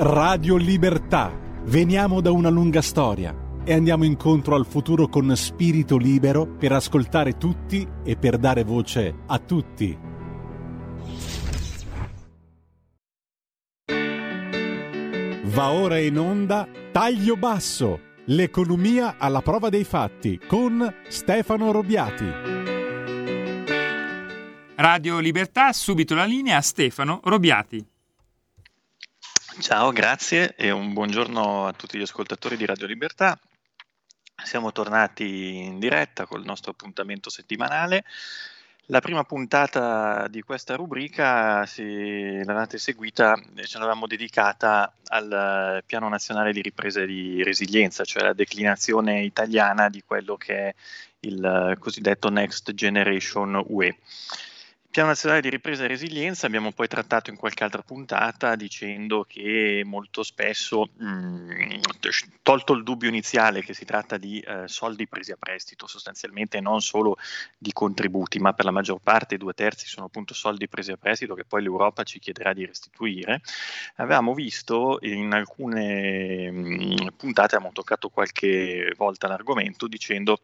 [0.00, 1.36] Radio Libertà.
[1.64, 7.36] Veniamo da una lunga storia e andiamo incontro al futuro con spirito libero per ascoltare
[7.36, 9.98] tutti e per dare voce a tutti.
[15.46, 22.26] Va ora in onda Taglio Basso, l'economia alla prova dei fatti con Stefano Robiati.
[24.76, 27.84] Radio Libertà, subito la linea a Stefano Robiati.
[29.60, 33.36] Ciao, grazie e un buongiorno a tutti gli ascoltatori di Radio Libertà.
[34.44, 38.04] Siamo tornati in diretta col nostro appuntamento settimanale.
[38.86, 43.34] La prima puntata di questa rubrica, se l'avete seguita,
[43.64, 49.88] ce l'avevamo dedicata al Piano Nazionale di Ripresa e di Resilienza, cioè la declinazione italiana
[49.88, 50.74] di quello che è
[51.20, 53.96] il cosiddetto Next Generation UE.
[54.90, 59.82] Piano Nazionale di Ripresa e Resilienza abbiamo poi trattato in qualche altra puntata dicendo che
[59.84, 61.80] molto spesso, mh,
[62.42, 66.80] tolto il dubbio iniziale che si tratta di eh, soldi presi a prestito sostanzialmente, non
[66.80, 67.16] solo
[67.58, 71.34] di contributi, ma per la maggior parte due terzi sono appunto soldi presi a prestito
[71.34, 73.42] che poi l'Europa ci chiederà di restituire,
[73.96, 80.38] avevamo visto in alcune mh, puntate, abbiamo toccato qualche volta l'argomento dicendo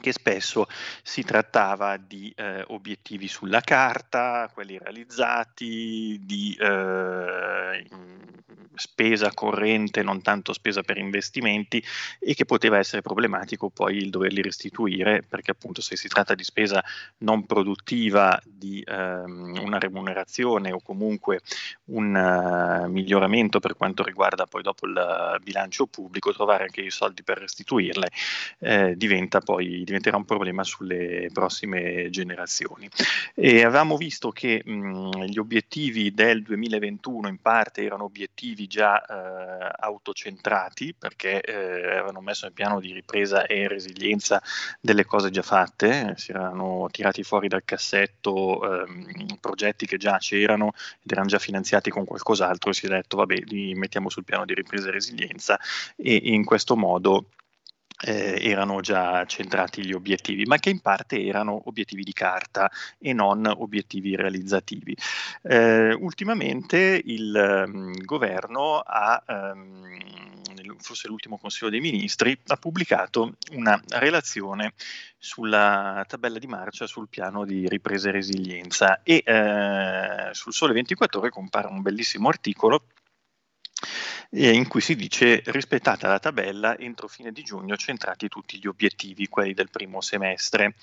[0.00, 0.66] che spesso
[1.02, 7.84] si trattava di eh, obiettivi sulla carta, quelli realizzati, di eh,
[8.76, 11.82] spesa corrente, non tanto spesa per investimenti
[12.18, 16.44] e che poteva essere problematico poi il doverli restituire perché appunto se si tratta di
[16.44, 16.82] spesa
[17.18, 21.40] non produttiva, di ehm, una remunerazione o comunque
[21.86, 27.22] un uh, miglioramento per quanto riguarda poi dopo il bilancio pubblico, trovare anche i soldi
[27.22, 28.10] per restituirle
[28.58, 32.88] eh, diventa poi diventerà un problema sulle prossime generazioni.
[33.34, 39.72] E avevamo visto che mh, gli obiettivi del 2021 in parte erano obiettivi già eh,
[39.78, 41.54] autocentrati perché eh,
[41.96, 44.42] avevano messo nel piano di ripresa e resilienza
[44.80, 50.72] delle cose già fatte, si erano tirati fuori dal cassetto ehm, progetti che già c'erano
[51.02, 54.44] ed erano già finanziati con qualcos'altro e si è detto vabbè li mettiamo sul piano
[54.44, 55.58] di ripresa e resilienza
[55.94, 57.26] e in questo modo
[58.04, 63.12] eh, erano già centrati gli obiettivi, ma che in parte erano obiettivi di carta e
[63.12, 64.96] non obiettivi realizzativi.
[65.42, 69.98] Eh, ultimamente il um, governo ha, um,
[70.78, 74.72] forse l'ultimo Consiglio dei Ministri, ha pubblicato una relazione
[75.18, 81.20] sulla tabella di marcia sul piano di ripresa e resilienza e eh, sul Sole 24
[81.20, 82.84] ore compare un bellissimo articolo
[84.30, 89.28] in cui si dice rispettata la tabella entro fine di giugno centrati tutti gli obiettivi,
[89.28, 90.74] quelli del primo semestre.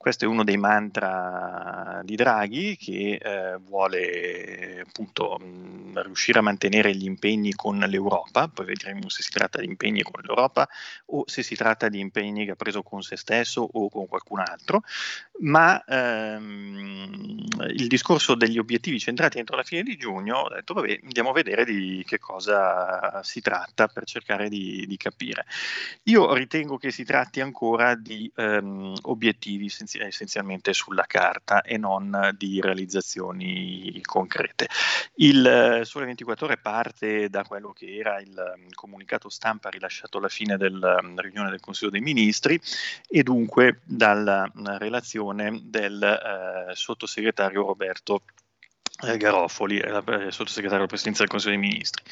[0.00, 6.96] Questo è uno dei mantra di Draghi che eh, vuole appunto mh, riuscire a mantenere
[6.96, 10.66] gli impegni con l'Europa, poi vedremo se si tratta di impegni con l'Europa
[11.08, 14.40] o se si tratta di impegni che ha preso con se stesso o con qualcun
[14.40, 14.84] altro,
[15.40, 21.00] ma ehm, il discorso degli obiettivi centrati entro la fine di giugno, ho detto vabbè
[21.02, 25.44] andiamo a vedere di che cosa si tratta per cercare di, di capire.
[26.04, 32.34] Io ritengo che si tratti ancora di ehm, obiettivi senza essenzialmente sulla carta e non
[32.36, 34.68] di realizzazioni concrete.
[35.16, 40.18] Il eh, Sole 24 ore parte da quello che era il mm, comunicato stampa rilasciato
[40.18, 42.60] alla fine della mm, riunione del Consiglio dei Ministri
[43.08, 48.22] e dunque dalla mm, relazione del eh, sottosegretario Roberto
[49.16, 52.02] Garofoli, eh, sottosegretario alla Presidenza del Consiglio dei Ministri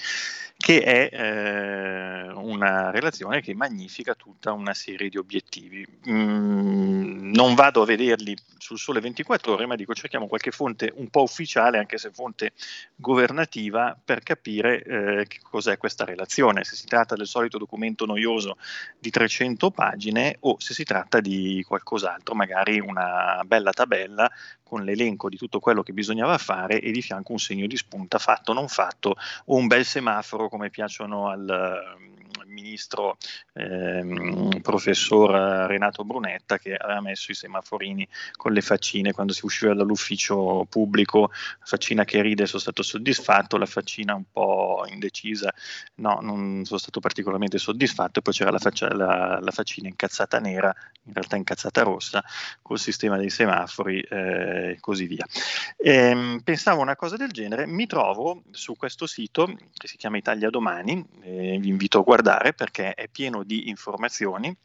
[0.59, 5.87] che è eh, una relazione che magnifica tutta una serie di obiettivi.
[6.11, 11.11] Mm, non vado a vederli sul sole 24 ore, ma dico cerchiamo qualche fonte un
[11.11, 12.53] po' ufficiale, anche se fonte
[12.97, 18.57] governativa, per capire eh, che cos'è questa relazione, se si tratta del solito documento noioso
[18.99, 24.29] di 300 pagine o se si tratta di qualcos'altro, magari una bella tabella
[24.69, 28.19] con l'elenco di tutto quello che bisognava fare e di fianco un segno di spunta
[28.19, 32.17] fatto non fatto o un bel semaforo come piacciono al
[32.47, 33.17] ministro
[33.55, 39.75] ehm, professor Renato Brunetta che aveva messo i semaforini con le faccine quando si usciva
[39.75, 41.31] dall'ufficio pubblico,
[41.63, 45.53] faccina che ride sono stato soddisfatto, la faccina un po' indecisa
[45.97, 48.19] no, non sono stato particolarmente soddisfatto.
[48.19, 50.75] E poi c'era la, faccia, la, la faccina incazzata nera,
[51.05, 52.23] in realtà incazzata rossa,
[52.63, 55.27] col sistema dei semafori e eh, così via.
[55.77, 60.19] E, ehm, pensavo una cosa del genere, mi trovo su questo sito che si chiama
[60.19, 62.18] Italia Domani, eh, vi invito a guardare
[62.55, 64.57] perché è pieno di informazioni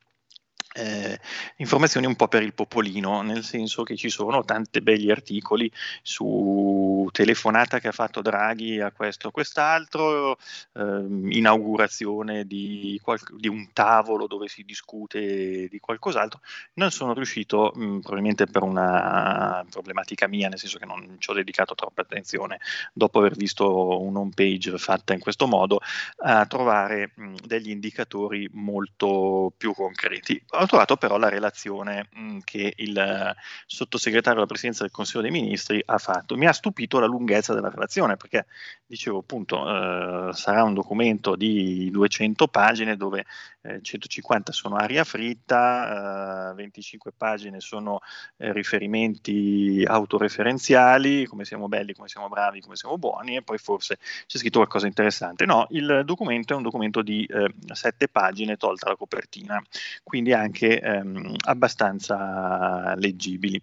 [0.74, 1.20] eh,
[1.58, 5.72] informazioni un po' per il popolino, nel senso che ci sono tanti belli articoli
[6.02, 10.38] su telefonata che ha fatto Draghi a questo o quest'altro,
[10.74, 16.42] eh, inaugurazione di, qual- di, un tavolo dove si discute di qualcos'altro.
[16.74, 21.34] Non sono riuscito, mh, probabilmente per una problematica mia, nel senso che non ci ho
[21.34, 22.60] dedicato troppa attenzione,
[22.94, 25.80] dopo aver visto un home page fatta in questo modo,
[26.18, 32.40] a trovare mh, degli indicatori molto più concreti ho trovato però la relazione mh, mm,
[32.44, 36.36] che il uh, sottosegretario alla presidenza del Consiglio dei Ministri ha fatto.
[36.36, 38.46] Mi ha stupito la lunghezza della relazione perché,
[38.86, 43.26] dicevo appunto, uh, sarà un documento di 200 pagine dove
[43.64, 48.00] eh, 150 sono aria fritta, eh, 25 pagine sono
[48.38, 53.98] eh, riferimenti autoreferenziali, come siamo belli, come siamo bravi, come siamo buoni, e poi forse
[54.28, 55.46] c'è scritto qualcosa di interessante.
[55.46, 59.62] No, il documento è un documento di 7 eh, pagine tolta la copertina,
[60.04, 63.60] quindi anche ehm, abbastanza leggibili.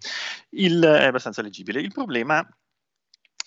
[0.50, 1.81] Il, abbastanza leggibile.
[1.81, 2.46] Il problema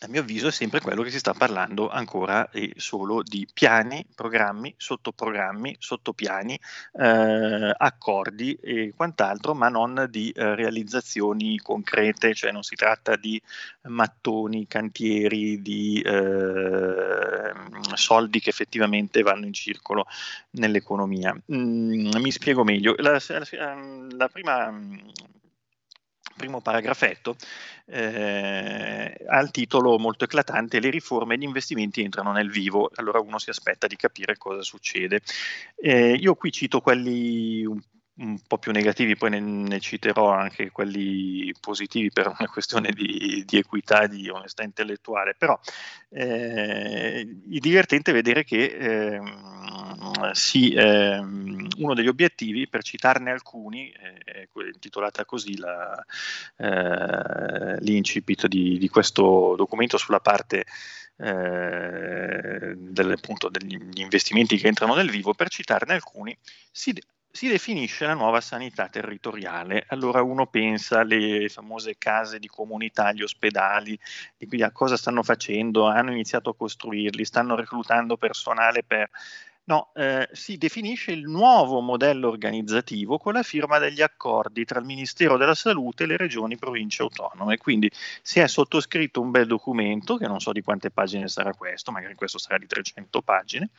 [0.03, 4.05] a mio avviso è sempre quello che si sta parlando ancora e solo di piani,
[4.13, 6.59] programmi, sottoprogrammi, sottopiani,
[6.99, 13.41] eh, accordi e quant'altro, ma non di eh, realizzazioni concrete, cioè non si tratta di
[13.83, 17.53] mattoni, cantieri, di eh,
[17.93, 20.05] soldi che effettivamente vanno in circolo
[20.51, 21.33] nell'economia.
[21.53, 22.95] Mm, mi spiego meglio.
[22.97, 23.77] La, la,
[24.17, 24.69] la prima
[26.35, 27.35] primo paragrafetto
[27.85, 33.39] eh, il titolo molto eclatante Le riforme e gli investimenti entrano nel vivo, allora uno
[33.39, 35.21] si aspetta di capire cosa succede.
[35.75, 37.79] Eh, io qui cito quelli un
[38.15, 43.43] un po' più negativi, poi ne, ne, citerò anche quelli positivi per una questione di,
[43.45, 45.59] di equità, di onestà intellettuale, però
[46.09, 47.25] eh, è
[47.57, 49.21] divertente vedere che eh,
[50.33, 56.03] sì, eh, uno degli obiettivi, per citarne alcuni, è intitolata così la,
[56.57, 60.65] eh, l'incipit di, di questo documento sulla parte
[61.17, 66.35] eh, delle, appunto, degli investimenti che entrano nel vivo, per citarne alcuni,
[66.71, 66.93] si
[67.35, 69.85] si definisce la nuova sanità territoriale.
[69.87, 73.97] Allora uno pensa alle famose case di comunità, gli ospedali,
[74.37, 79.09] di cui a cosa stanno facendo, hanno iniziato a costruirli, stanno reclutando personale per...
[79.65, 84.85] No, eh, si definisce il nuovo modello organizzativo con la firma degli accordi tra il
[84.85, 87.57] Ministero della Salute e le regioni province autonome.
[87.57, 87.89] Quindi
[88.21, 92.13] si è sottoscritto un bel documento, che non so di quante pagine sarà questo, magari
[92.13, 93.69] questo sarà di 300 pagine,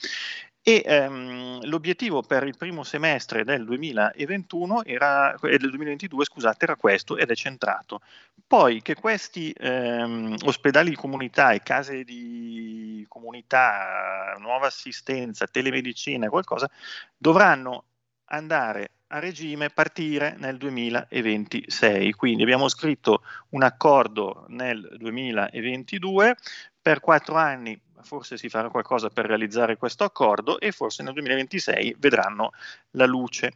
[0.67, 6.77] e ehm, l'obiettivo per il primo semestre del 2021 era, eh, del 2022 scusate, era
[6.77, 8.01] questo ed è centrato.
[8.47, 16.71] Poi che questi ehm, ospedali di comunità e case di comunità, nuova assistenza, telemedicina, qualcosa,
[17.15, 17.85] dovranno
[18.31, 22.13] andare a regime partire nel 2026.
[22.13, 26.37] Quindi abbiamo scritto un accordo nel 2022
[26.81, 31.97] per quattro anni forse si farà qualcosa per realizzare questo accordo e forse nel 2026
[31.99, 32.53] vedranno
[32.93, 33.53] la luce.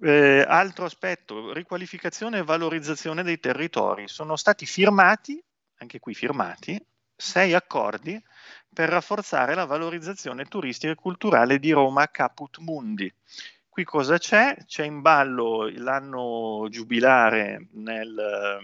[0.00, 4.08] Eh, altro aspetto, riqualificazione e valorizzazione dei territori.
[4.08, 5.42] Sono stati firmati,
[5.78, 6.82] anche qui firmati,
[7.14, 8.20] sei accordi
[8.72, 13.12] per rafforzare la valorizzazione turistica e culturale di Roma Caput Mundi.
[13.68, 14.56] Qui cosa c'è?
[14.66, 18.58] C'è in ballo l'anno giubilare nel,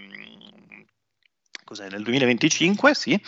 [1.88, 3.18] nel 2025, sì,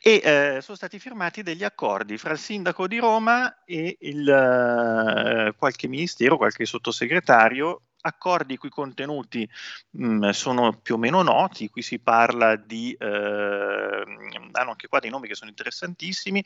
[0.00, 5.54] e eh, sono stati firmati degli accordi fra il sindaco di Roma e il, eh,
[5.56, 9.48] qualche ministero, qualche sottosegretario, accordi i cui contenuti
[9.90, 15.00] mh, mm, sono più o meno noti, qui si parla di, eh, hanno anche qua
[15.00, 16.44] dei nomi che sono interessantissimi,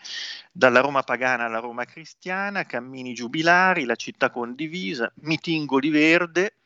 [0.51, 6.62] dalla Roma pagana alla Roma cristiana, cammini giubilari, la città condivisa, mitingoli verde,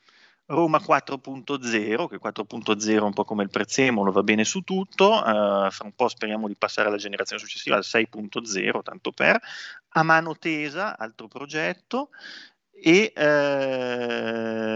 [0.47, 5.71] Roma 4.0, che 4.0 è un po' come il prezzemolo, va bene su tutto, uh,
[5.71, 9.41] fra un po' speriamo di passare alla generazione successiva al 6.0, tanto per,
[9.89, 12.11] a mano tesa, altro progetto,
[12.81, 14.67] e ehm,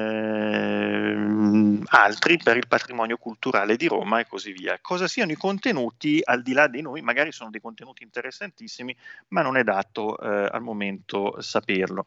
[1.90, 4.78] altri per il patrimonio culturale di Roma e così via.
[4.80, 8.96] Cosa siano i contenuti, al di là dei nomi, magari sono dei contenuti interessantissimi,
[9.28, 12.06] ma non è dato eh, al momento saperlo.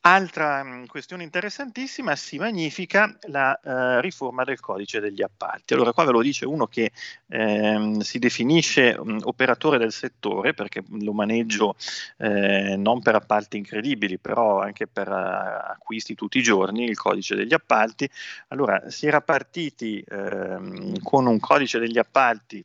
[0.00, 5.74] Altra mh, mm, questione interessantissima, si magnifica la uh, riforma del codice degli appalti.
[5.74, 6.92] Allora qua ve lo dice uno che
[7.26, 11.74] ehm, si definisce um, operatore del settore perché lo maneggio
[12.18, 17.54] eh, non per appalti incredibili, però anche per acquisti tutti i giorni, il codice degli
[17.54, 18.08] appalti.
[18.48, 22.64] Allora si era partiti ehm, con un codice degli appalti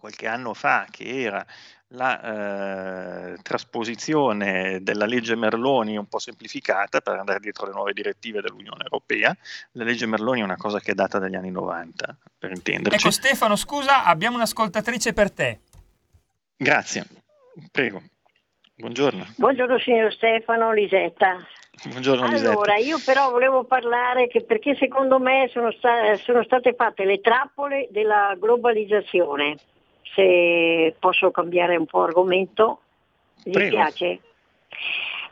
[0.00, 1.46] qualche anno fa che era
[1.94, 8.40] la eh, trasposizione della legge Merloni un po' semplificata per andare dietro le nuove direttive
[8.40, 9.36] dell'Unione Europea.
[9.72, 12.96] La legge Merloni è una cosa che è data dagli anni 90, per intenderci.
[12.96, 15.60] Ecco Stefano, scusa, abbiamo un'ascoltatrice per te.
[16.56, 17.06] Grazie,
[17.70, 18.02] prego.
[18.74, 19.26] Buongiorno.
[19.36, 21.44] Buongiorno signor Stefano, Lisetta.
[21.82, 27.04] Buongiorno Allora, io però volevo parlare che perché secondo me sono, sta- sono state fatte
[27.04, 29.56] le trappole della globalizzazione.
[30.14, 32.80] Se posso cambiare un po' argomento,
[33.44, 34.20] mi piace.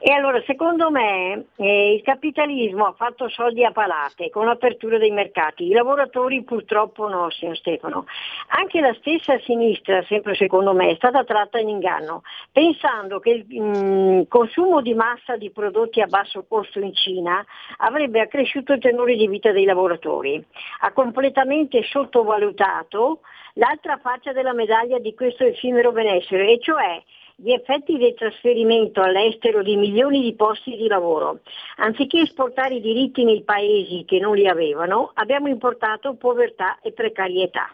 [0.01, 5.11] E allora, secondo me, eh, il capitalismo ha fatto soldi a palate con l'apertura dei
[5.11, 8.07] mercati, i lavoratori purtroppo no, signor Stefano.
[8.51, 13.47] Anche la stessa sinistra, sempre secondo me, è stata tratta in inganno, pensando che il
[13.61, 17.45] mm, consumo di massa di prodotti a basso costo in Cina
[17.79, 20.41] avrebbe accresciuto il tenore di vita dei lavoratori.
[20.83, 23.23] Ha completamente sottovalutato
[23.55, 27.03] l'altra faccia della medaglia di questo effimero benessere, e cioè
[27.41, 31.43] gli effetti del trasferimento all'estero di milioni di posti di lavoro.
[31.77, 37.73] Anziché esportare i diritti nei paesi che non li avevano, abbiamo importato povertà e precarietà.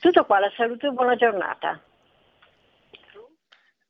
[0.00, 1.78] Tutto qua, la salute e buona giornata.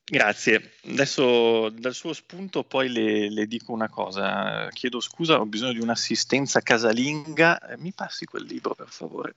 [0.04, 0.72] Grazie.
[0.88, 4.66] Adesso dal suo spunto poi le, le, dico una cosa.
[4.72, 7.60] Chiedo scusa, ho bisogno di un'assistenza casalinga.
[7.60, 9.36] Eh, mi passi quel libro, per favore.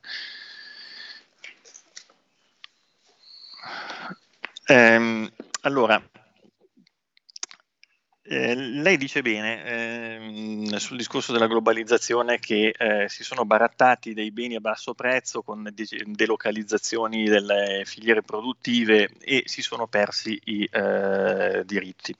[4.65, 6.01] Eh, allora,
[8.25, 14.31] eh, lei dice bene eh, sul discorso della globalizzazione che eh, si sono barattati dei
[14.31, 20.67] beni a basso prezzo con de- delocalizzazioni delle filiere produttive e si sono persi i
[20.71, 22.15] eh, diritti.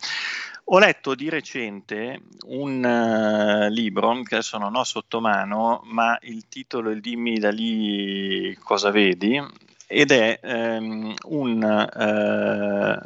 [0.65, 6.47] Ho letto di recente un uh, libro che adesso non ho sotto mano, ma il
[6.47, 9.41] titolo è Dimmi da lì cosa vedi
[9.87, 12.99] ed è um, un uh,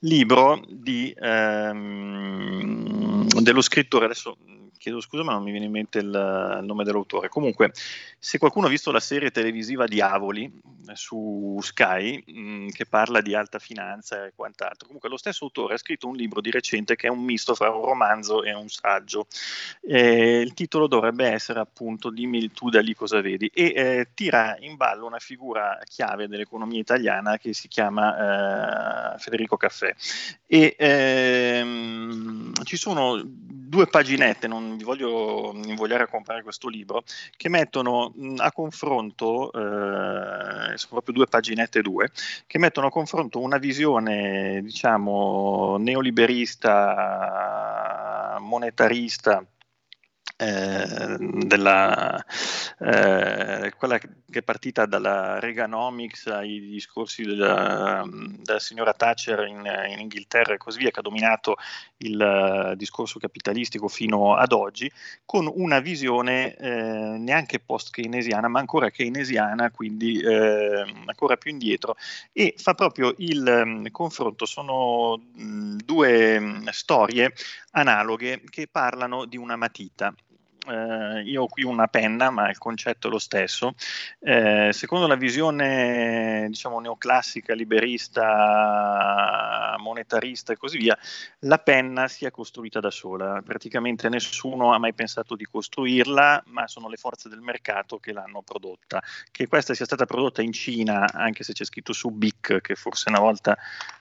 [0.00, 4.36] libro di, um, dello scrittore, adesso
[4.80, 7.28] chiedo scusa ma non mi viene in mente il, il, nome dell'autore.
[7.28, 7.72] Comunque,
[8.18, 13.20] se qualcuno ha visto la serie televisiva Diavoli eh, su Sky, mh, mm, che parla
[13.20, 16.96] di alta finanza e quant'altro, comunque lo stesso autore ha scritto un libro di recente
[16.96, 19.26] che è un misto fra un romanzo e un saggio.
[19.82, 24.56] Eh, il titolo dovrebbe essere appunto Dimmi tu da lì cosa vedi e eh, tira
[24.60, 29.94] in ballo una figura chiave dell'economia italiana che si chiama eh, Federico Caffè.
[30.46, 37.02] E ehm, ci sono due paginette, non vi voglio invogliare a comprare questo libro,
[37.36, 42.10] che mettono a confronto, eh, sono proprio due paginette due,
[42.46, 49.44] che mettono a confronto una visione, diciamo, neoliberista, monetarista,
[50.40, 52.24] eh, della,
[52.78, 59.98] eh, quella che è partita dalla Reaganomics ai discorsi della, della signora Thatcher in, in,
[59.98, 61.56] Inghilterra e così via, che ha dominato
[61.98, 64.90] il uh, discorso capitalistico fino ad oggi,
[65.26, 71.96] con una visione eh, neanche post-keynesiana, ma ancora keynesiana, quindi eh, ancora più indietro,
[72.32, 74.46] e fa proprio il um, confronto.
[74.46, 77.34] Sono mh, due mh, storie
[77.72, 80.14] analoghe che parlano di una matita
[80.68, 83.74] eh, io ho qui una penna, ma il concetto è lo stesso.
[84.18, 90.96] Eh, secondo la visione, diciamo, neoclassica, liberista, monetarista e così via,
[91.40, 93.42] la penna si è costruita da sola.
[93.44, 98.42] Praticamente nessuno ha mai pensato di costruirla, ma sono le forze del mercato che l'hanno
[98.42, 99.02] prodotta.
[99.30, 103.08] Che questa sia stata prodotta in Cina, anche se c'è scritto su BIC, che forse
[103.08, 103.56] una volta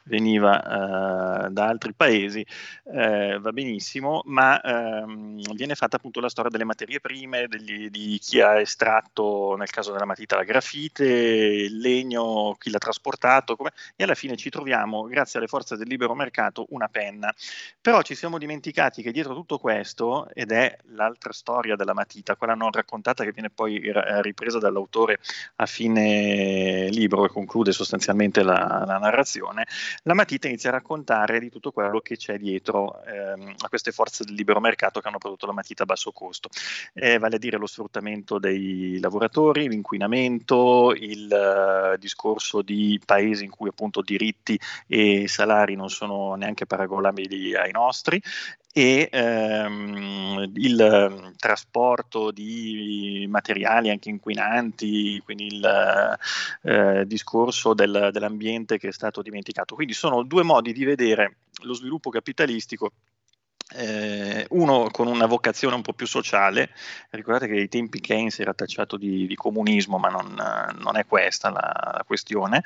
[0.10, 2.46] veniva eh, da altri paesi,
[2.92, 8.18] eh, va benissimo, ma ehm, viene fatta appunto la storia delle materie prime, degli, di
[8.20, 13.72] chi ha estratto, nel caso della matita, la grafite, il legno, chi l'ha trasportato, come,
[13.96, 17.34] e alla fine ci troviamo, grazie alle forze del libero mercato, una penna.
[17.80, 22.56] Però ci siamo dimenticati che dietro tutto questo, ed è l'altra storia della matita, quella
[22.56, 23.80] non raccontata che viene poi
[24.22, 25.20] ripresa dall'autore
[25.58, 29.68] a fine libro e conclude sostanzialmente la, la narrazione,
[30.03, 34.24] la matita inizia a raccontare di tutto quello che c'è dietro ehm, a queste forze
[34.24, 36.50] del libero mercato che hanno prodotto la matita a basso costo,
[36.94, 43.51] eh, vale a dire lo sfruttamento dei lavoratori, l'inquinamento, il uh, discorso di paesi in
[43.51, 48.22] cui appunto diritti e salari non sono neanche paragonabili ai nostri
[48.72, 56.18] e ehm, il ehm, trasporto di materiali anche inquinanti, quindi il
[56.64, 59.76] eh, discorso del, dell'ambiente che è stato dimenticato.
[59.76, 62.92] Quindi sono due modi di vedere lo sviluppo capitalistico
[63.76, 66.72] eh, uno con una vocazione un po' più sociale,
[67.12, 70.34] ricordate che ai tempi Keynes era tacciato di, di comunismo, ma non,
[70.80, 72.64] non, è questa la, la questione,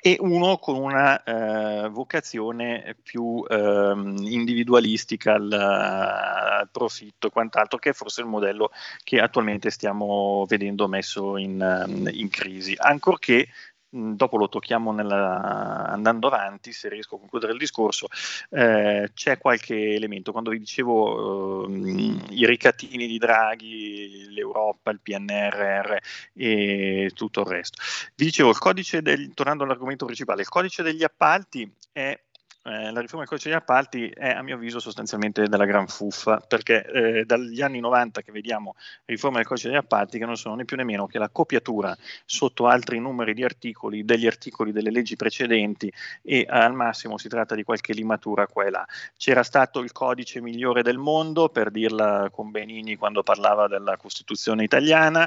[0.00, 7.90] e uno con una eh, vocazione più eh, individualistica al, al, profitto e quant'altro, che
[7.90, 8.70] è forse il modello
[9.04, 13.48] che attualmente stiamo vedendo messo in, in crisi, ancorché
[13.90, 18.06] dopo lo tocchiamo nella, andando avanti, se riesco a concludere il discorso,
[18.50, 25.96] eh, c'è qualche elemento, quando vi dicevo eh, i ricatini di Draghi, l'Europa, il PNRR
[26.34, 27.82] e tutto il resto.
[28.14, 32.18] Vi dicevo, il codice del, tornando all'argomento principale, il codice degli appalti è
[32.62, 36.40] eh, la riforma del codice degli appalti è a mio avviso sostanzialmente della gran fuffa,
[36.46, 38.74] perché eh, dagli anni 90 che vediamo
[39.06, 41.96] riforma del codice degli appalti che non sono né più né meno che la copiatura
[42.26, 45.90] sotto altri numeri di articoli degli articoli delle leggi precedenti
[46.22, 48.86] e al massimo si tratta di qualche limatura qua e là.
[49.16, 54.64] C'era stato il codice migliore del mondo, per dirla con Benini quando parlava della Costituzione
[54.64, 55.26] italiana,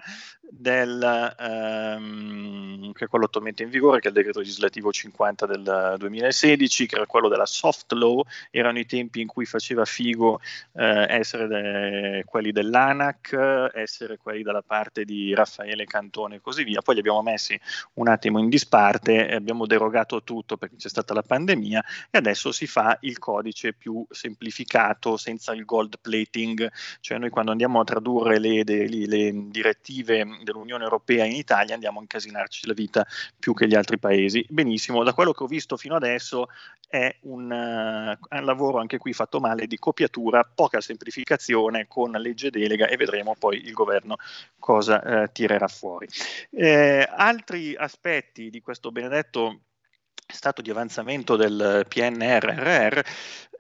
[0.58, 5.96] del, ehm, che è quello attualmente in vigore, che è il decreto legislativo 50 del
[5.98, 10.40] 2016, che era quello della soft law, erano i tempi in cui faceva figo
[10.74, 16.82] eh, essere de- quelli dell'ANAC, essere quelli dalla parte di Raffaele Cantone e così via.
[16.82, 17.60] Poi li abbiamo messi
[17.94, 22.52] un attimo in disparte, e abbiamo derogato tutto perché c'è stata la pandemia e adesso
[22.52, 27.84] si fa il codice più semplificato, senza il gold plating, cioè noi quando andiamo a
[27.84, 33.06] tradurre le, le, le direttive dell'Unione Europea in Italia andiamo a incasinarci la vita
[33.38, 34.46] più che gli altri paesi.
[34.50, 36.48] Benissimo, da quello che ho visto fino adesso
[36.88, 42.52] è un, uh, un lavoro anche qui fatto male di copiatura, poca semplificazione con legge
[42.52, 44.18] delega e vedremo poi il governo
[44.60, 46.08] cosa uh, tirerà fuori.
[46.52, 49.62] Eh, altri aspetti di questo benedetto
[50.26, 53.00] stato di avanzamento del PNRR,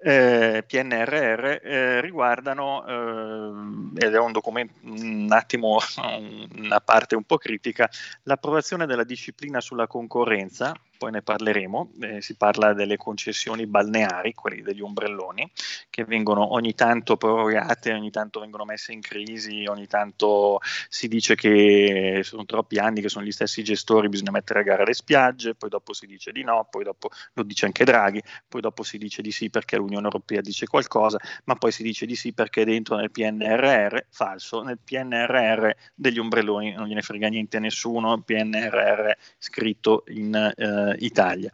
[0.03, 5.77] eh, PNRR eh, riguardano, eh, ed è un documento un attimo,
[6.57, 7.89] una parte un po' critica,
[8.23, 14.61] l'approvazione della disciplina sulla concorrenza poi ne parleremo, eh, si parla delle concessioni balneari, quelli
[14.61, 15.51] degli ombrelloni,
[15.89, 21.35] che vengono ogni tanto prorogate, ogni tanto vengono messe in crisi, ogni tanto si dice
[21.35, 25.55] che sono troppi anni che sono gli stessi gestori, bisogna mettere a gara le spiagge,
[25.55, 28.97] poi dopo si dice di no, poi dopo lo dice anche Draghi, poi dopo si
[28.97, 32.65] dice di sì perché l'Unione Europea dice qualcosa, ma poi si dice di sì perché
[32.65, 39.11] dentro nel PNRR, falso, nel PNRR degli ombrelloni non gliene frega niente a nessuno, PNRR
[39.37, 41.51] scritto in eh, Italia.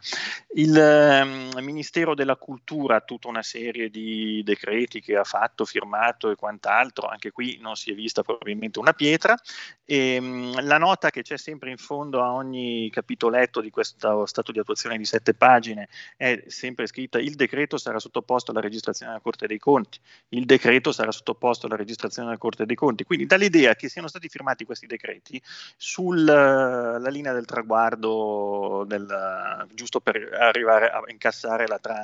[0.54, 6.30] Il eh, Ministero della Cultura ha tutta una serie di decreti che ha fatto, firmato
[6.30, 9.36] e quant'altro, anche qui non si è vista probabilmente una pietra.
[9.84, 14.24] E, ehm, mh, la nota che c'è sempre in fondo a ogni capitoletto di questo
[14.26, 19.12] stato di attuazione di sette pagine è sempre scritta il decreto sarà sottoposto alla registrazione
[19.12, 19.98] della Corte dei Conti,
[20.30, 23.04] il decreto sarà sottoposto alla registrazione della Corte dei Conti.
[23.04, 25.40] Quindi dall'idea che siano stati firmati questi decreti
[25.76, 31.98] sulla linea del traguardo del, giusto per arrivare a incassare la tranche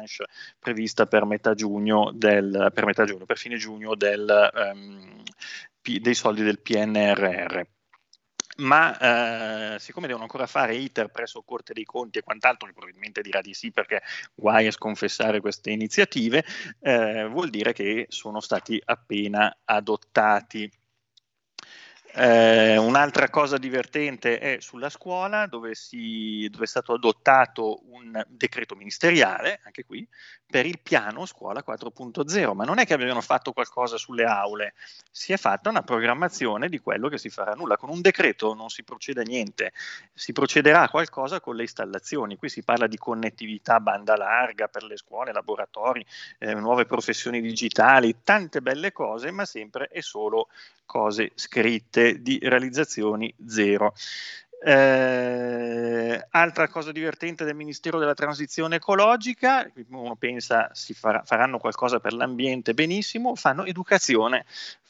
[0.58, 5.22] prevista per metà giugno, del, per, metà giugno per fine giugno del, um,
[5.80, 7.62] dei soldi del PNRR
[8.56, 13.40] ma eh, siccome devono ancora fare iter presso Corte dei Conti e quant'altro, probabilmente dirà
[13.40, 14.02] di sì perché
[14.34, 16.44] guai a sconfessare queste iniziative,
[16.80, 20.70] eh, vuol dire che sono stati appena adottati.
[22.18, 28.74] Eh, un'altra cosa divertente è sulla scuola, dove, si, dove, è stato adottato un decreto
[28.74, 30.09] ministeriale, anche qui,
[30.46, 34.72] per il piano scuola 4.0, ma non è che abbiano fatto qualcosa sulle aule,
[35.11, 37.76] si è fatta una programmazione di quello che si farà nulla.
[37.76, 39.74] Con un decreto non si procede a niente,
[40.14, 42.37] si procederà a qualcosa con le installazioni.
[42.37, 46.02] Qui si parla di connettività banda larga per le scuole, laboratori,
[46.38, 50.48] eh, nuove professioni digitali, tante belle cose, ma sempre e solo
[50.87, 53.92] cose scritte di realizzazioni zero.
[54.58, 62.00] Eh, altra cosa divertente del Ministero della Transizione Ecologica, uno pensa si farà, faranno qualcosa
[62.00, 64.46] per l'ambiente, benissimo, fanno educazione.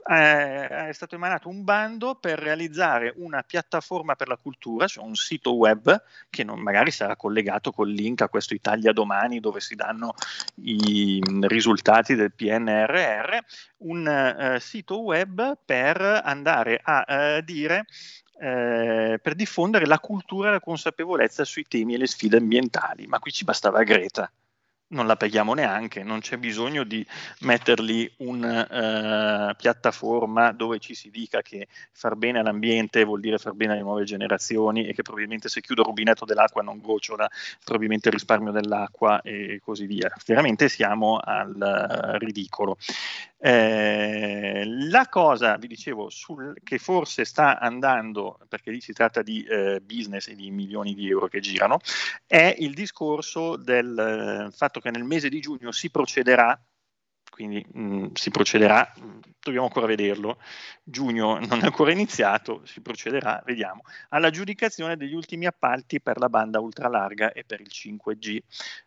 [0.08, 5.16] Eh, è stato emanato un bando per realizzare una piattaforma per la cultura, cioè un
[5.16, 6.00] sito web
[6.30, 10.14] che non, magari sarà collegato col link a questo Italia Domani dove si danno
[10.62, 13.38] i risultati del PNRR,
[13.78, 17.86] un eh, sito web per andare a eh, dire
[18.38, 23.18] eh, per diffondere la cultura e la consapevolezza sui temi e le sfide ambientali, ma
[23.18, 24.30] qui ci bastava Greta.
[24.88, 27.04] Non la paghiamo neanche, non c'è bisogno di
[27.40, 33.54] metterli una uh, piattaforma dove ci si dica che far bene all'ambiente vuol dire far
[33.54, 37.28] bene alle nuove generazioni e che probabilmente se chiudo il rubinetto dell'acqua non gocciola,
[37.64, 40.12] probabilmente il risparmio dell'acqua e così via.
[40.24, 42.76] Veramente siamo al uh, ridicolo.
[43.38, 49.44] Eh, la cosa, vi dicevo, sul, che forse sta andando, perché lì si tratta di
[49.44, 51.78] eh, business e di milioni di euro che girano,
[52.26, 56.58] è il discorso del eh, fatto che nel mese di giugno si procederà
[57.36, 58.90] quindi mh, mm, si procederà,
[59.42, 60.38] dobbiamo ancora vederlo,
[60.82, 66.60] giugno non è ancora iniziato, si procederà, vediamo, all'aggiudicazione degli ultimi appalti per la banda
[66.60, 68.38] ultralarga e per il 5G,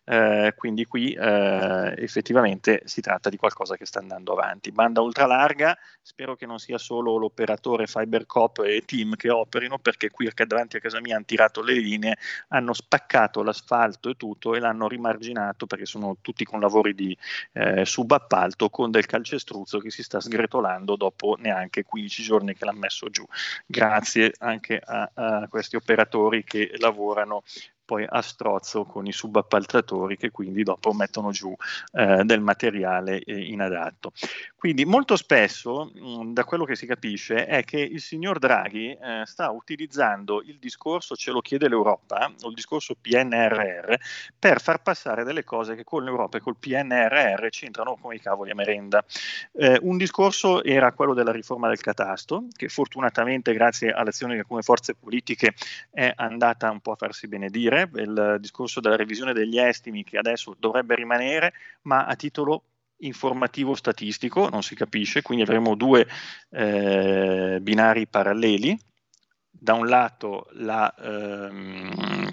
[0.04, 4.72] eh, quindi qui eh, effettivamente si tratta di qualcosa che sta andando avanti.
[4.72, 10.28] Banda ultralarga, spero che non sia solo l'operatore FiberCop e Team che operino, perché qui
[10.44, 12.16] davanti a casa mia hanno tirato le linee,
[12.48, 17.16] hanno spaccato l'asfalto e tutto e l'hanno rimarginato perché sono tutti con lavori di
[17.52, 22.64] eh, subappalto asfalto con del calcestruzzo che si sta sgretolando dopo neanche 15 giorni che
[22.64, 23.24] l'ha messo giù.
[23.66, 27.42] Grazie anche a, a questi operatori che lavorano
[27.84, 31.52] poi a strozzo con i subappaltatori che quindi dopo mettono giù
[31.92, 34.12] eh, del materiale eh, inadatto.
[34.60, 39.22] Quindi molto spesso, mm, da quello che si capisce, è che il signor Draghi eh,
[39.24, 43.94] sta utilizzando il discorso ce lo chiede l'Europa, o il discorso PNRR,
[44.38, 48.50] per far passare delle cose che con l'Europa e col PNRR c'entrano come i cavoli
[48.50, 49.02] a merenda.
[49.52, 54.60] Eh, un discorso era quello della riforma del catasto, che fortunatamente grazie all'azione di alcune
[54.60, 55.54] forze politiche
[55.90, 60.54] è andata un po' a farsi benedire, il discorso della revisione degli estimi che adesso
[60.58, 62.64] dovrebbe rimanere, ma a titolo
[63.00, 66.06] informativo statistico, non si capisce, quindi avremo due
[66.50, 68.78] eh, binari paralleli.
[69.52, 72.30] Da un lato la ehm,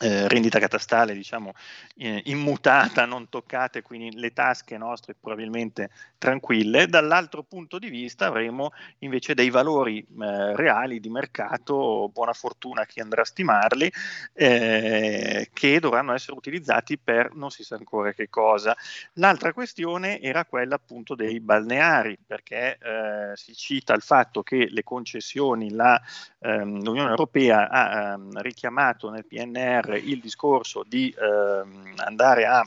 [0.00, 1.54] eh, rendita catastale diciamo
[1.96, 6.86] eh, immutata, non toccate, quindi le tasche nostre probabilmente tranquille.
[6.86, 13.00] Dall'altro punto di vista avremo invece dei valori eh, reali di mercato, buona fortuna chi
[13.00, 13.90] andrà a stimarli,
[14.34, 18.76] eh, che dovranno essere utilizzati per non si sa ancora che cosa.
[19.14, 24.84] L'altra questione era quella appunto dei balneari, perché eh, si cita il fatto che le
[24.84, 26.00] concessioni, la,
[26.40, 32.64] ehm, l'Unione Europea ha ehm, richiamato nel PNR il discorso di ehm, andare a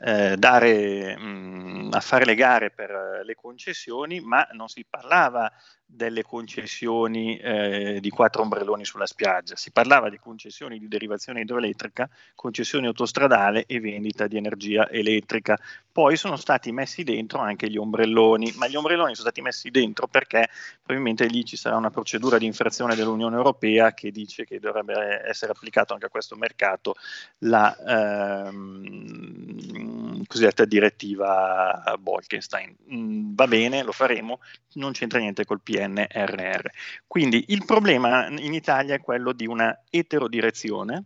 [0.00, 5.50] eh, dare, mh, a fare le gare per le concessioni, ma non si parlava
[5.90, 12.08] delle concessioni eh, di quattro ombrelloni sulla spiaggia, si parlava di concessioni di derivazione idroelettrica,
[12.34, 15.58] concessioni autostradale e vendita di energia elettrica.
[15.90, 20.06] Poi sono stati messi dentro anche gli ombrelloni, ma gli ombrelloni sono stati messi dentro
[20.06, 20.48] perché
[20.82, 25.52] probabilmente lì ci sarà una procedura di infrazione dell'Unione Europea che dice che dovrebbe essere
[25.52, 26.96] applicato anche a questo mercato
[27.38, 32.76] la ehm, cosiddetta direttiva Bolkenstein.
[32.92, 34.40] Mm, va bene, lo faremo,
[34.74, 36.66] non c'entra niente col PNRR.
[37.06, 41.04] Quindi il problema in Italia è quello di una eterodirezione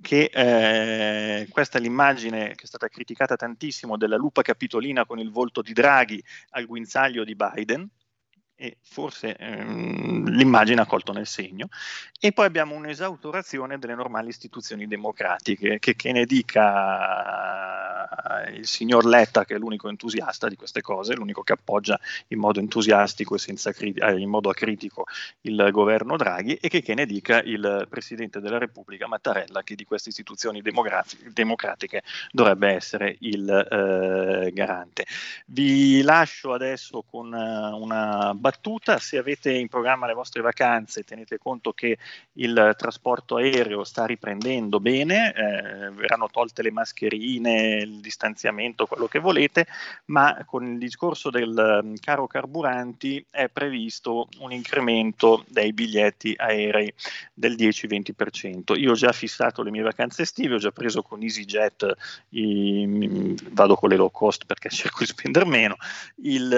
[0.00, 5.30] che eh, questa è l'immagine che è stata criticata tantissimo della lupa capitolina con il
[5.30, 7.88] volto di Draghi al guinzaglio di Biden
[8.58, 11.68] e forse ehm, l'immagine ha colto nel segno
[12.18, 17.95] e poi abbiamo un'esautorazione delle normali istituzioni democratiche che, che ne dica
[18.54, 22.60] il signor Letta, che è l'unico entusiasta di queste cose, l'unico che appoggia in modo
[22.60, 25.04] entusiastico e senza criti- eh, in modo acritico
[25.42, 29.84] il governo Draghi, e che, che ne dica il Presidente della Repubblica Mattarella, che di
[29.84, 35.06] queste istituzioni democratiche dovrebbe essere il eh, garante.
[35.46, 41.38] Vi lascio adesso con uh, una battuta, se avete in programma le vostre vacanze tenete
[41.38, 41.98] conto che
[42.34, 49.66] il trasporto aereo sta riprendendo bene, eh, verranno tolte le mascherine, distanziamento, quello che volete,
[50.06, 56.92] ma con il discorso del um, caro carburanti è previsto un incremento dei biglietti aerei
[57.32, 58.78] del 10-20%.
[58.78, 61.94] Io ho già fissato le mie vacanze estive, ho già preso con EasyJet,
[62.30, 65.76] i, vado con le low cost perché cerco di spendere meno,
[66.22, 66.50] il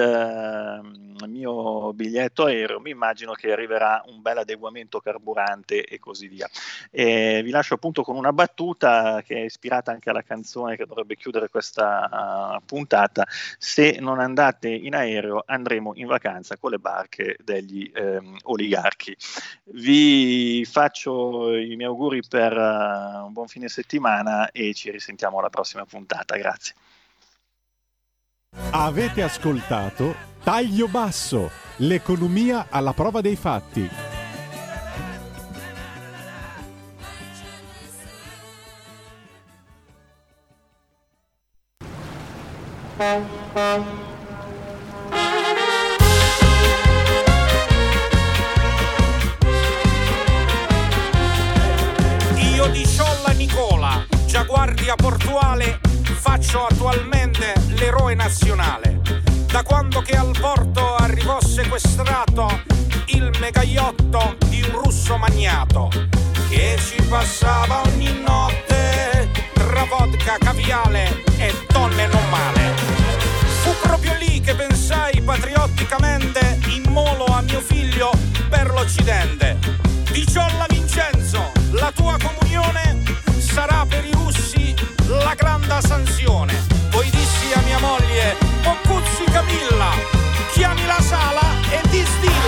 [1.21, 6.49] uh, mio biglietto aereo, mi immagino che arriverà un bel adeguamento carburante e così via.
[6.91, 11.15] E vi lascio appunto con una battuta che è ispirata anche alla canzone che dovrebbe
[11.15, 13.25] chiudere chiudere questa uh, puntata,
[13.57, 19.15] se non andate in aereo andremo in vacanza con le barche degli ehm, oligarchi.
[19.65, 25.49] Vi faccio i miei auguri per uh, un buon fine settimana e ci risentiamo alla
[25.49, 26.35] prossima puntata.
[26.35, 26.73] Grazie.
[28.71, 34.18] Avete ascoltato Taglio Basso, l'economia alla prova dei fatti.
[42.99, 43.07] Io
[52.67, 58.99] di Sciolla Nicola, già guardia portuale, faccio attualmente l'eroe nazionale.
[59.49, 62.63] Da quando che al porto arrivò sequestrato
[63.05, 65.87] il megaiotto di un russo magnato
[66.49, 72.78] che ci passava ogni notte tra vodka, caviale e donne non male.
[73.81, 78.11] Proprio lì che pensai patriotticamente immolo a mio figlio
[78.49, 79.57] per l'Occidente.
[80.11, 83.03] Di Ciolla Vincenzo, la tua comunione
[83.37, 84.73] sarà per i russi
[85.07, 86.53] la grande sanzione.
[86.89, 89.91] Poi dissi a mia moglie, o cuzzi Camilla,
[90.51, 92.38] chiami la sala e distilla.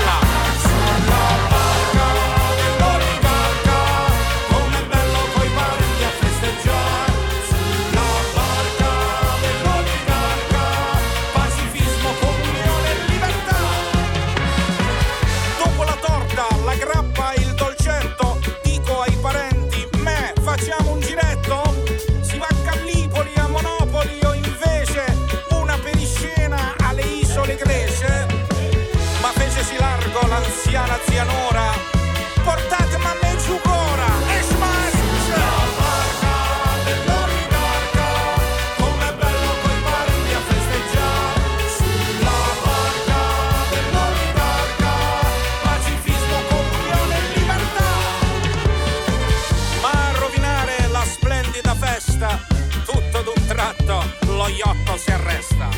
[54.91, 55.69] Iotto si arresta.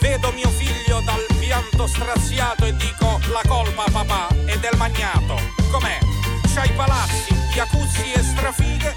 [0.00, 5.38] Vedo mio figlio dal pianto straziato e dico la colpa papà è del magnato.
[5.70, 5.98] Com'è?
[6.54, 8.96] C'hai palazzi, jacuzzi e strafighe,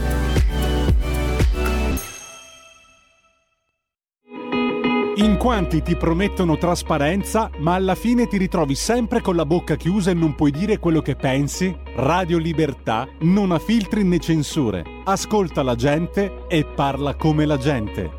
[5.17, 10.11] In quanti ti promettono trasparenza, ma alla fine ti ritrovi sempre con la bocca chiusa
[10.11, 11.77] e non puoi dire quello che pensi?
[11.97, 14.85] Radio Libertà non ha filtri né censure.
[15.03, 18.09] Ascolta la gente e parla come la gente.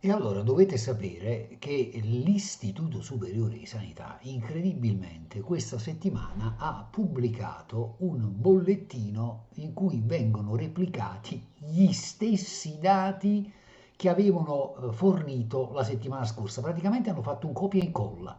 [0.00, 8.28] E allora dovete sapere che l'Istituto Superiore di Sanità incredibilmente questa settimana ha pubblicato un
[8.34, 13.52] bollettino in cui vengono replicati gli stessi dati
[13.98, 16.60] che avevano eh, fornito la settimana scorsa.
[16.60, 18.38] Praticamente hanno fatto un copia e incolla.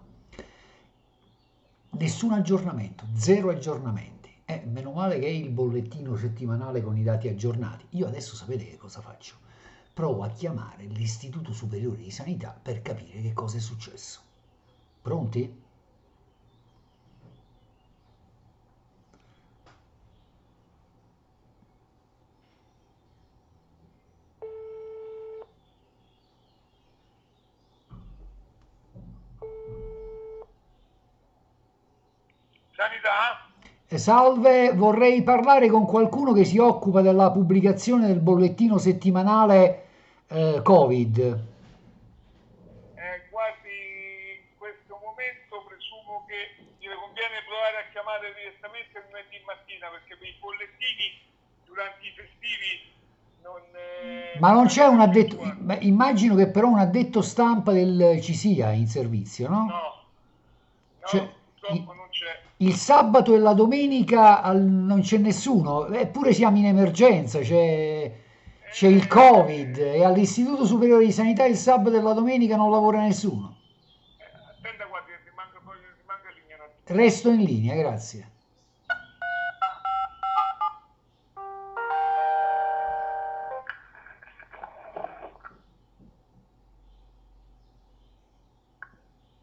[1.89, 4.33] Nessun aggiornamento, zero aggiornamenti.
[4.45, 7.87] Eh, meno male che è il bollettino settimanale con i dati aggiornati.
[7.89, 9.35] Io adesso sapete che cosa faccio?
[9.93, 14.21] Provo a chiamare l'Istituto Superiore di Sanità per capire che cosa è successo.
[15.01, 15.61] Pronti?
[32.79, 33.51] Sanità?
[33.89, 39.87] Eh, Salve, vorrei parlare con qualcuno che si occupa della pubblicazione del bollettino settimanale
[40.27, 41.17] eh, Covid.
[42.95, 49.89] Eh, guardi, in questo momento presumo che le conviene provare a chiamare direttamente lunedì mattina
[49.89, 51.07] perché per i bollettini
[51.65, 52.71] durante i festivi
[53.43, 53.61] non...
[53.75, 58.33] eh, Ma non c'è un addetto, beh, immagino che però un addetto stampa del ci
[58.33, 59.65] sia in servizio, no?
[59.65, 61.27] No, no, C'è-
[61.59, 61.98] purtroppo c'è.
[62.61, 68.11] Il sabato e la domenica al- non c'è nessuno, eppure siamo in emergenza, c'è,
[68.71, 73.01] c'è il Covid e all'Istituto Superiore di Sanità il sabato e la domenica non lavora
[73.01, 73.55] nessuno.
[74.61, 76.99] Guardi, rimanga, poi, rimanga linea un attimo.
[76.99, 78.27] Resto in linea, grazie.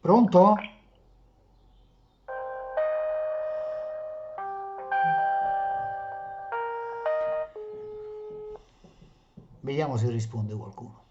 [0.01, 0.55] Pronto?
[9.67, 11.03] Vediamo se risponde qualcuno.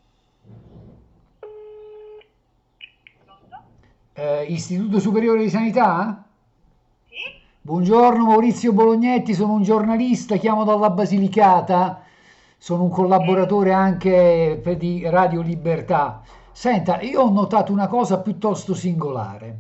[4.15, 6.25] Eh, Istituto Superiore di Sanità?
[7.61, 12.03] Buongiorno Maurizio Bolognetti, sono un giornalista, chiamo dalla Basilicata,
[12.57, 16.23] sono un collaboratore anche di Radio Libertà.
[16.51, 19.59] Senta, io ho notato una cosa piuttosto singolare.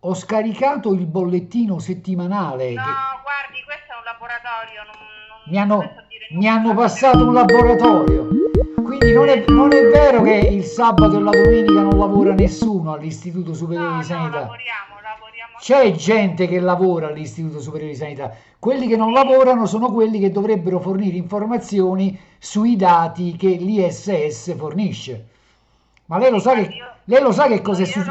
[0.00, 2.72] Ho scaricato il bollettino settimanale.
[2.72, 5.17] No, che- guardi, questo è un laboratorio, non
[5.50, 5.90] mi hanno,
[6.30, 8.28] mi hanno passato un laboratorio.
[8.82, 12.92] Quindi non è, non è vero che il sabato e la domenica non lavora nessuno
[12.94, 14.38] all'Istituto Superiore No, di no, Sanità.
[14.40, 15.56] lavoriamo, lavoriamo.
[15.60, 18.32] C'è gente che lavora all'Istituto Superiore di Sanità.
[18.58, 25.26] Quelli che non lavorano sono quelli che dovrebbero fornire informazioni sui dati che l'ISS fornisce.
[26.06, 26.70] Ma lei lo sa che,
[27.04, 28.10] lei lo sa che cosa è successo?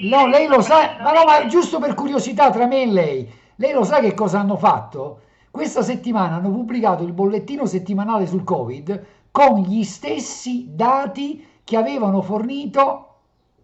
[0.00, 3.72] No, lei lo sa, ma no, ma giusto per curiosità tra me e lei, lei
[3.72, 5.20] lo sa che cosa hanno fatto?
[5.58, 12.22] Questa settimana hanno pubblicato il bollettino settimanale sul Covid con gli stessi dati che avevano
[12.22, 13.16] fornito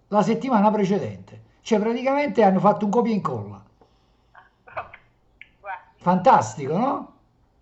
[0.08, 1.42] la settimana precedente.
[1.60, 3.62] Cioè praticamente hanno fatto un copia e incolla.
[5.98, 7.12] Fantastico, no?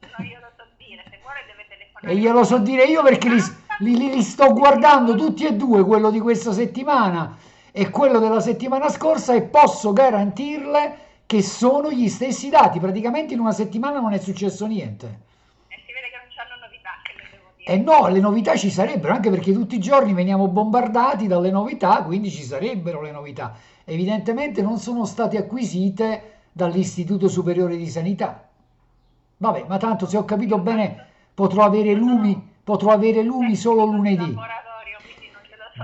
[0.01, 2.15] no, io lo so dire, se vuole deve telefonare.
[2.15, 3.43] E glielo so dire io perché li,
[3.81, 7.37] li- li- li sto guardando tutti e due, quello di questa settimana
[7.71, 12.79] e quello della settimana scorsa, e posso garantirle che sono gli stessi dati.
[12.79, 15.07] Praticamente in una settimana non è successo niente.
[15.69, 17.73] E si vede che non c'hanno novità, che le devo dire.
[17.73, 22.03] E no, le novità ci sarebbero, anche perché tutti i giorni veniamo bombardati dalle novità,
[22.03, 23.55] quindi ci sarebbero le novità.
[23.85, 28.49] Evidentemente non sono state acquisite dall'Istituto Superiore di Sanità.
[29.39, 34.37] Vabbè, ma tanto se ho capito bene potrò avere lumi, potrò avere lumi solo lunedì.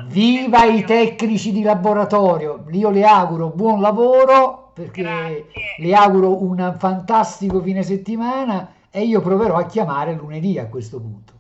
[0.06, 2.66] Viva i tecnici di laboratorio!
[2.72, 5.44] Io le auguro buon lavoro perché Grazie.
[5.78, 11.32] le auguro un fantastico fine settimana e io proverò a chiamare lunedì a questo punto.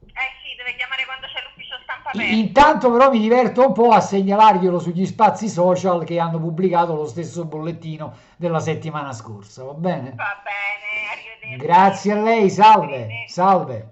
[0.00, 2.34] Eh sì, deve chiamare quando c'è l'ufficio stampa aperto.
[2.34, 7.06] Intanto però mi diverto un po' a segnalarglielo sugli spazi social che hanno pubblicato lo
[7.06, 10.14] stesso bollettino della settimana scorsa, va bene?
[10.16, 11.66] Va bene, arrivederci.
[11.66, 13.91] Grazie a lei, salve, salve.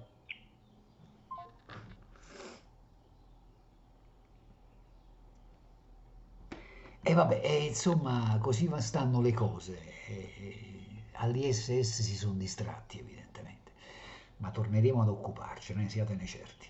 [7.03, 9.79] E vabbè, e insomma, così stanno le cose.
[11.13, 13.73] All'ISS si sono distratti, evidentemente,
[14.39, 16.70] ma torneremo ad occuparcene, siatene certi.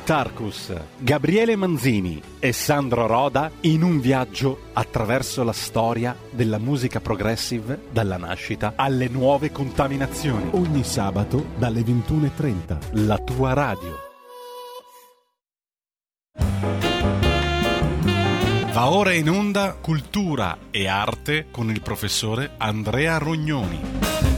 [0.00, 7.00] Di Tarcus, Gabriele Manzini e Sandro Roda in un viaggio attraverso la storia della musica
[7.00, 10.48] progressive dalla nascita alle nuove contaminazioni.
[10.52, 14.08] Ogni sabato dalle 21.30, la tua radio.
[18.72, 24.29] Va ora in onda Cultura e Arte con il professore Andrea Rognoni.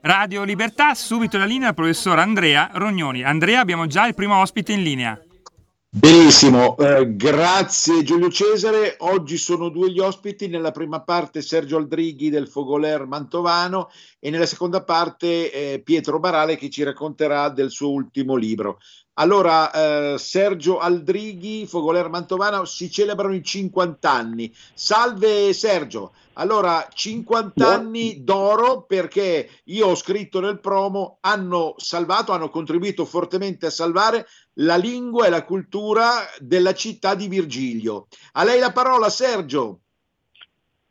[0.00, 3.24] Radio Libertà, subito la linea al professor Andrea Rognoni.
[3.24, 5.20] Andrea, abbiamo già il primo ospite in linea.
[5.90, 8.94] Benissimo, eh, grazie Giulio Cesare.
[8.98, 13.90] Oggi sono due gli ospiti, nella prima parte Sergio Aldrighi del Fogoler Mantovano
[14.20, 18.78] e nella seconda parte eh, Pietro Barale che ci racconterà del suo ultimo libro.
[19.14, 24.54] Allora, eh, Sergio Aldrighi, Fogoler Mantovano, si celebrano i 50 anni.
[24.74, 32.48] Salve Sergio, allora 50 anni d'oro perché io ho scritto nel promo, hanno salvato, hanno
[32.48, 36.04] contribuito fortemente a salvare la lingua e la cultura
[36.38, 38.06] della città di Virgilio.
[38.32, 39.80] A lei la parola Sergio.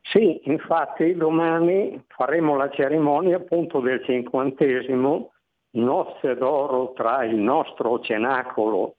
[0.01, 5.31] Sì, infatti domani faremo la cerimonia appunto del cinquantesimo
[5.71, 8.95] nozze d'oro tra il nostro cenacolo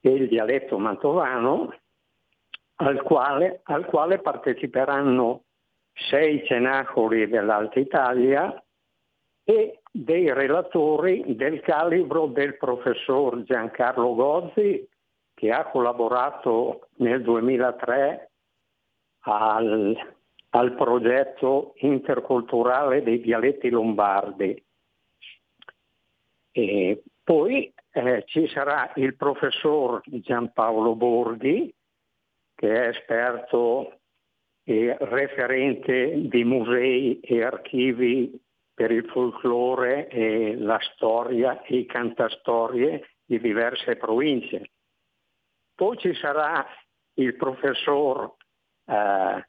[0.00, 1.74] e il dialetto mantovano,
[2.80, 5.44] al quale, al quale parteciperanno
[5.92, 8.62] sei cenacoli dell'Alta Italia
[9.44, 14.88] e dei relatori del calibro del professor Giancarlo Gozzi,
[15.34, 18.30] che ha collaborato nel 2003
[19.20, 20.14] al,
[20.50, 24.62] al progetto interculturale dei dialetti lombardi.
[26.52, 31.72] E poi eh, ci sarà il professor Giampaolo Borghi,
[32.60, 34.00] che è esperto
[34.64, 38.38] e referente di musei e archivi
[38.74, 44.72] per il folklore e la storia e i cantastorie di diverse province.
[45.74, 46.66] Poi ci sarà
[47.14, 48.34] il professor
[48.84, 49.48] eh,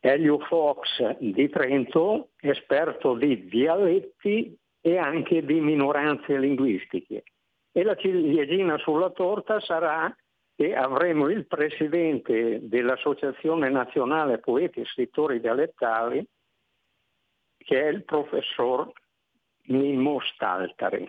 [0.00, 7.22] Elio Fox di Trento, esperto di dialetti e anche di minoranze linguistiche.
[7.70, 10.10] E la ciliegina sulla torta sarà
[10.56, 16.26] che avremo il presidente dell'Associazione Nazionale Poeti e Scrittori Dialettali,
[17.58, 18.90] che è il professor
[19.64, 21.08] Mimmo Staltari.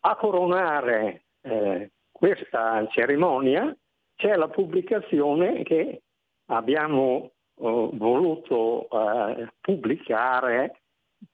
[0.00, 3.74] A coronare eh, questa cerimonia
[4.16, 6.02] c'è la pubblicazione che
[6.46, 10.82] abbiamo eh, voluto eh, pubblicare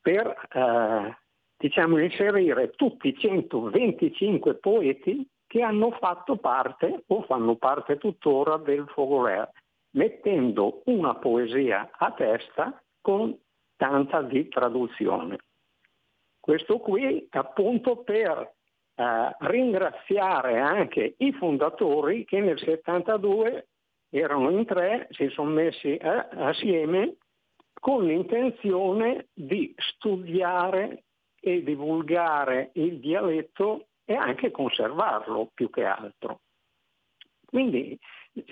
[0.00, 1.18] per eh,
[1.56, 8.86] diciamo, inserire tutti i 125 poeti che hanno fatto parte o fanno parte tuttora del
[8.88, 9.50] Fogoler,
[9.90, 13.36] mettendo una poesia a testa con
[13.76, 15.38] tanta di traduzione.
[16.40, 18.52] Questo qui appunto per
[18.96, 23.68] eh, ringraziare anche i fondatori che nel 72
[24.10, 27.16] erano in tre, si sono messi eh, assieme
[27.72, 31.04] con l'intenzione di studiare
[31.40, 36.40] e divulgare il dialetto e anche conservarlo più che altro.
[37.44, 37.98] Quindi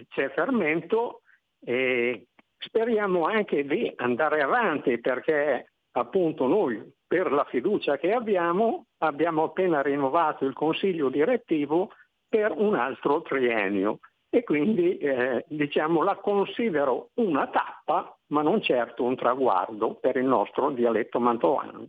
[0.08, 1.22] c'è fermento
[1.60, 2.28] e
[2.58, 9.82] speriamo anche di andare avanti perché appunto noi per la fiducia che abbiamo abbiamo appena
[9.82, 11.90] rinnovato il consiglio direttivo
[12.28, 13.98] per un altro triennio
[14.30, 20.24] e quindi eh, diciamo la considero una tappa ma non certo un traguardo per il
[20.24, 21.88] nostro dialetto mantovano.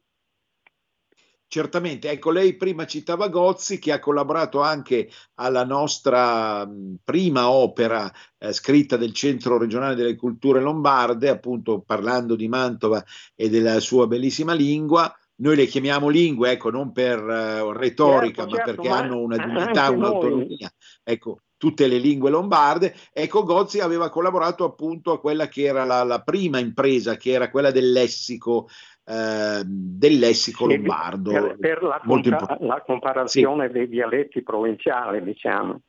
[1.53, 6.67] Certamente, ecco, lei prima citava Gozzi che ha collaborato anche alla nostra
[7.03, 13.49] prima opera eh, scritta del Centro regionale delle culture lombarde, appunto parlando di Mantova e
[13.49, 15.15] della sua bellissima lingua.
[15.35, 19.19] Noi le chiamiamo lingue, ecco, non per uh, retorica, certo, ma certo, perché ma hanno
[19.19, 20.73] una dignità, un'autonomia.
[21.03, 22.95] Ecco, tutte le lingue lombarde.
[23.13, 27.49] Ecco, Gozzi aveva collaborato appunto a quella che era la, la prima impresa, che era
[27.49, 28.67] quella del lessico.
[29.05, 33.73] Eh, del lessico lombardo per, per la, compa- la, comparazione sì.
[33.73, 35.81] dei dialetti provinciali diciamo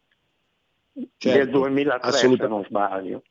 [1.16, 3.22] certo, del 2003 se non sbaglio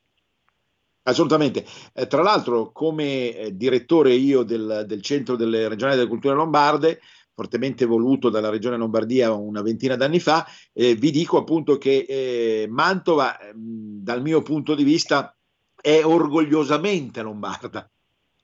[1.06, 1.66] Assolutamente.
[1.92, 7.02] Eh, tra l'altro, come eh, direttore io del, del Centro delle Regionali delle Culture Lombarde,
[7.34, 12.68] fortemente voluto dalla Regione Lombardia una ventina d'anni fa, eh, vi dico appunto che eh,
[12.70, 15.36] Mantova, mh, dal mio punto di vista,
[15.76, 17.92] è orgogliosamente lombarda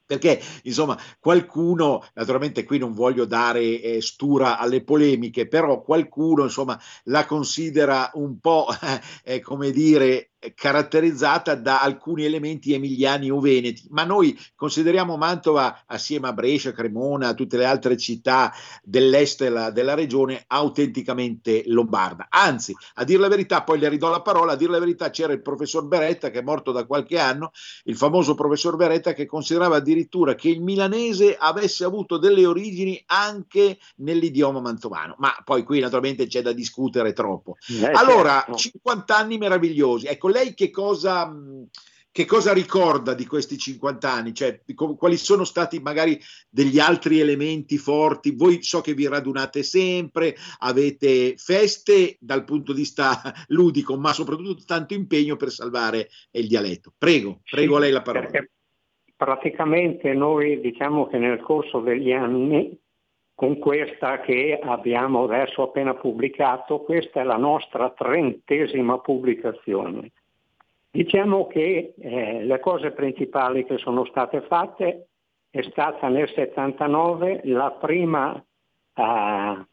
[0.10, 6.82] perché insomma qualcuno, naturalmente qui non voglio dare eh, stura alle polemiche, però qualcuno insomma
[7.04, 8.66] la considera un po'
[9.24, 16.28] eh, come dire caratterizzata da alcuni elementi emiliani o veneti, ma noi consideriamo Mantova assieme
[16.28, 22.28] a Brescia, Cremona, tutte le altre città dell'est della, della, regione autenticamente lombarda.
[22.30, 25.34] Anzi, a dire la verità, poi le ridò la parola, a dire la verità c'era
[25.34, 27.52] il professor Beretta che è morto da qualche anno,
[27.84, 33.78] il famoso professor Beretta che considerava addirittura che il milanese avesse avuto delle origini anche
[33.98, 37.58] nell'idioma mantovano, ma poi qui naturalmente c'è da discutere troppo.
[37.68, 38.56] Eh, allora, certo.
[38.56, 40.06] 50 anni meravigliosi.
[40.06, 41.32] Ecco, lei che cosa,
[42.12, 44.34] che cosa ricorda di questi 50 anni?
[44.34, 46.20] Cioè, quali sono stati magari
[46.50, 48.36] degli altri elementi forti?
[48.36, 54.64] Voi so che vi radunate sempre, avete feste dal punto di vista ludico, ma soprattutto
[54.66, 56.94] tanto impegno per salvare il dialetto.
[56.98, 58.30] Prego, prego sì, lei la parola.
[59.16, 62.78] Praticamente noi diciamo che nel corso degli anni
[63.40, 70.12] con questa che abbiamo adesso appena pubblicato, questa è la nostra trentesima pubblicazione.
[70.92, 75.08] Diciamo che eh, le cose principali che sono state fatte
[75.50, 78.44] è stata nel 79 la prima
[78.94, 79.66] eh,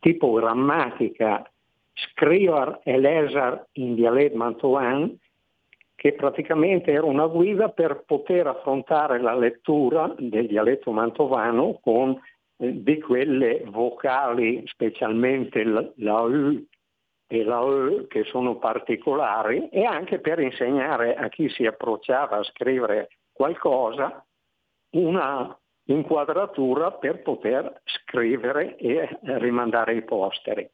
[0.00, 1.50] tipo grammatica
[1.92, 5.18] Scriver e Lesar in dialetto mantovan
[5.94, 12.20] che praticamente era una guida per poter affrontare la lettura del dialetto mantovano con
[12.56, 16.62] di quelle vocali, specialmente la, la U
[18.08, 24.24] che sono particolari, e anche per insegnare a chi si approcciava a scrivere qualcosa
[24.90, 30.68] una inquadratura per poter scrivere e rimandare i posteri.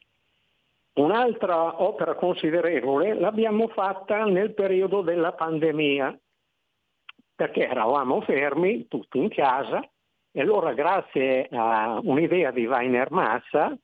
[0.92, 6.18] Un'altra opera considerevole l'abbiamo fatta nel periodo della pandemia,
[7.34, 9.80] perché eravamo fermi tutti in casa
[10.32, 13.74] e allora grazie a un'idea di Weiner Massa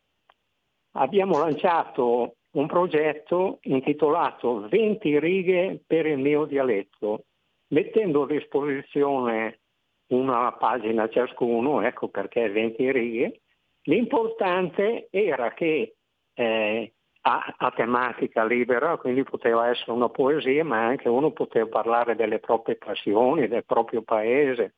[0.92, 7.24] abbiamo lanciato un progetto intitolato 20 righe per il mio dialetto,
[7.68, 9.60] mettendo a disposizione
[10.08, 13.40] una pagina ciascuno, ecco perché 20 righe.
[13.82, 15.96] L'importante era che
[16.34, 16.92] eh,
[17.22, 22.38] a, a, tematica libera, quindi poteva essere una poesia, ma anche uno poteva parlare delle
[22.38, 24.74] proprie passioni, del proprio paese,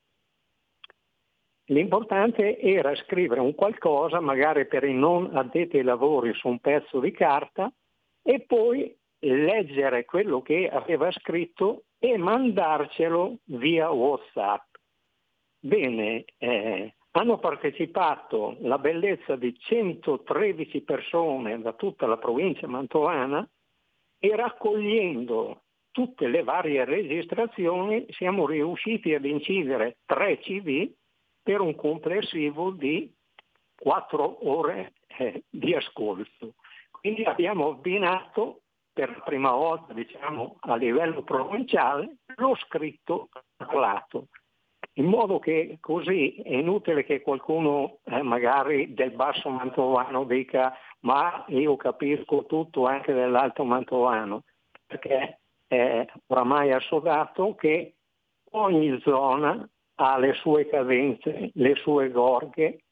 [1.70, 6.98] L'importante era scrivere un qualcosa, magari per i non addetti ai lavori, su un pezzo
[6.98, 7.70] di carta
[8.22, 14.76] e poi leggere quello che aveva scritto e mandarcelo via WhatsApp.
[15.60, 23.46] Bene, eh, hanno partecipato la bellezza di 113 persone da tutta la provincia mantovana
[24.18, 30.90] e raccogliendo tutte le varie registrazioni siamo riusciti ad incidere tre CD
[31.42, 33.12] per un complessivo di
[33.74, 36.54] quattro ore eh, di ascolto.
[36.90, 38.62] Quindi abbiamo abbinato
[38.92, 44.26] per la prima volta diciamo, a livello provinciale lo scritto parlato,
[44.94, 51.44] in modo che così è inutile che qualcuno eh, magari del basso mantovano dica ma
[51.48, 54.42] io capisco tutto anche dell'alto mantovano,
[54.84, 57.94] perché è oramai assodato che
[58.52, 59.68] ogni zona
[60.00, 62.84] ha le sue cadenze, le sue gorghe,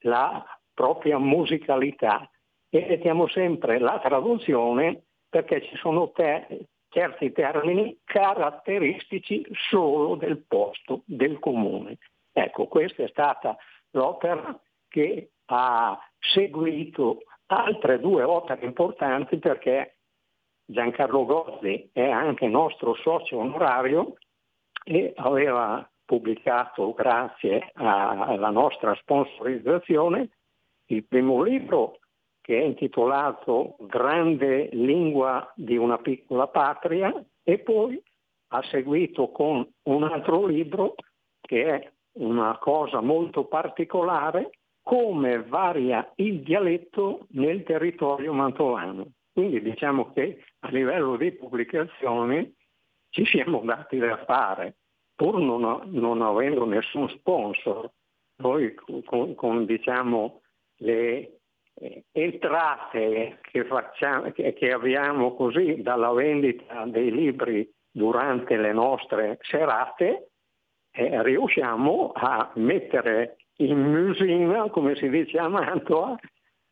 [0.00, 2.28] la propria musicalità
[2.70, 11.02] e mettiamo sempre la traduzione perché ci sono te- certi termini caratteristici solo del posto,
[11.04, 11.98] del comune.
[12.32, 13.56] Ecco, questa è stata
[13.90, 19.96] l'opera che ha seguito altre due opere importanti perché
[20.64, 24.14] Giancarlo Gozzi è anche nostro socio onorario
[24.84, 30.30] e aveva pubblicato grazie alla nostra sponsorizzazione
[30.86, 31.98] il primo libro
[32.40, 38.02] che è intitolato Grande lingua di una piccola patria e poi
[38.52, 40.94] ha seguito con un altro libro
[41.42, 44.52] che è una cosa molto particolare,
[44.82, 49.12] come varia il dialetto nel territorio mantovano.
[49.30, 52.50] Quindi diciamo che a livello di pubblicazioni
[53.10, 54.76] ci siamo dati da fare
[55.18, 57.90] pur non, non avendo nessun sponsor,
[58.36, 58.72] noi
[59.04, 60.42] con, con diciamo,
[60.76, 61.40] le
[61.74, 70.30] eh, entrate che, facciamo, che, abbiamo così dalla vendita dei libri durante le nostre serate,
[70.92, 76.16] eh, riusciamo a mettere in musina, come si dice a Mantova,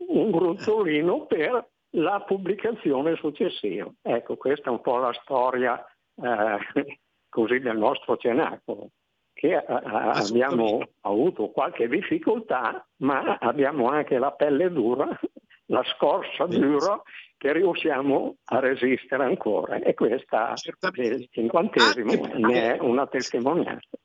[0.07, 3.93] un gruzzolino per la pubblicazione successiva.
[4.03, 5.85] Ecco, questa è un po' la storia
[6.15, 8.91] eh, così del nostro cenacolo,
[9.33, 15.09] che eh, abbiamo avuto qualche difficoltà, ma abbiamo anche la pelle dura
[15.67, 17.01] la scorsa dura
[17.37, 19.77] che riusciamo a resisere ancora.
[19.77, 20.55] E questa
[20.93, 23.99] del cinquantesimo ne è una testimonianza.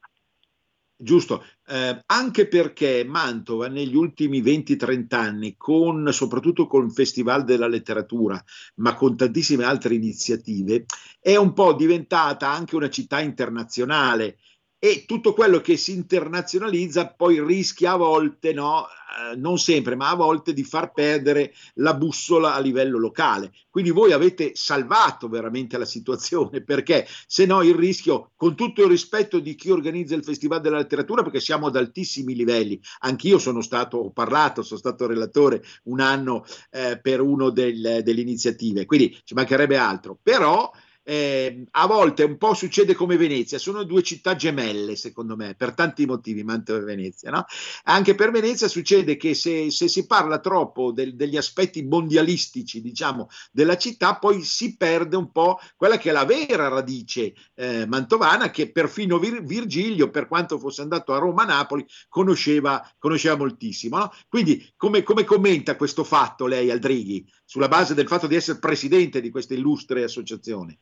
[1.04, 7.68] Giusto, eh, anche perché Mantova negli ultimi 20-30 anni, con, soprattutto con il Festival della
[7.68, 8.40] Letteratura,
[8.76, 10.86] ma con tantissime altre iniziative,
[11.20, 14.38] è un po' diventata anche una città internazionale
[14.84, 20.10] e tutto quello che si internazionalizza poi rischia a volte, no, eh, non sempre, ma
[20.10, 23.52] a volte di far perdere la bussola a livello locale.
[23.70, 28.90] Quindi voi avete salvato veramente la situazione perché se no il rischio, con tutto il
[28.90, 33.62] rispetto di chi organizza il Festival della Letteratura, perché siamo ad altissimi livelli, anch'io sono
[33.62, 39.16] stato, ho parlato, sono stato relatore un anno eh, per una del, delle iniziative, quindi
[39.26, 40.72] ci mancherebbe altro, però
[41.04, 45.74] eh, a volte un po' succede come Venezia, sono due città gemelle secondo me, per
[45.74, 47.32] tanti motivi, Mantova e Venezia.
[47.32, 47.46] No?
[47.84, 53.30] Anche per Venezia succede che se, se si parla troppo del, degli aspetti mondialistici, diciamo,
[53.52, 58.52] della città, poi si perde un po' quella che è la vera radice eh, mantovana,
[58.52, 63.98] che perfino Vir- Virgilio, per quanto fosse andato a Roma-Napoli, conosceva, conosceva moltissimo.
[63.98, 64.12] No?
[64.28, 69.22] Quindi come, come commenta questo fatto lei, Aldrighi, sulla base del fatto di essere presidente
[69.22, 70.80] di questa illustre associazione?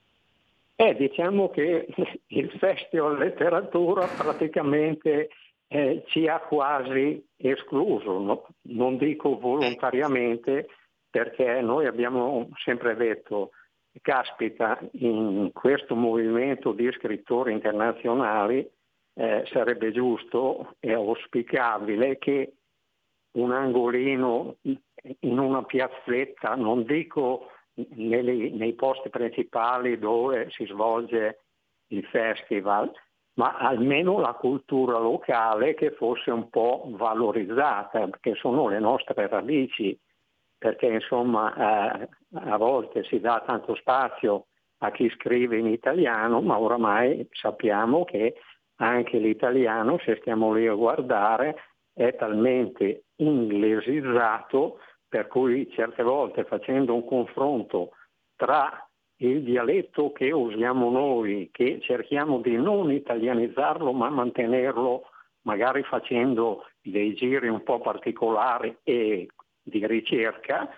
[0.81, 1.87] Eh, diciamo che
[2.27, 5.27] il Festival Letteratura praticamente
[5.67, 8.47] eh, ci ha quasi escluso, no?
[8.69, 10.69] non dico volontariamente,
[11.09, 13.49] perché noi abbiamo sempre detto,
[14.01, 18.65] caspita, in questo movimento di scrittori internazionali
[19.15, 22.53] eh, sarebbe giusto e auspicabile che
[23.31, 27.51] un angolino in una piazzetta, non dico
[27.95, 31.43] nei, nei posti principali dove si svolge
[31.87, 32.91] il festival,
[33.33, 39.97] ma almeno la cultura locale che fosse un po' valorizzata, perché sono le nostre radici,
[40.57, 44.47] perché insomma eh, a volte si dà tanto spazio
[44.79, 48.35] a chi scrive in italiano, ma oramai sappiamo che
[48.81, 51.55] anche l'italiano, se stiamo lì a guardare,
[51.93, 57.93] è talmente inglesizzato per cui certe volte facendo un confronto
[58.35, 58.87] tra
[59.17, 65.09] il dialetto che usiamo noi, che cerchiamo di non italianizzarlo ma mantenerlo
[65.41, 69.27] magari facendo dei giri un po' particolari e
[69.61, 70.69] di ricerca,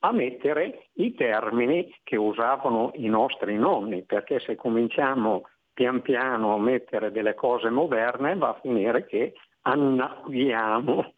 [0.00, 6.58] a mettere i termini che usavano i nostri nonni, perché se cominciamo pian piano a
[6.58, 11.12] mettere delle cose moderne va a finire che annaquiamo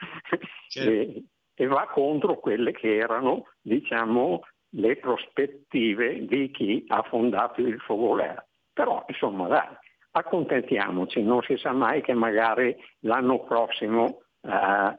[0.69, 1.21] certo
[1.61, 4.41] e va contro quelle che erano, diciamo,
[4.77, 8.47] le prospettive di chi ha fondato il Fogoler.
[8.73, 9.69] Però, insomma, dai,
[10.13, 14.99] accontentiamoci, non si sa mai che magari l'anno prossimo eh,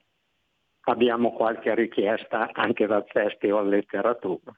[0.82, 4.56] abbiamo qualche richiesta anche dal Festival Letteratura.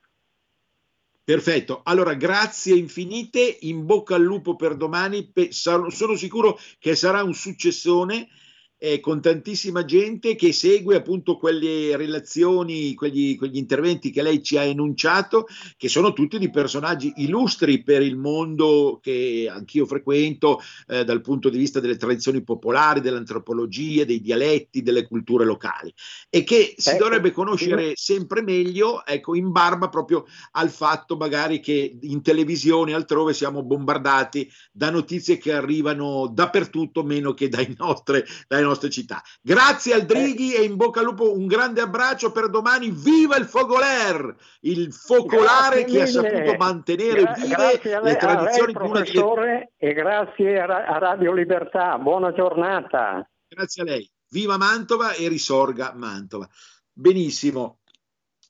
[1.24, 7.34] Perfetto, allora grazie infinite, in bocca al lupo per domani, sono sicuro che sarà un
[7.34, 8.28] successone
[8.84, 14.58] eh, con tantissima gente che segue appunto quelle relazioni, quegli, quegli, interventi che lei ci
[14.58, 21.06] ha enunciato, che sono tutti di personaggi illustri per il mondo che anch'io frequento eh,
[21.06, 25.94] dal punto di vista delle tradizioni popolari, dell'antropologia, dei dialetti, delle culture locali
[26.30, 28.16] e che si ecco, dovrebbe conoscere sì.
[28.16, 34.52] sempre meglio, ecco, in barba proprio al fatto magari che in televisione altrove siamo bombardati
[34.74, 39.21] da notizie che arrivano dappertutto meno che dai nostre, dai nostri nostre città.
[39.41, 42.91] Grazie al Drighi e in bocca al lupo un grande abbraccio per domani.
[42.91, 49.01] Viva il Fogoler, il focolare che ha saputo mantenere Gra- vive le tradizioni di una
[49.01, 49.71] delle...
[49.78, 53.28] E grazie a Radio Libertà, buona giornata.
[53.47, 54.11] Grazie a lei.
[54.30, 56.47] Viva Mantova e risorga Mantova.
[56.91, 57.80] Benissimo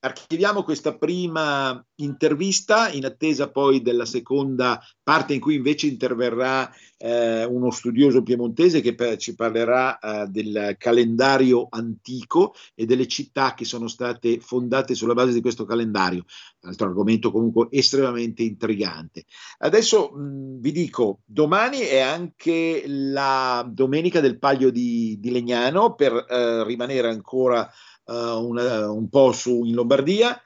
[0.04, 7.46] archiviamo questa prima intervista in attesa poi della seconda parte in cui invece interverrà eh,
[7.46, 13.64] uno studioso piemontese che per, ci parlerà eh, del calendario antico e delle città che
[13.64, 16.26] sono state fondate sulla base di questo calendario.
[16.62, 19.24] Altro argomento comunque estremamente intrigante.
[19.60, 26.14] Adesso mh, vi dico, domani è anche la domenica del Paglio di, di Legnano per
[26.14, 27.70] eh, rimanere ancora
[28.06, 30.40] una, un po' su, in Lombardia,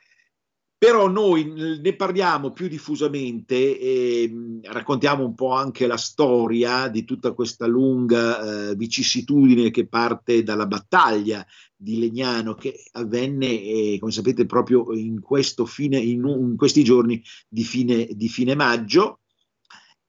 [0.79, 7.03] però noi ne parliamo più diffusamente e mh, raccontiamo un po' anche la storia di
[7.03, 11.43] tutta questa lunga uh, vicissitudine che parte dalla battaglia
[11.75, 15.19] di Legnano che avvenne, eh, come sapete, proprio in,
[15.65, 19.21] fine, in, in questi giorni di fine, di fine maggio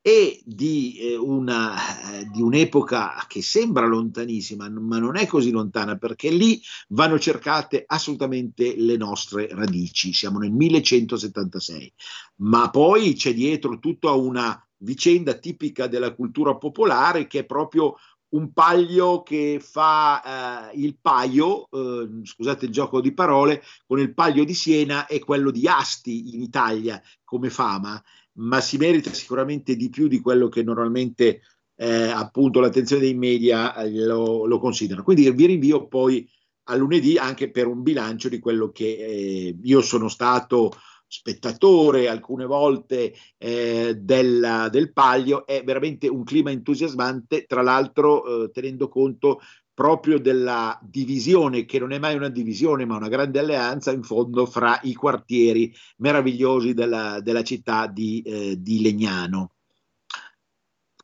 [0.09, 5.99] e di, eh, una, eh, di, un'epoca che sembra lontanissima, ma non è così lontana
[5.99, 10.15] perché lì vanno cercate assolutamente le nostre radici.
[10.15, 11.93] Siamo nel 1176,
[12.37, 17.97] ma poi c'è dietro tutta una vicenda tipica della cultura popolare che è proprio
[18.31, 24.15] un paglio che fa eh, il paio, eh, scusate il gioco di parole, con il
[24.15, 28.03] paglio di Siena e quello di Asti in Italia come fama,
[28.39, 31.41] ma si merita sicuramente di più di quello che normalmente
[31.77, 35.05] eh, appunto l'attenzione dei media eh, lo, lo, considerano.
[35.05, 36.29] Quindi vi rinvio poi
[36.65, 40.73] a lunedì anche per un bilancio di quello che eh, io sono stato
[41.07, 48.51] spettatore alcune volte eh, della, del Paglio, è veramente un clima entusiasmante, tra l'altro eh,
[48.51, 49.41] tenendo conto
[49.79, 54.45] proprio della divisione, che non è mai una divisione, ma una grande alleanza in fondo
[54.45, 59.53] fra i quartieri meravigliosi della, della città di, eh, di Legnano.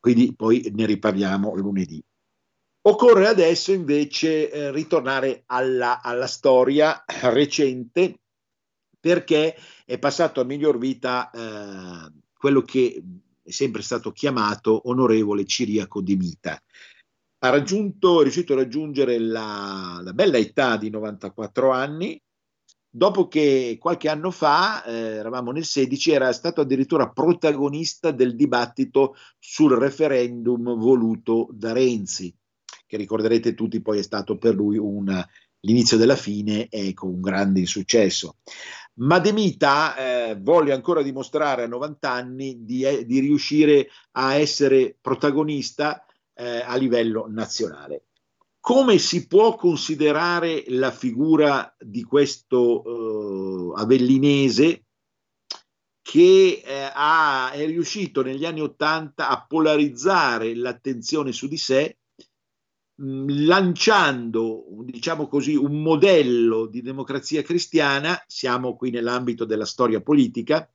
[0.01, 2.03] Quindi poi ne riparliamo lunedì.
[2.87, 8.23] Occorre adesso invece eh, ritornare alla, alla storia recente
[8.99, 9.55] perché
[9.85, 13.01] è passato a miglior vita eh, quello che
[13.41, 16.61] è sempre stato chiamato onorevole Ciriaco di Mita.
[17.45, 22.19] Ha raggiunto, è riuscito a raggiungere la, la bella età di 94 anni,
[22.89, 29.15] dopo che qualche anno fa, eh, eravamo nel 16, era stato addirittura protagonista del dibattito
[29.39, 32.35] sul referendum voluto da Renzi,
[32.87, 35.29] che ricorderete tutti poi è stato per lui una,
[35.61, 38.37] l'inizio della fine e con un grande insuccesso.
[39.01, 44.37] Ma De Mita eh, volle ancora dimostrare a 90 anni di, eh, di riuscire a
[44.37, 48.07] essere protagonista eh, a livello nazionale.
[48.61, 54.85] Come si può considerare la figura di questo eh, avellinese
[56.01, 61.99] che eh, ha, è riuscito negli anni Ottanta a polarizzare l'attenzione su di sé
[62.97, 70.71] lanciando, diciamo così, un modello di democrazia cristiana, siamo qui nell'ambito della storia politica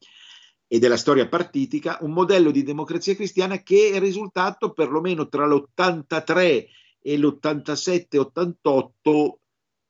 [0.71, 6.67] e della storia partitica, un modello di democrazia cristiana che è risultato perlomeno tra l'83
[7.01, 9.31] e l'87-88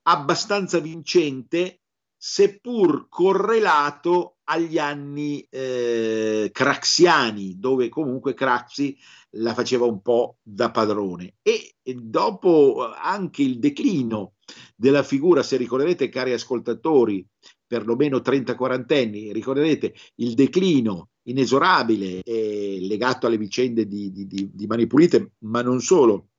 [0.03, 1.82] abbastanza vincente,
[2.15, 8.97] seppur correlato agli anni eh, craxiani, dove comunque Craxi
[9.32, 11.36] la faceva un po' da padrone.
[11.41, 14.36] E, dopo anche il declino
[14.75, 17.25] della figura, se ricorderete, cari ascoltatori,
[17.70, 24.65] perlomeno 30-40 anni, ricorderete il declino inesorabile eh, legato alle vicende di, di, di, di
[24.65, 26.30] Mani Pulite, ma non solo,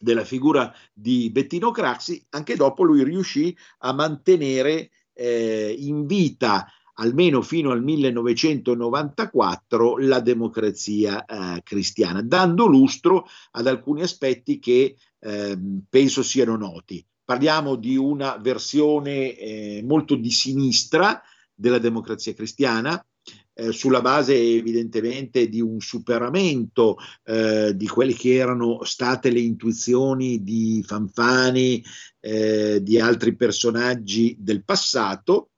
[0.00, 7.42] della figura di Bettino Craxi, anche dopo lui riuscì a mantenere eh, in vita almeno
[7.42, 15.56] fino al 1994 la democrazia eh, cristiana, dando lustro ad alcuni aspetti che eh,
[15.88, 17.06] penso siano noti.
[17.30, 21.22] Parliamo di una versione eh, molto di sinistra
[21.54, 23.00] della democrazia cristiana,
[23.54, 30.42] eh, sulla base evidentemente di un superamento eh, di quelle che erano state le intuizioni
[30.42, 31.84] di Fanfani,
[32.18, 35.50] eh, di altri personaggi del passato,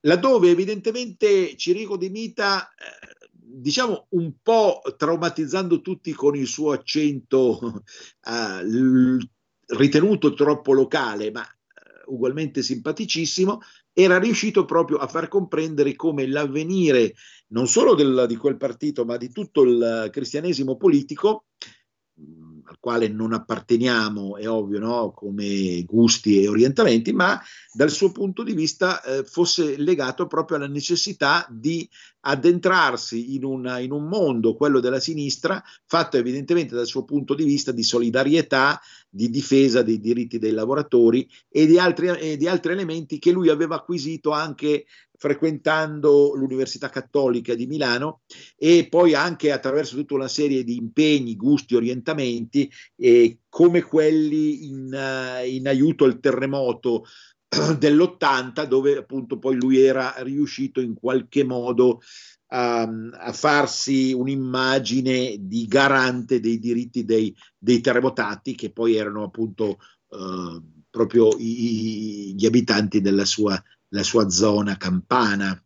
[0.00, 7.84] laddove evidentemente Cirico De Mita, eh, diciamo un po' traumatizzando tutti con il suo accento
[8.64, 9.18] l-
[9.68, 11.50] ritenuto troppo locale, ma eh,
[12.06, 13.60] ugualmente simpaticissimo,
[13.92, 17.14] era riuscito proprio a far comprendere come l'avvenire
[17.48, 21.44] non solo del, di quel partito, ma di tutto il cristianesimo politico
[22.66, 25.12] al quale non apparteniamo, è ovvio, no?
[25.12, 27.40] come gusti e orientamenti, ma
[27.72, 31.88] dal suo punto di vista eh, fosse legato proprio alla necessità di
[32.20, 37.44] addentrarsi in, una, in, un mondo, quello della sinistra, fatto evidentemente dal suo punto di
[37.44, 38.80] vista di solidarietà,
[39.14, 43.48] di difesa dei diritti dei lavoratori e di altri, e di altri elementi che lui
[43.48, 44.86] aveva acquisito anche
[45.16, 48.22] frequentando l'Università Cattolica di Milano
[48.56, 54.90] e poi anche attraverso tutta una serie di impegni, gusti, orientamenti, eh, come quelli in,
[54.92, 57.04] uh, in aiuto al terremoto
[57.78, 62.00] dell'80 dove appunto poi lui era riuscito in qualche modo
[62.48, 69.78] a, a farsi un'immagine di garante dei diritti dei, dei terremotati che poi erano appunto
[70.08, 73.60] uh, proprio i, gli abitanti della sua,
[74.02, 75.58] sua zona campana.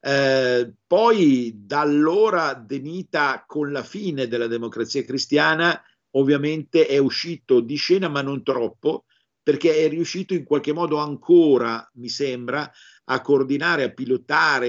[0.00, 5.80] Eh, poi da allora De Mita con la fine della democrazia cristiana
[6.12, 9.04] ovviamente è uscito di scena ma non troppo
[9.42, 12.70] perché è riuscito in qualche modo ancora, mi sembra,
[13.10, 14.68] a coordinare, a pilotare,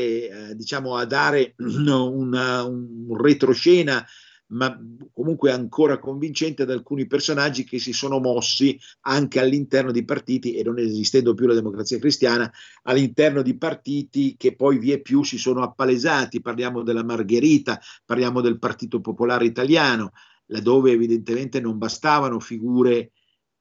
[0.50, 4.06] eh, diciamo a dare una, un retroscena
[4.52, 4.76] ma
[5.14, 10.64] comunque ancora convincente ad alcuni personaggi che si sono mossi anche all'interno di partiti, e
[10.64, 12.52] non esistendo più la democrazia cristiana,
[12.84, 16.42] all'interno di partiti che poi vie più si sono appalesati.
[16.42, 20.14] Parliamo della Margherita, parliamo del Partito Popolare Italiano,
[20.48, 23.12] laddove evidentemente non bastavano figure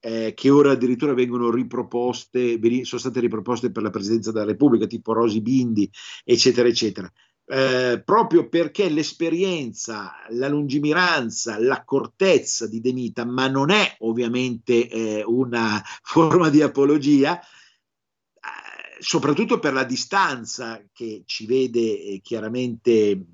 [0.01, 5.13] eh, che ora addirittura vengono riproposte, sono state riproposte per la Presidenza della Repubblica, tipo
[5.13, 5.91] Rosi Bindi,
[6.25, 7.11] eccetera, eccetera.
[7.51, 15.25] Eh, proprio perché l'esperienza, la lungimiranza, l'accortezza di De Mita, ma non è ovviamente eh,
[15.25, 17.47] una forma di apologia, eh,
[18.99, 23.25] soprattutto per la distanza che ci vede eh, chiaramente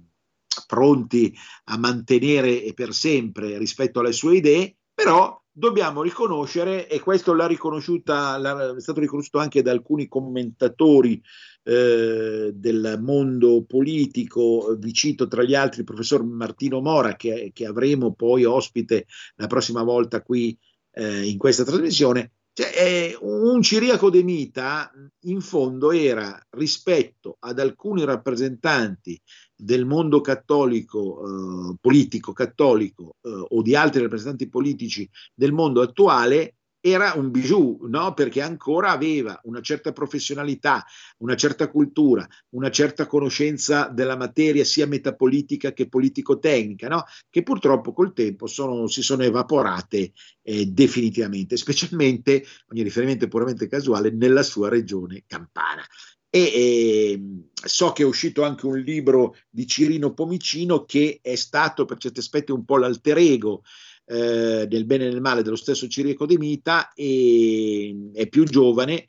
[0.67, 7.46] pronti a mantenere per sempre rispetto alle sue idee, però dobbiamo riconoscere, e questo l'ha
[7.46, 11.22] riconosciuta, l'ha, è stato riconosciuto anche da alcuni commentatori
[11.62, 17.66] eh, del mondo politico, vi cito tra gli altri il professor Martino Mora, che, che
[17.66, 20.59] avremo poi ospite la prossima volta qui
[20.90, 24.88] eh, in questa trasmissione, cioè, eh, un ciriaco de Mita
[25.22, 29.20] in fondo era rispetto ad alcuni rappresentanti
[29.57, 36.55] del mondo cattolico, eh, politico cattolico eh, o di altri rappresentanti politici del mondo attuale
[36.87, 38.12] era un bijou, no?
[38.12, 40.85] perché ancora aveva una certa professionalità,
[41.20, 47.05] una certa cultura, una certa conoscenza della materia sia metapolitica che politico-tecnica, no?
[47.30, 50.12] che purtroppo col tempo sono, si sono evaporate
[50.43, 55.82] eh, definitivamente, specialmente, ogni riferimento è puramente casuale, nella sua regione campana.
[56.28, 57.22] E, e,
[57.64, 62.18] so che è uscito anche un libro di Cirino Pomicino che è stato per certi
[62.18, 63.62] aspetti un po' l'alter ego
[64.07, 69.09] eh, nel bene e nel male dello stesso Ciriaco De Mita e è più giovane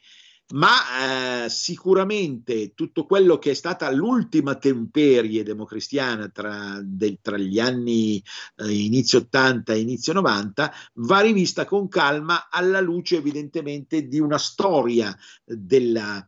[0.54, 7.60] ma eh, sicuramente tutto quello che è stata l'ultima temperie democristiana tra, de, tra gli
[7.60, 8.22] anni
[8.58, 14.38] eh, inizio 80 e inizio 90 va rivista con calma alla luce evidentemente di una
[14.38, 16.28] storia della,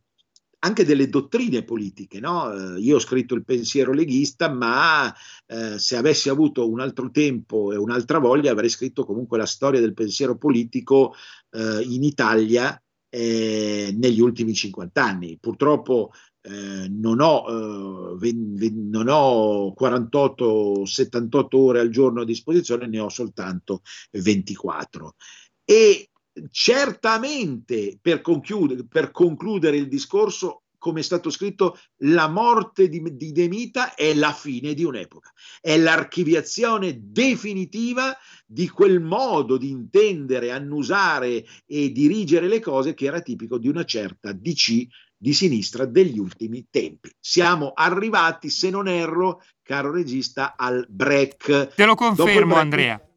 [0.59, 2.19] anche delle dottrine politiche.
[2.19, 2.51] No?
[2.75, 5.13] Eh, io ho scritto il pensiero leghista, ma
[5.45, 9.79] eh, se avessi avuto un altro tempo e un'altra voglia avrei scritto comunque la storia
[9.79, 11.13] del pensiero politico
[11.51, 15.37] eh, in Italia eh, negli ultimi 50 anni.
[15.39, 18.33] Purtroppo eh, non ho, eh,
[18.73, 23.81] non ho 48-78 ore al giorno a disposizione, ne ho soltanto
[24.11, 25.15] 24.
[25.63, 26.09] E
[26.51, 33.31] certamente per concludere, per concludere il discorso, come è stato scritto, la morte di, di
[33.31, 38.15] Demita è la fine di un'epoca, è l'archiviazione definitiva
[38.45, 43.83] di quel modo di intendere, annusare e dirigere le cose che era tipico di una
[43.83, 47.11] certa DC di sinistra degli ultimi tempi.
[47.19, 51.73] Siamo arrivati, se non erro, caro regista, al break.
[51.73, 53.09] Te lo confermo, break, Andrea.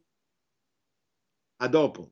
[1.57, 2.11] A dopo.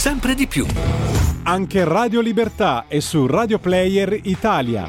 [0.00, 0.64] sempre di più.
[1.42, 4.88] Anche Radio Libertà è su Radio Player Italia.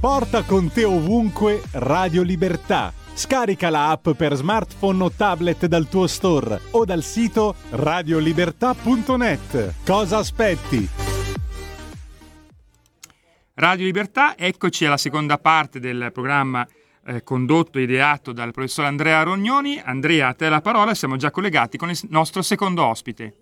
[0.00, 6.06] Porta con te ovunque Radio Libertà Scarica la app per smartphone o tablet dal tuo
[6.06, 9.74] store o dal sito radiolibertà.net.
[9.84, 10.88] Cosa aspetti?
[13.56, 16.66] Radio Libertà, eccoci alla seconda parte del programma
[17.06, 19.78] eh, condotto e ideato dal professor Andrea Rognoni.
[19.78, 23.36] Andrea, a te la parola, siamo già collegati con il nostro secondo ospite.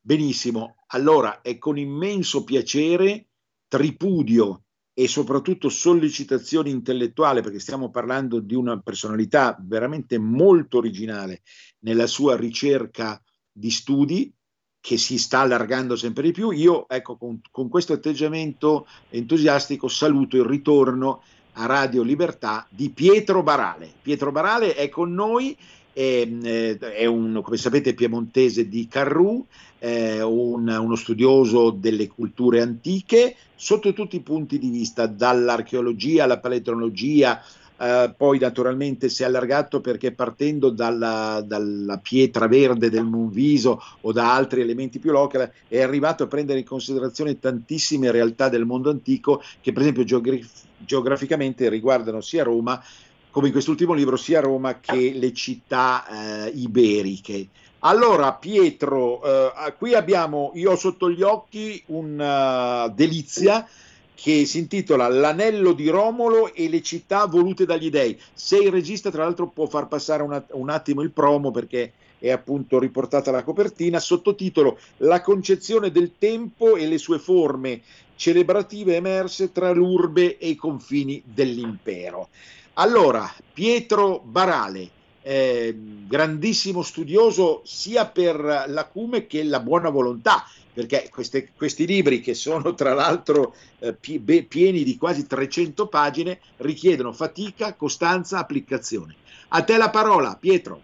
[0.00, 3.26] Benissimo, allora è con immenso piacere,
[3.66, 4.62] tripudio
[4.94, 11.42] e soprattutto sollecitazione intellettuale, perché stiamo parlando di una personalità veramente molto originale
[11.80, 13.20] nella sua ricerca
[13.50, 14.32] di studi,
[14.80, 16.50] che si sta allargando sempre di più.
[16.52, 21.22] Io, ecco, con, con questo atteggiamento entusiastico saluto il ritorno
[21.58, 23.90] a Radio Libertà di Pietro Barale.
[24.02, 25.56] Pietro Barale è con noi,
[25.92, 29.44] è, eh, è un, come sapete, piemontese di Carrù,
[29.78, 36.38] eh, un, uno studioso delle culture antiche sotto tutti i punti di vista, dall'archeologia alla
[36.38, 37.42] paleontologia,
[37.78, 44.12] Uh, poi naturalmente si è allargato perché partendo dalla, dalla, pietra verde del Monviso o
[44.12, 48.88] da altri elementi più locali è arrivato a prendere in considerazione tantissime realtà del mondo
[48.88, 52.82] antico che per esempio geograf- geograficamente riguardano sia Roma
[53.30, 57.48] come in quest'ultimo libro sia Roma che le città uh, iberiche.
[57.80, 63.68] Allora Pietro, uh, qui abbiamo, io ho sotto gli occhi una delizia
[64.16, 68.18] che si intitola L'anello di Romolo e le città volute dagli dei.
[68.32, 72.30] Se il regista, tra l'altro, può far passare una, un attimo il promo perché è
[72.30, 77.82] appunto riportata la copertina, sottotitolo La concezione del tempo e le sue forme
[78.16, 82.30] celebrative emerse tra l'urbe e i confini dell'impero.
[82.74, 84.88] Allora, Pietro Barale,
[85.20, 90.44] eh, grandissimo studioso sia per l'acume che la buona volontà,
[90.76, 97.12] perché queste, questi libri, che sono tra l'altro eh, pieni di quasi 300 pagine, richiedono
[97.12, 99.14] fatica, costanza, applicazione.
[99.48, 100.80] A te la parola, Pietro.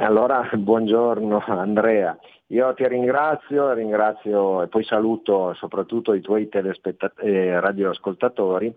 [0.00, 2.16] Allora, buongiorno Andrea.
[2.46, 8.74] Io ti ringrazio, ringrazio e poi saluto soprattutto i tuoi telespettat- eh, radioascoltatori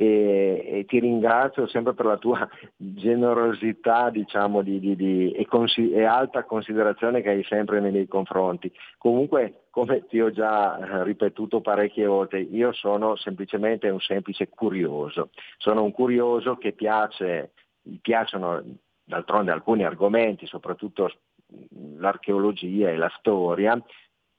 [0.00, 5.90] e, e, ti ringrazio sempre per la tua generosità diciamo, di, di, di, e, consi-
[5.90, 8.72] e, alta considerazione che hai sempre nei miei confronti.
[8.96, 15.28] Comunque, come ti ho già eh, ripetuto parecchie volte, io sono semplicemente un semplice curioso.
[15.58, 17.52] Sono un curioso che piace,
[18.00, 18.62] piacciono
[19.04, 21.12] d'altronde alcuni argomenti, soprattutto
[21.98, 23.78] l'archeologia e la storia,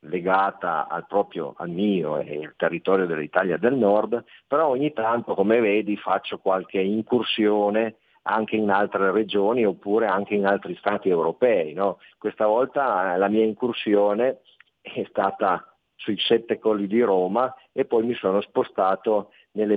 [0.02, 5.60] legata al proprio, al mio e al territorio dell'Italia del Nord, però ogni tanto, come
[5.60, 11.74] vedi, faccio qualche incursione anche in altre regioni oppure anche in altri stati europei.
[11.74, 12.00] No?
[12.18, 14.42] Questa volta la mia incursione
[14.82, 19.32] è stata sui sette colli di Roma e poi mi sono spostato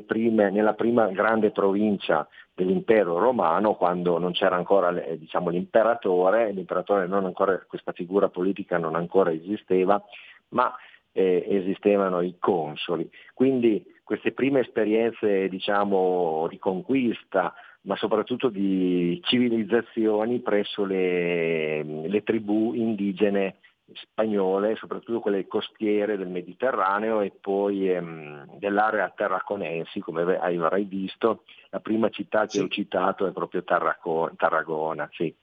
[0.06, 7.60] prime, nella prima grande provincia dell'impero romano quando non c'era ancora diciamo, l'imperatore, l'imperatore ancora,
[7.66, 10.02] questa figura politica non ancora esisteva,
[10.50, 10.72] ma
[11.12, 13.08] eh, esistevano i consoli.
[13.32, 22.72] Quindi queste prime esperienze diciamo, di conquista, ma soprattutto di civilizzazioni presso le, le tribù
[22.74, 23.56] indigene
[23.94, 31.80] spagnole, soprattutto quelle costiere del Mediterraneo e poi ehm, dell'area tarraconensi, come avrai visto, la
[31.80, 32.60] prima città che sì.
[32.60, 35.08] ho citato è proprio Tarraco- Tarragona.
[35.12, 35.34] Sì.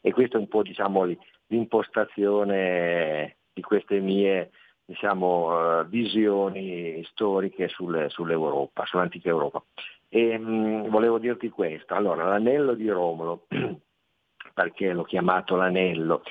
[0.00, 1.04] E questa è un po' diciamo,
[1.46, 4.50] l'impostazione di queste mie
[4.90, 9.62] diciamo, uh, visioni storiche sul, sull'Europa, sull'antica Europa.
[10.08, 13.46] E, mh, volevo dirti questo, allora l'anello di Romolo,
[14.52, 16.22] perché l'ho chiamato l'anello?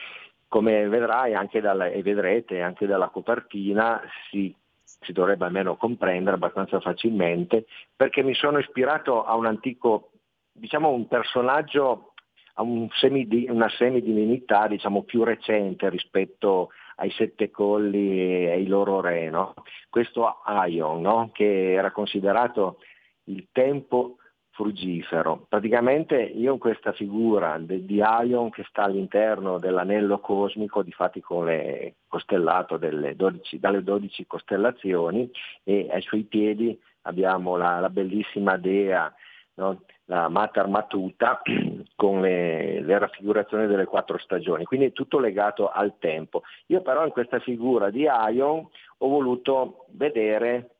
[0.49, 7.65] Come vedrai dalla, e vedrete anche dalla copertina si, si dovrebbe almeno comprendere abbastanza facilmente
[7.95, 10.09] perché mi sono ispirato a un antico,
[10.51, 12.13] diciamo un personaggio,
[12.55, 18.99] a un semi, una semidivinità diciamo più recente rispetto ai sette colli e ai loro
[18.99, 19.53] re, no?
[19.89, 21.29] questo Aion no?
[21.31, 22.79] che era considerato
[23.25, 24.17] il tempo
[24.59, 25.45] frugifero.
[25.47, 31.21] Praticamente io ho questa figura de, di Ion che sta all'interno dell'anello cosmico, di fatti
[31.21, 35.31] costellato 12, dalle 12 costellazioni
[35.63, 39.09] e ai suoi piedi abbiamo la, la bellissima dea,
[39.53, 39.83] no?
[40.05, 41.41] la Mater Matuta
[41.95, 46.41] con le, le, raffigurazioni delle quattro stagioni, quindi è tutto legato al tempo.
[46.65, 50.78] Io però in questa figura di Ion ho voluto vedere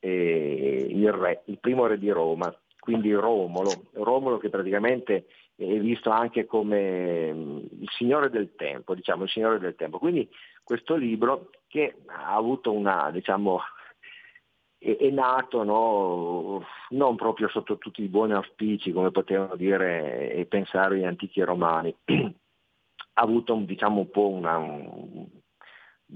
[0.00, 6.10] eh, il, re, il primo re di Roma, quindi Romolo, Romolo che praticamente è visto
[6.10, 9.98] anche come mm, il signore del tempo, diciamo il signore del tempo.
[9.98, 10.28] Quindi
[10.64, 13.60] questo libro che ha avuto una, diciamo,
[14.78, 20.46] è, è nato no, non proprio sotto tutti i buoni auspici come potevano dire e
[20.46, 25.26] pensare gli antichi romani, ha avuto diciamo, un po' una, un,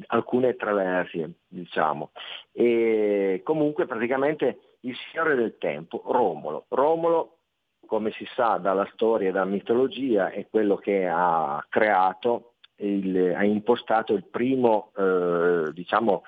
[0.09, 2.11] alcune traversie, diciamo.
[2.53, 6.67] E comunque praticamente il Signore del Tempo, Romolo.
[6.69, 7.39] Romolo,
[7.87, 13.45] come si sa dalla storia e dalla mitologia, è quello che ha creato, il, ha
[13.45, 16.23] impostato il primo, eh, diciamo,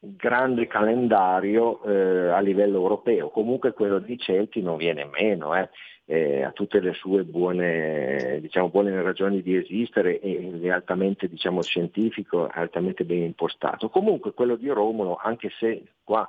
[0.00, 5.68] grande calendario eh, a livello europeo, comunque quello di Celti non viene meno, eh.
[6.10, 11.60] Eh, ha tutte le sue buone, diciamo, buone, ragioni di esistere e è altamente diciamo,
[11.60, 13.90] scientifico, altamente ben impostato.
[13.90, 16.26] Comunque quello di Romolo, anche se qua,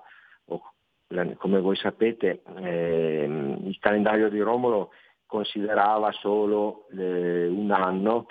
[1.37, 4.91] come voi sapete, ehm, il calendario di Romolo
[5.25, 8.25] considerava solo eh, un anno,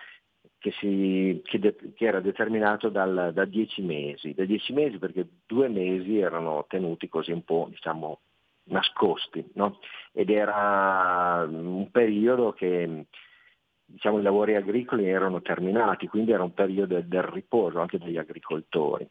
[0.59, 5.27] che, si, che, de, che era determinato dal, da dieci mesi, da dieci mesi perché
[5.47, 8.21] due mesi erano tenuti così un po' diciamo,
[8.65, 9.79] nascosti no?
[10.13, 13.07] ed era un periodo che
[13.85, 19.09] diciamo, i lavori agricoli erano terminati, quindi era un periodo del riposo anche degli agricoltori.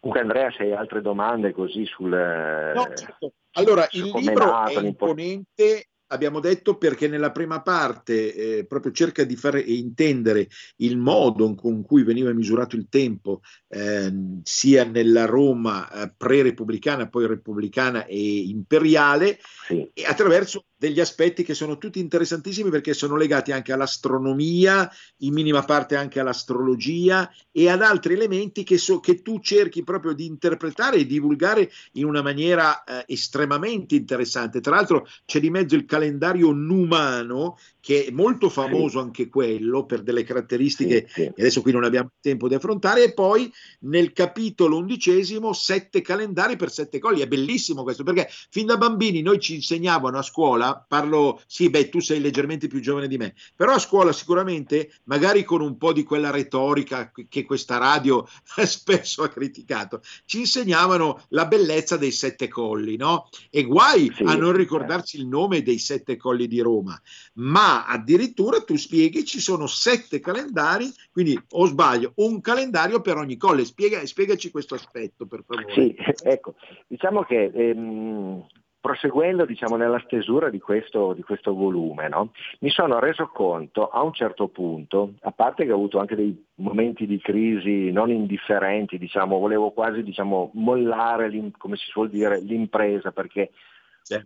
[0.00, 2.10] Comunque Andrea, se hai altre domande così sul...
[2.10, 3.32] No, certo.
[3.52, 9.36] Allora, il libro è imponente abbiamo detto perché nella prima parte eh, proprio cerca di
[9.36, 16.12] fare intendere il modo con cui veniva misurato il tempo eh, sia nella Roma eh,
[16.16, 19.90] pre-repubblicana, poi repubblicana e imperiale, sì.
[19.92, 25.62] e attraverso degli aspetti che sono tutti interessantissimi perché sono legati anche all'astronomia, in minima
[25.62, 30.98] parte anche all'astrologia e ad altri elementi che, so, che tu cerchi proprio di interpretare
[30.98, 34.60] e divulgare in una maniera eh, estremamente interessante.
[34.60, 39.04] Tra l'altro c'è di mezzo il calendario numano che è molto famoso sì.
[39.04, 41.32] anche quello per delle caratteristiche sì, sì.
[41.36, 46.70] adesso qui non abbiamo tempo di affrontare, e poi nel capitolo undicesimo sette calendari per
[46.70, 51.42] sette colli, è bellissimo questo perché fin da bambini noi ci insegnavano a scuola, parlo,
[51.46, 55.60] sì beh tu sei leggermente più giovane di me, però a scuola sicuramente magari con
[55.60, 58.26] un po' di quella retorica che questa radio
[58.64, 63.28] spesso ha criticato, ci insegnavano la bellezza dei sette colli, no?
[63.50, 66.98] E guai a non ricordarci il nome dei sette colli di Roma,
[67.34, 73.36] ma addirittura tu spieghi ci sono sette calendari, quindi o sbaglio, un calendario per ogni
[73.36, 73.64] colle.
[73.64, 75.72] Spiega, spiegaci questo aspetto per favore.
[75.72, 76.54] Sì, ecco,
[76.86, 78.46] diciamo che ehm,
[78.84, 82.32] proseguendo diciamo, nella stesura di questo, di questo volume, no?
[82.58, 86.44] mi sono reso conto a un certo punto, a parte che ho avuto anche dei
[86.56, 93.10] momenti di crisi non indifferenti, diciamo, volevo quasi diciamo, mollare, come si suol dire, l'impresa
[93.10, 93.52] perché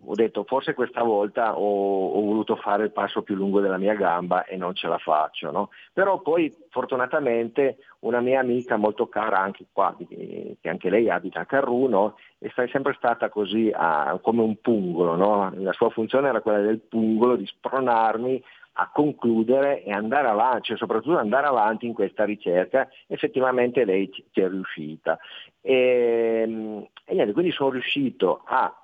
[0.05, 3.93] ho detto forse questa volta ho, ho, voluto fare il passo più lungo della mia
[3.93, 5.51] gamba e non ce la faccio.
[5.51, 5.69] No?
[5.93, 11.45] Però poi fortunatamente una mia amica molto cara anche qua, che anche lei abita a
[11.45, 15.15] Carruno, è sempre stata così a, come un pungolo.
[15.15, 15.51] No?
[15.55, 20.77] La sua funzione era quella del pungolo, di spronarmi a concludere e andare avanti, cioè
[20.77, 25.17] soprattutto andare avanti in questa ricerca, effettivamente lei ci, è riuscita.
[25.61, 28.78] E, e niente, quindi sono riuscito a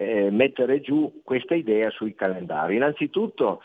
[0.00, 2.76] eh, mettere giù questa idea sui calendari.
[2.76, 3.60] Innanzitutto,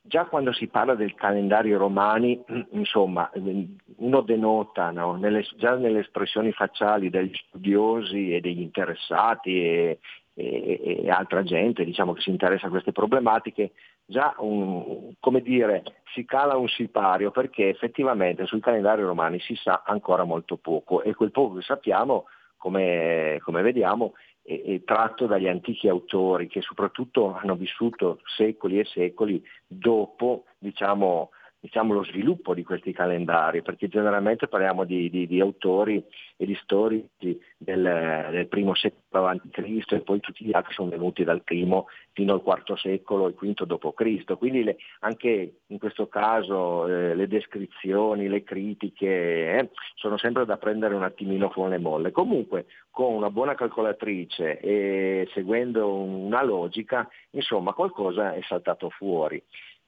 [0.00, 5.14] già quando si parla del calendario romani, insomma, uno denota no?
[5.14, 9.98] nelle, già nelle espressioni facciali degli studiosi e degli interessati e,
[10.34, 13.70] e, e, altra gente diciamo, che si interessa a queste problematiche,
[14.06, 15.84] già un, come dire,
[16.14, 21.14] si cala un sipario perché effettivamente sul calendario romani si sa ancora molto poco e
[21.14, 22.24] quel poco che sappiamo,
[22.56, 24.14] come, come vediamo,
[24.48, 31.30] è tratto dagli antichi autori che soprattutto hanno vissuto secoli e secoli dopo diciamo,
[31.60, 36.02] diciamo, lo sviluppo di questi calendari, perché generalmente parliamo di, di, di autori
[36.36, 39.84] e di storici del, del, primo secolo a.C.
[39.92, 43.64] e poi tutti gli altri sono venuti dal primo fino al quarto secolo e quinto
[43.64, 44.36] d.C.
[44.36, 50.58] Quindi le, anche in questo caso eh, le descrizioni, le critiche eh, sono sempre da
[50.58, 52.12] prendere un attimino con le molle.
[52.12, 59.42] Comunque con una buona calcolatrice e seguendo una logica, insomma qualcosa è saltato fuori.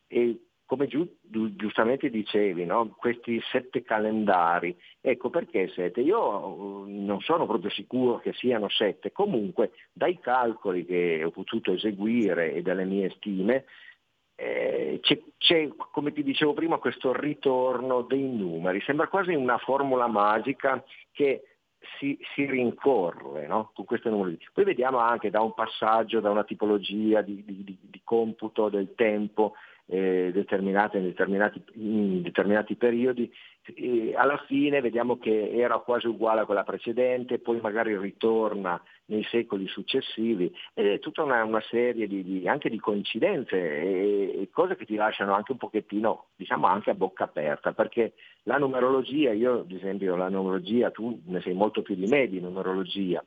[0.09, 1.17] E come giu-
[1.57, 2.95] giustamente dicevi, no?
[2.97, 4.79] questi sette calendari.
[5.01, 6.01] Ecco perché sette?
[6.01, 11.73] Io uh, non sono proprio sicuro che siano sette, comunque dai calcoli che ho potuto
[11.73, 13.65] eseguire e dalle mie stime,
[14.37, 18.81] eh, c'è, c'è, come ti dicevo prima, questo ritorno dei numeri.
[18.83, 20.81] Sembra quasi una formula magica
[21.11, 21.43] che
[21.99, 23.73] si, si rincorre no?
[23.75, 24.39] con questi numeri.
[24.53, 29.55] Poi vediamo anche da un passaggio, da una tipologia di, di, di computo del tempo,
[29.91, 33.31] eh, determinate in determinati, in determinati periodi,
[33.75, 39.25] e alla fine vediamo che era quasi uguale a quella precedente, poi magari ritorna nei
[39.25, 44.49] secoli successivi, ed è tutta una, una serie di, di, anche di coincidenze e, e,
[44.53, 48.13] cose che ti lasciano anche un pochettino, diciamo anche a bocca aperta, perché
[48.45, 52.41] la numerologia, io ad esempio la numerologia, tu ne sei molto più di me di
[52.41, 53.23] numerologia,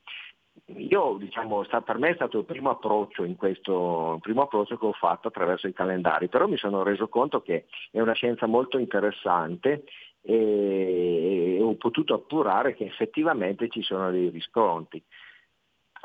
[0.66, 4.86] io diciamo, sta, per me è stato il primo approccio in questo, primo approccio che
[4.86, 8.78] ho fatto attraverso i calendari, però mi sono reso conto che è una scienza molto
[8.78, 9.84] interessante
[10.22, 15.04] e ho potuto appurare che effettivamente ci sono dei riscontri.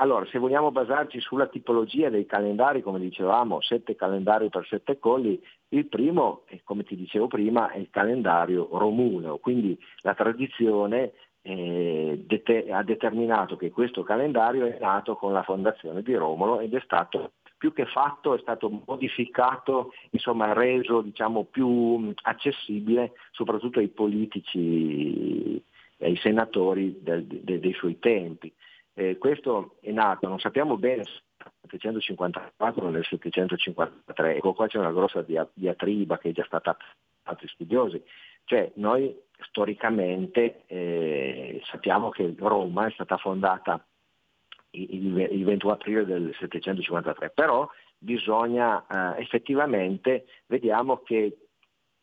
[0.01, 5.41] Allora, se vogliamo basarci sulla tipologia dei calendari, come dicevamo, sette calendari per sette colli,
[5.71, 12.27] il primo, come ti dicevo prima, è il calendario romuleo, quindi la tradizione eh,
[12.71, 17.33] ha determinato che questo calendario è nato con la fondazione di Romolo ed è stato
[17.59, 25.61] più che fatto, è stato modificato, insomma reso diciamo, più accessibile soprattutto ai politici,
[25.99, 28.53] ai senatori del, de- dei suoi tempi.
[28.95, 34.67] Eh, questo è nato, non sappiamo bene se nel 754 o nel 753, ecco qua
[34.67, 36.77] c'è una grossa diatriba che è già stata
[37.25, 38.03] altri studiosi,
[38.45, 43.85] cioè noi storicamente eh, sappiamo che Roma è stata fondata
[44.71, 51.37] il, il 21 aprile del 753, però bisogna eh, effettivamente, vediamo che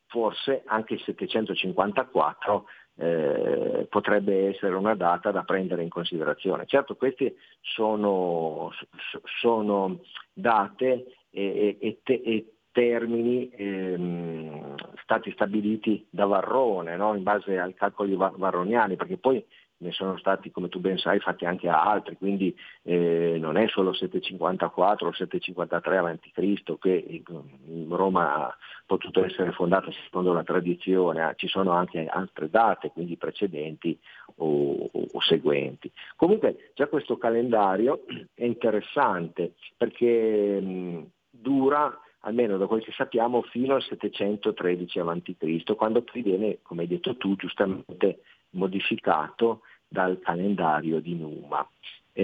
[0.08, 2.66] forse anche il 754
[2.98, 6.66] eh, potrebbe essere una data da prendere in considerazione.
[6.66, 8.72] Certo queste sono,
[9.40, 10.00] sono
[10.34, 17.16] date e, e, e, termini ehm, stati stabiliti da Varrone, no?
[17.16, 19.42] in base ai calcoli varroniani, perché poi
[19.78, 22.54] ne sono stati, come tu ben sai, fatti anche altri, quindi
[22.84, 26.78] eh, non è solo 754 o 753 a.C.
[26.80, 27.24] che
[27.88, 33.98] Roma ha potuto essere fondata secondo la tradizione, ci sono anche altre date, quindi precedenti
[34.36, 35.90] o, o, o seguenti.
[36.18, 38.04] Comunque già questo calendario
[38.34, 46.02] è interessante perché mh, dura almeno da quel che sappiamo, fino al 713 a.C., quando
[46.02, 48.22] poi viene, come hai detto tu, giustamente
[48.52, 51.68] modificato dal calendario di Numa.
[52.12, 52.24] E,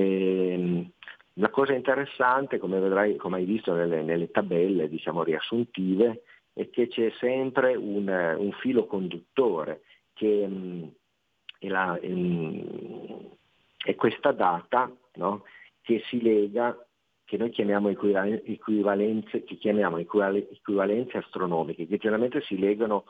[0.53, 0.89] ehm,
[1.35, 6.23] la cosa interessante, come, vedrai, come hai visto nelle, nelle tabelle diciamo, riassuntive,
[6.53, 8.07] è che c'è sempre un,
[8.37, 9.83] un filo conduttore
[10.13, 10.83] che mm,
[11.59, 12.11] è, la, è,
[13.85, 15.43] è, questa data no,
[15.81, 16.75] che si lega
[17.31, 23.05] che noi chiamiamo equivalenze, che chiamiamo equivalenze astronomiche, che generalmente si legano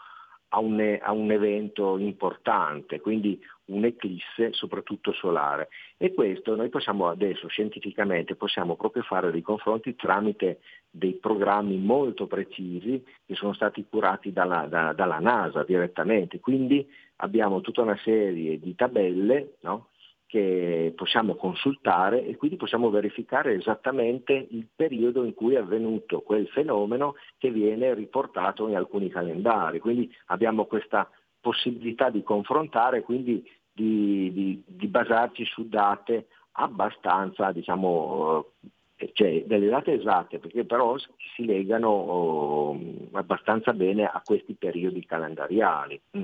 [0.49, 5.69] a un, a un, evento importante, quindi un'eclisse soprattutto solare.
[5.97, 12.27] E questo noi possiamo adesso scientificamente possiamo proprio fare dei confronti tramite dei programmi molto
[12.27, 16.39] precisi che sono stati curati dalla, da, dalla NASA direttamente.
[16.39, 19.87] Quindi abbiamo tutta una serie di tabelle no?
[20.31, 26.47] Che possiamo consultare e quindi possiamo verificare esattamente il periodo in cui è avvenuto quel
[26.47, 29.79] fenomeno che viene riportato in alcuni calendari.
[29.79, 31.09] Quindi abbiamo questa
[31.41, 38.51] possibilità di confrontare, quindi di, di, di basarci su date abbastanza, diciamo,
[38.95, 40.95] eh, cioè delle date esatte, perché però
[41.35, 42.79] si legano oh,
[43.11, 46.23] abbastanza bene a questi periodi calendariali mm.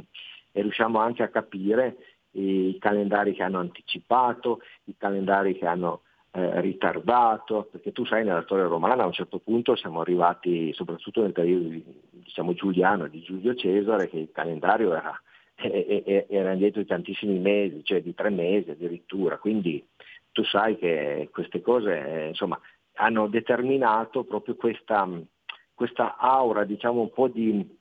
[0.54, 1.98] e riusciamo anche a capire
[2.32, 6.02] i calendari che hanno anticipato, i calendari che hanno
[6.32, 11.22] eh, ritardato, perché tu sai nella storia romana a un certo punto siamo arrivati, soprattutto
[11.22, 11.70] nel periodo
[12.12, 15.20] diciamo, giuliano di Giulio Cesare, che il calendario era,
[15.56, 19.84] era indietro di tantissimi mesi, cioè di tre mesi addirittura, quindi
[20.32, 22.60] tu sai che queste cose eh, insomma,
[22.98, 25.10] hanno determinato proprio questa,
[25.74, 27.77] questa aura diciamo, un po' di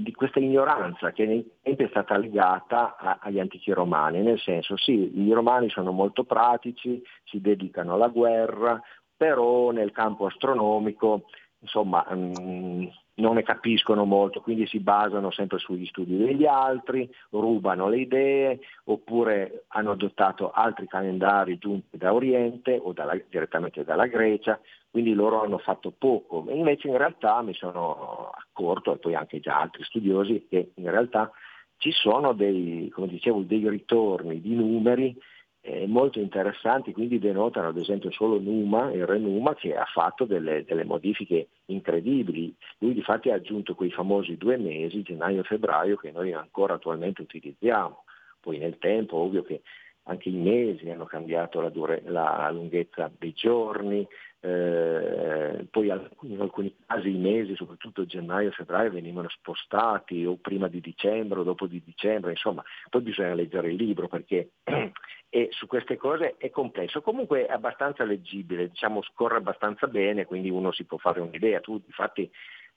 [0.00, 4.76] di questa ignoranza che nei tempi è stata legata a, agli antichi romani, nel senso
[4.76, 8.80] sì, i romani sono molto pratici, si dedicano alla guerra,
[9.16, 11.24] però nel campo astronomico
[11.60, 17.12] insomma mh, mm, non ne capiscono molto, quindi si basano sempre sugli studi degli altri,
[17.30, 24.06] rubano le idee oppure hanno adottato altri calendari giunti da Oriente o dalla, direttamente dalla
[24.06, 24.60] Grecia,
[24.98, 26.44] quindi loro hanno fatto poco.
[26.48, 31.30] Invece in realtà mi sono accorto, e poi anche già altri studiosi, che in realtà
[31.76, 35.16] ci sono dei, dicevo, dei ritorni di numeri
[35.60, 40.24] eh, molto interessanti, quindi denotano ad esempio solo Numa, il re Numa, che ha fatto
[40.24, 42.52] delle, delle modifiche incredibili.
[42.78, 46.74] Lui di fatti ha aggiunto quei famosi due mesi, gennaio e febbraio, che noi ancora
[46.74, 48.02] attualmente utilizziamo.
[48.40, 49.62] Poi nel tempo ovvio che
[50.08, 54.06] anche i mesi hanno cambiato la, dure, la lunghezza dei giorni,
[54.40, 55.86] eh, poi
[56.22, 61.40] in alcuni casi i mesi, soprattutto gennaio e febbraio, venivano spostati o prima di dicembre
[61.40, 64.52] o dopo di dicembre, insomma, poi bisogna leggere il libro perché
[65.28, 70.48] e su queste cose è complesso, comunque è abbastanza leggibile, diciamo scorre abbastanza bene, quindi
[70.48, 72.30] uno si può fare un'idea, tu infatti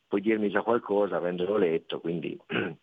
[0.06, 2.38] puoi dirmi già qualcosa avendolo letto, quindi...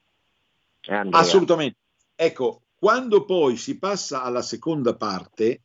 [1.11, 1.77] Assolutamente.
[2.15, 5.63] Ecco, quando poi si passa alla seconda parte,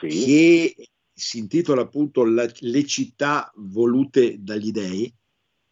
[0.00, 0.24] sì.
[0.24, 5.12] che si intitola appunto la, Le città volute dagli dei,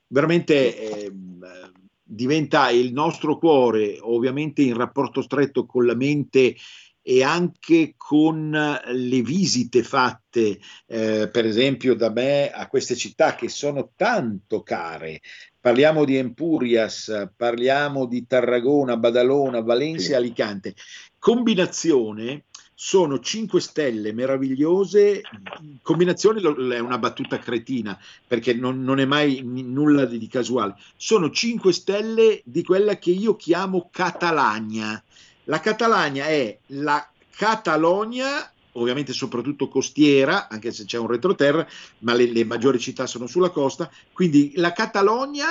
[0.08, 1.12] veramente eh,
[2.02, 6.56] diventa il nostro cuore, ovviamente in rapporto stretto con la mente
[7.08, 13.48] e anche con le visite fatte, eh, per esempio, da me a queste città che
[13.48, 15.20] sono tanto care.
[15.66, 20.14] Parliamo di Empurias, parliamo di Tarragona, Badalona, Valencia, sì.
[20.14, 20.76] Alicante.
[21.18, 25.22] Combinazione sono 5 stelle meravigliose,
[25.82, 26.40] combinazione
[26.72, 31.72] è una battuta cretina perché non, non, è mai nulla di, di casuale, sono 5
[31.72, 35.02] stelle di quella che io chiamo Catalagna
[35.48, 41.66] la Catalogna è la Catalogna, ovviamente soprattutto costiera, anche se c'è un retroterra,
[42.00, 45.46] ma le, le maggiori città sono sulla costa, quindi la Catalogna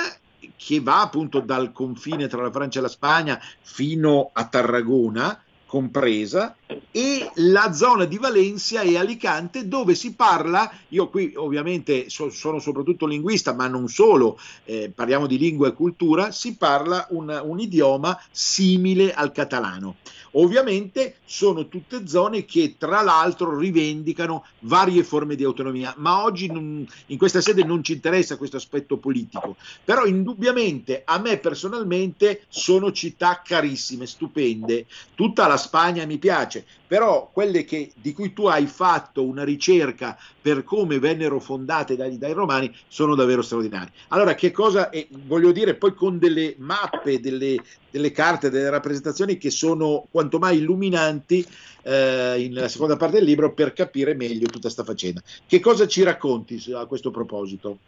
[0.56, 6.56] che va appunto dal confine tra la Francia e la Spagna fino a Tarragona, compresa
[6.92, 12.60] e la zona di Valencia e Alicante dove si parla, io qui ovviamente so, sono
[12.60, 17.58] soprattutto linguista ma non solo, eh, parliamo di lingua e cultura, si parla un, un
[17.58, 19.96] idioma simile al catalano.
[20.32, 26.86] Ovviamente sono tutte zone che tra l'altro rivendicano varie forme di autonomia, ma oggi non,
[27.06, 32.92] in questa sede non ci interessa questo aspetto politico, però indubbiamente a me personalmente sono
[32.92, 38.66] città carissime, stupende, tutta la Spagna mi piace, però quelle che, di cui tu hai
[38.66, 43.90] fatto una ricerca per come vennero fondate dai, dai romani sono davvero straordinarie.
[44.10, 47.56] Allora, che cosa, e voglio dire poi con delle mappe, delle,
[47.90, 51.44] delle carte, delle rappresentazioni che sono quanto mai illuminanti
[51.82, 55.20] eh, nella seconda parte del libro per capire meglio tutta questa faccenda.
[55.44, 57.78] Che cosa ci racconti a questo proposito?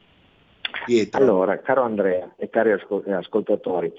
[0.85, 1.21] Pietro.
[1.21, 3.93] Allora, caro Andrea e cari ascoltatori,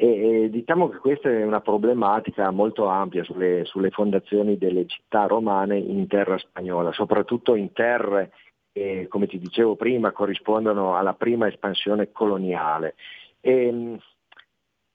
[0.00, 5.26] e, e diciamo che questa è una problematica molto ampia sulle, sulle, fondazioni delle città
[5.26, 8.32] romane in terra spagnola, soprattutto in terre
[8.72, 12.94] che, come ti dicevo prima, corrispondono alla prima espansione coloniale.
[13.42, 13.98] E,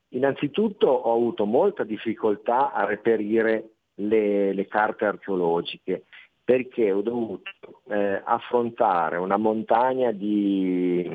[0.10, 6.06] innanzitutto ho avuto molta difficoltà a reperire le, le carte archeologiche
[6.44, 7.44] perché ho dovuto
[7.90, 11.08] eh, affrontare una montagna di,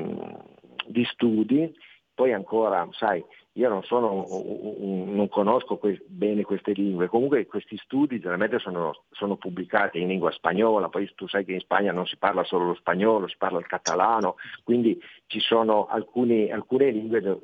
[0.87, 1.73] di studi,
[2.13, 3.23] poi ancora, sai,
[3.53, 4.25] io non, sono,
[4.79, 10.87] non conosco bene queste lingue, comunque questi studi generalmente sono, sono, pubblicati in lingua spagnola,
[10.87, 13.67] poi tu sai che in Spagna non si parla solo lo spagnolo, si parla il
[13.67, 14.97] catalano, quindi
[15.27, 17.39] ci sono alcuni, alcune lingue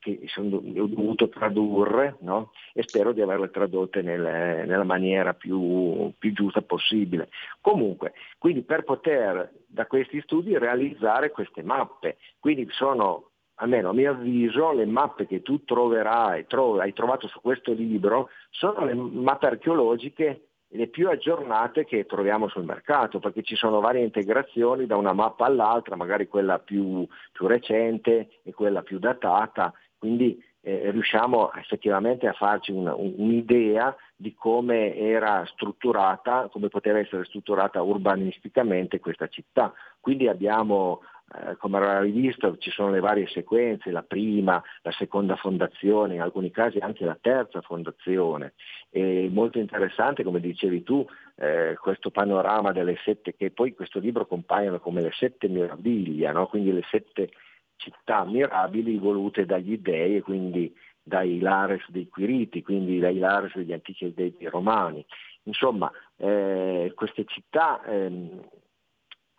[0.00, 2.50] che sono, ho dovuto tradurre no?
[2.72, 7.28] e spero di averle tradotte nel, nella maniera più, più giusta possibile.
[7.60, 14.10] Comunque, quindi per poter da questi studi realizzare queste mappe, quindi sono almeno a mio
[14.10, 19.46] avviso, le mappe che tu troverai, tro- hai trovato su questo libro, sono le mappe
[19.46, 25.12] archeologiche le più aggiornate che troviamo sul mercato, perché ci sono varie integrazioni da una
[25.12, 32.26] mappa all'altra, magari quella più, più recente e quella più datata, quindi eh, riusciamo effettivamente
[32.26, 39.72] a farci una, un'idea di come era strutturata, come poteva essere strutturata urbanisticamente questa città.
[40.00, 41.02] Quindi abbiamo
[41.34, 46.20] eh, come avrai visto ci sono le varie sequenze, la prima, la seconda fondazione, in
[46.20, 48.54] alcuni casi anche la terza fondazione.
[48.90, 51.04] E molto interessante, come dicevi tu,
[51.36, 56.46] eh, questo panorama delle sette, che poi questo libro compaiono come le sette meraviglie, no?
[56.46, 57.30] quindi le sette
[57.74, 60.72] città mirabili volute dagli dei e quindi
[61.02, 65.04] dai Lares dei Quiriti, quindi dai Lares degli antichi dei romani.
[65.44, 68.40] Insomma, eh, queste città ehm,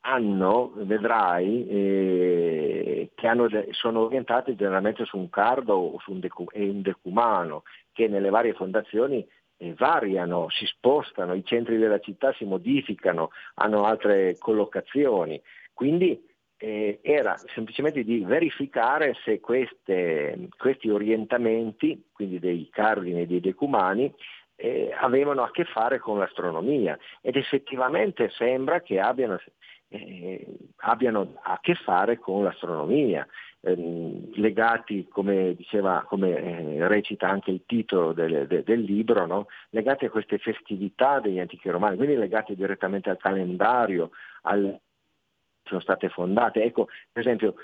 [0.07, 6.55] hanno, vedrai, eh, che hanno, sono orientate generalmente su un cardo o su un, decu-
[6.55, 9.27] un decumano, che nelle varie fondazioni
[9.57, 15.41] eh, variano, si spostano, i centri della città si modificano, hanno altre collocazioni.
[15.73, 16.25] Quindi
[16.55, 24.13] eh, era semplicemente di verificare se queste, questi orientamenti, quindi dei cardini e dei decumani,
[24.55, 29.39] eh, avevano a che fare con l'astronomia ed effettivamente sembra che abbiano
[29.89, 30.45] eh,
[30.77, 33.27] abbiano a che fare con l'astronomia.
[33.61, 39.47] ehm, legati, come diceva, come eh, recita anche il titolo del, de, del libro, no?
[39.71, 44.11] legati a queste festività degli antichi romani, quindi legati direttamente al calendario,
[44.43, 44.79] al,
[45.63, 46.63] sono state fondate.
[46.63, 47.55] Ecco, per esempio,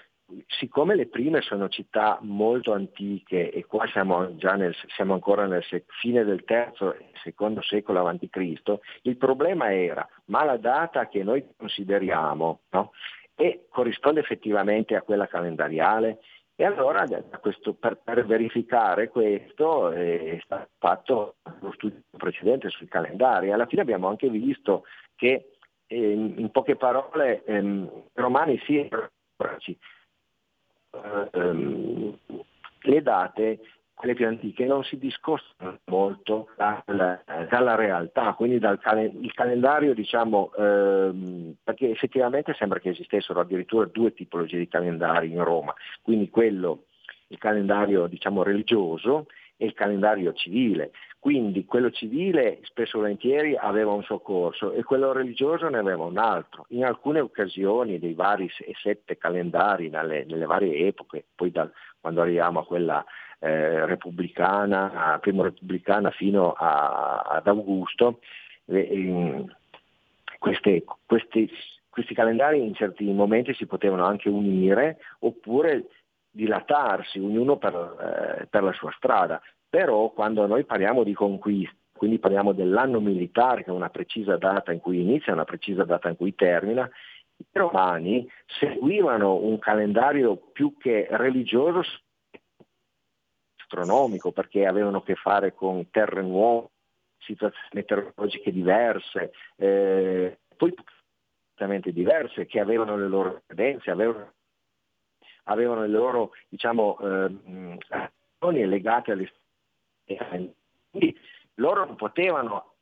[0.47, 5.63] siccome le prime sono città molto antiche e qua siamo, già nel, siamo ancora nel
[5.99, 11.45] fine del terzo e secondo secolo a.C., il problema era ma la data che noi
[11.55, 12.91] consideriamo no?
[13.35, 16.19] e corrisponde effettivamente a quella calendariale?
[16.55, 17.03] E allora
[17.41, 23.51] questo, per, per, verificare questo è stato fatto lo studio precedente sui calendari.
[23.51, 24.83] Alla fine abbiamo anche visto
[25.15, 25.53] che
[25.87, 28.87] eh, in poche parole ehm, i romani si
[31.31, 32.17] ehm,
[32.81, 33.59] le date,
[33.93, 40.51] quelle più antiche, non si discostano molto dal, dalla realtà, quindi dal cal- calendario, diciamo,
[40.57, 46.85] ehm, perché effettivamente sembra che esistessero addirittura due tipologie di calendari in Roma, quindi quello,
[47.27, 50.91] il calendario diciamo, religioso e il calendario civile.
[51.19, 56.03] Quindi quello civile spesso e volentieri aveva un suo corso e quello religioso ne aveva
[56.03, 56.65] un altro.
[56.69, 58.49] In alcune occasioni dei vari
[58.81, 61.71] sette calendari nelle, nelle varie epoche, poi dal,
[62.01, 63.05] quando arriviamo a quella
[63.39, 68.19] eh, repubblicana, prima repubblicana fino a, ad Augusto,
[68.65, 69.45] eh,
[70.39, 71.49] queste, questi,
[71.89, 75.85] questi calendari in certi momenti si potevano anche unire oppure
[76.33, 77.73] dilatarsi, ognuno per,
[78.41, 79.41] eh, per la sua strada.
[79.69, 84.71] Però quando noi parliamo di conquista, quindi parliamo dell'anno militare, che è una precisa data
[84.71, 86.89] in cui inizia e una precisa data in cui termina,
[87.37, 91.81] i romani seguivano un calendario più che religioso,
[93.57, 96.69] astronomico, perché avevano a che fare con terre nuove,
[97.19, 104.33] situazioni meteorologiche diverse, eh, poi completamente diverse, che avevano le loro credenze, avevano
[105.43, 109.31] avevano le loro diciamo, eh, legate alle
[110.89, 111.17] quindi
[111.55, 112.73] loro non potevano,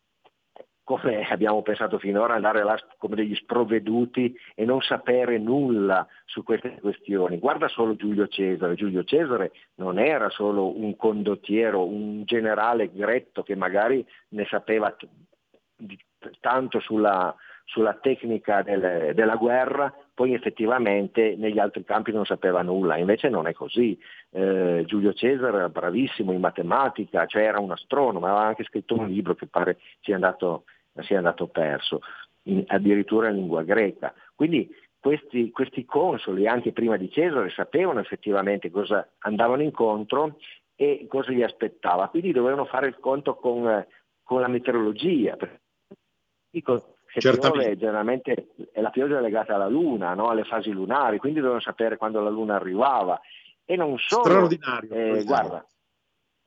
[0.84, 6.80] come abbiamo pensato finora, andare là come degli sprovveduti e non sapere nulla su queste
[6.82, 7.38] questioni.
[7.38, 8.76] Guarda solo Giulio Cesare.
[8.76, 15.08] Giulio Cesare non era solo un condottiero, un generale gretto che magari ne sapeva t-
[16.40, 17.36] tanto sulla,
[17.66, 23.48] sulla tecnica del, della guerra, poi effettivamente negli altri campi non sapeva nulla, invece non
[23.48, 23.98] è così.
[24.30, 29.08] Eh, Giulio Cesare era bravissimo in matematica, cioè era un astronomo, aveva anche scritto un
[29.08, 30.66] libro che pare sia andato,
[31.00, 32.02] sia andato perso,
[32.44, 34.14] in, addirittura in lingua greca.
[34.36, 34.70] Quindi
[35.00, 40.38] questi, questi consoli, anche prima di Cesare, sapevano effettivamente cosa andavano incontro
[40.76, 43.86] e cosa gli aspettava, quindi dovevano fare il conto con,
[44.24, 45.38] con la meteorologia.
[47.14, 50.30] Che piove generalmente è la pioggia legata alla luna, no?
[50.30, 53.20] alle fasi lunari, quindi dovevano sapere quando la luna arrivava.
[53.66, 54.24] E non solo.
[54.24, 54.94] Straordinario.
[54.94, 55.66] Eh, guarda,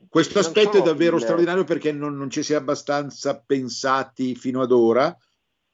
[0.09, 1.23] questo aspetto è davvero il...
[1.23, 5.15] straordinario perché non, non, ci si è abbastanza pensati fino ad ora,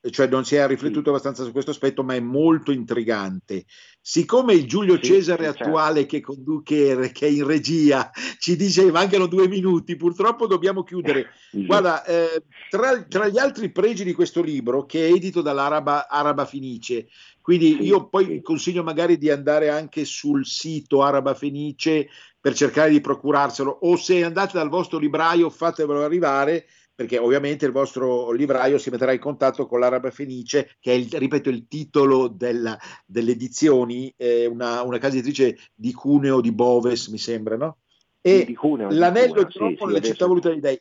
[0.09, 1.09] cioè non si è riflettuto sì.
[1.11, 3.65] abbastanza su questo aspetto, ma è molto intrigante.
[4.01, 6.17] Siccome il Giulio sì, Cesare sì, attuale certo.
[6.17, 11.31] che, conduce, che è in regia ci dice mancano due minuti, purtroppo dobbiamo chiudere.
[11.53, 16.47] Guarda, eh, tra, tra, gli altri pregi di questo libro, che è edito dall'Araba Araba
[16.47, 17.09] Fenice,
[17.43, 22.09] quindi io poi consiglio magari di andare anche sul sito Araba Fenice
[22.41, 26.67] per cercare di procurarselo, o se andate dal vostro libraio fatevelo arrivare
[27.01, 31.11] perché ovviamente il vostro livraio si metterà in contatto con l'Araba Fenice, che è, il,
[31.11, 37.07] ripeto, il titolo della, delle edizioni, eh, una, una, casa editrice di Cuneo, di Boves,
[37.07, 37.79] mi sembra, no?
[38.21, 40.79] E di Cuneo, l'anello di troppo nella città voluta dei dei.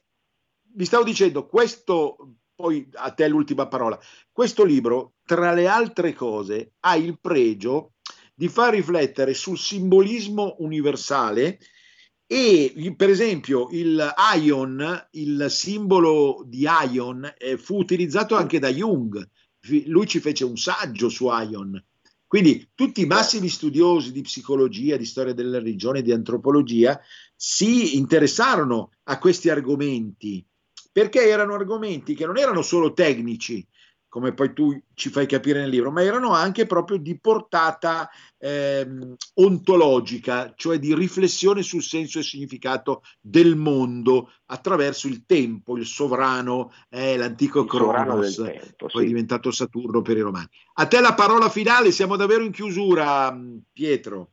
[0.73, 2.17] Vi stavo dicendo, questo,
[2.53, 3.97] poi a te l'ultima parola,
[4.29, 7.93] questo libro, tra le altre cose, ha il pregio
[8.35, 11.59] di far riflettere sul simbolismo universale
[12.31, 19.27] e per esempio il Ion, il simbolo di Ion, eh, fu utilizzato anche da Jung.
[19.88, 21.84] Lui ci fece un saggio su Ion.
[22.27, 27.01] Quindi tutti i massimi studiosi di psicologia, di storia della religione, di antropologia
[27.35, 30.45] si interessarono a questi argomenti
[30.91, 33.65] perché erano argomenti che non erano solo tecnici,
[34.10, 38.10] come poi tu ci fai capire nel libro, ma erano anche proprio di portata
[38.40, 45.86] ehm, ontologica, cioè di riflessione sul senso e significato del mondo attraverso il tempo, il
[45.86, 49.07] sovrano, eh, l'antico il Cronos, tempo, poi sì.
[49.07, 50.49] diventato Saturno per i romani.
[50.73, 53.38] A te la parola finale, siamo davvero in chiusura,
[53.72, 54.31] Pietro.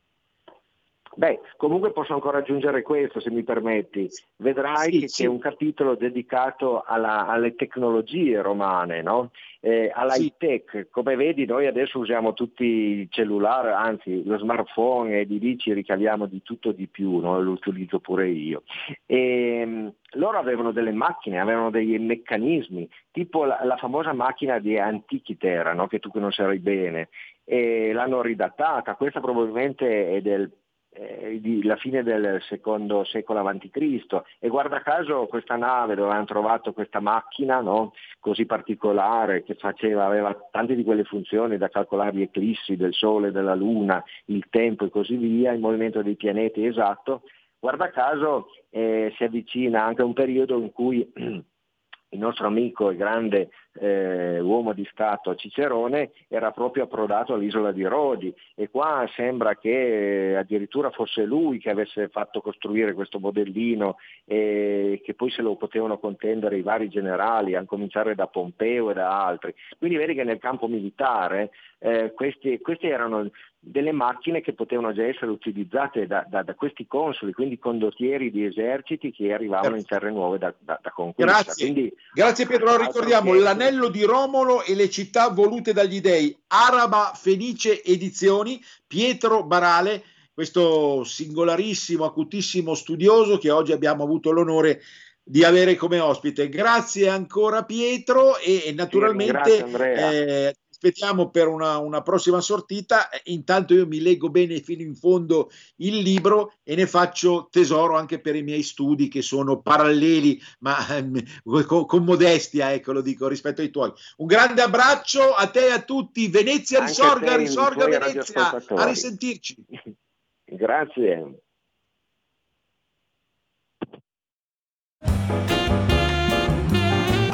[1.16, 4.06] Beh, comunque posso ancora aggiungere questo, se mi permetti.
[4.36, 5.22] Vedrai Sì, che sì.
[5.22, 9.30] c'è un capitolo dedicato alla- alle tecnologie romane, no?
[9.60, 10.88] Eh, all'high tech.
[10.90, 15.72] Come vedi, noi adesso usiamo tutti il cellulare, anzi lo smartphone e di lì ci
[15.72, 17.40] ricaviamo di tutto di più, no?
[17.40, 18.62] lo utilizzo pure io.
[19.06, 24.78] E, mh, loro avevano delle macchine, avevano dei meccanismi, tipo la, la famosa macchina di
[24.78, 25.86] Antichitera, no?
[25.86, 27.08] che tu conoscerai bene,
[27.42, 28.94] e l'hanno ridattata.
[28.96, 30.50] Questa probabilmente è del
[30.98, 34.22] eh, la fine del secondo secolo a.C.
[34.38, 40.06] e guarda caso questa nave dove hanno trovato questa macchina no, così particolare che faceva,
[40.06, 44.86] aveva tante di quelle funzioni da calcolare gli eclissi del Sole, della Luna, il tempo
[44.86, 47.22] e così via, il movimento dei pianeti esatto,
[47.58, 52.96] guarda caso eh, si avvicina anche a un periodo in cui il nostro amico e
[52.96, 59.56] grande eh, uomo di Stato Cicerone era proprio approdato all'isola di Rodi e qua sembra
[59.56, 65.42] che eh, addirittura fosse lui che avesse fatto costruire questo modellino e che poi se
[65.42, 69.54] lo potevano contendere i vari generali, a cominciare da Pompeo e da altri.
[69.78, 75.04] Quindi vedi che nel campo militare eh, questi, queste erano delle macchine che potevano già
[75.04, 80.10] essere utilizzate da, da- da questi consoli, quindi condottieri di eserciti che arrivavano in terre
[80.12, 81.32] nuove da, da, conquista.
[81.42, 81.64] Grazie.
[81.64, 87.12] Quindi, Grazie Pietro, ricordiamo che- l'anello di Romolo e le città volute dagli dei, Araba
[87.14, 94.82] Fenice Edizioni, Pietro Barale, questo singolarissimo, acutissimo studioso che oggi abbiamo avuto l'onore
[95.22, 96.48] di avere come ospite.
[96.48, 103.08] Grazie ancora Pietro e, e naturalmente eh, aspettiamo per una, una prossima sortita.
[103.08, 107.96] Eh, Intanto io mi leggo bene fino in fondo il libro e ne faccio tesoro
[107.96, 111.20] anche per i miei studi che sono paralleli, ma ehm,
[111.66, 113.92] con, con modestia, ecco lo dico, rispetto ai tuoi.
[114.18, 116.28] Un grande abbraccio a te e a tutti.
[116.28, 118.50] Venezia Anche risorga, te, risorga Venezia.
[118.50, 119.64] A risentirci.
[120.44, 121.45] Grazie.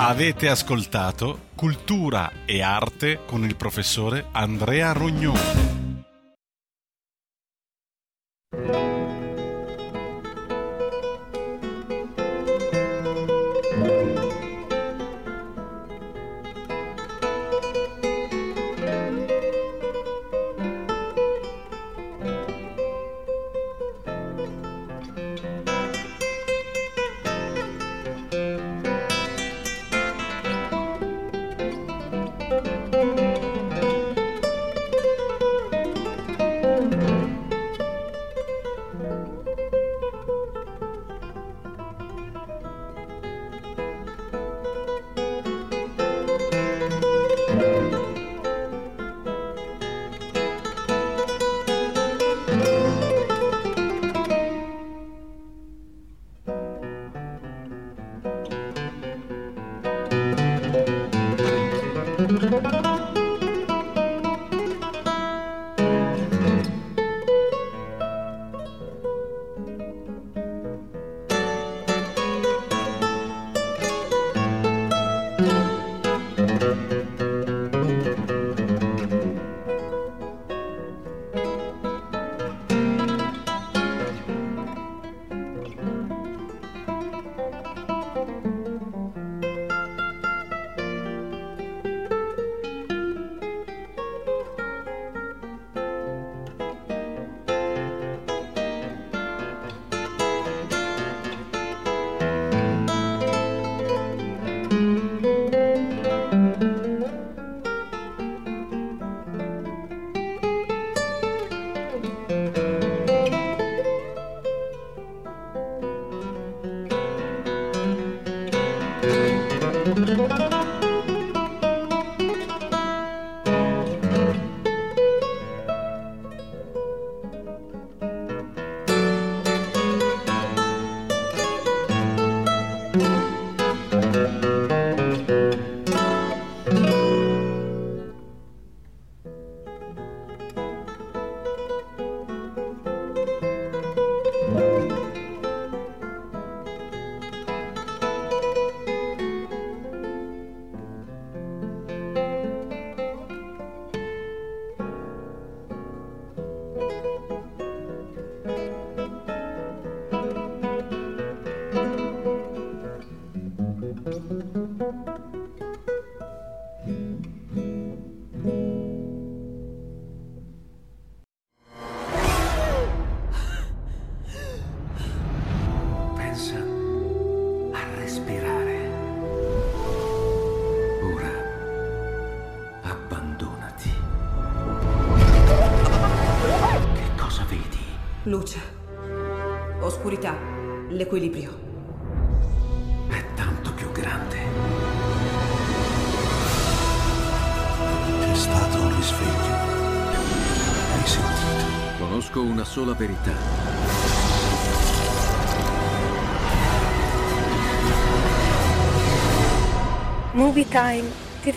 [0.04, 5.71] Avete ascoltato Cultura e Arte con il professore Andrea Rognoni.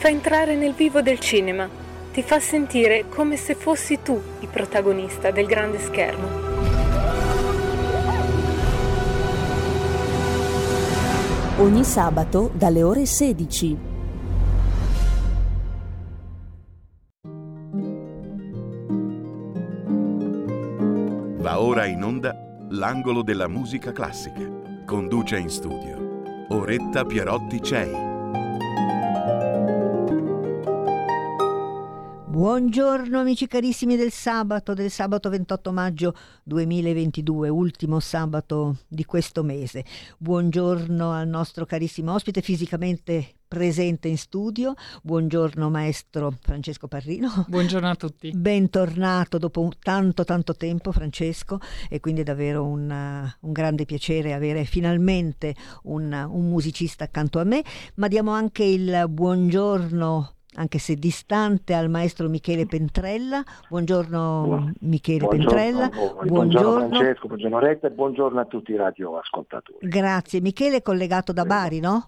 [0.05, 1.67] Fa entrare nel vivo del cinema,
[2.13, 6.27] ti fa sentire come se fossi tu il protagonista del grande schermo.
[11.57, 13.77] Ogni sabato dalle ore 16.
[21.37, 22.35] Va ora in onda
[22.69, 24.43] l'angolo della musica classica.
[24.85, 28.04] Conduce in studio Oretta Pierotti Cei.
[32.45, 39.83] Buongiorno amici carissimi del sabato, del sabato 28 maggio 2022, ultimo sabato di questo mese.
[40.19, 44.75] Buongiorno al nostro carissimo ospite fisicamente presente in studio.
[45.01, 47.45] Buongiorno maestro Francesco Parrino.
[47.47, 48.29] Buongiorno a tutti.
[48.29, 51.57] Bentornato dopo tanto tanto tempo Francesco
[51.89, 52.91] e quindi è davvero un,
[53.39, 55.55] un grande piacere avere finalmente
[55.85, 57.63] un, un musicista accanto a me,
[57.95, 63.43] ma diamo anche il buongiorno anche se distante al maestro Michele Pentrella.
[63.69, 65.89] Buongiorno Buon- Michele buongiorno Pentrella.
[65.89, 66.87] buongiorno Buongiorno.
[66.89, 69.87] Francesco, buongiorno Retta e buongiorno a tutti i radioascoltatori.
[69.87, 70.41] Grazie.
[70.41, 72.05] Michele è collegato da Bari, no?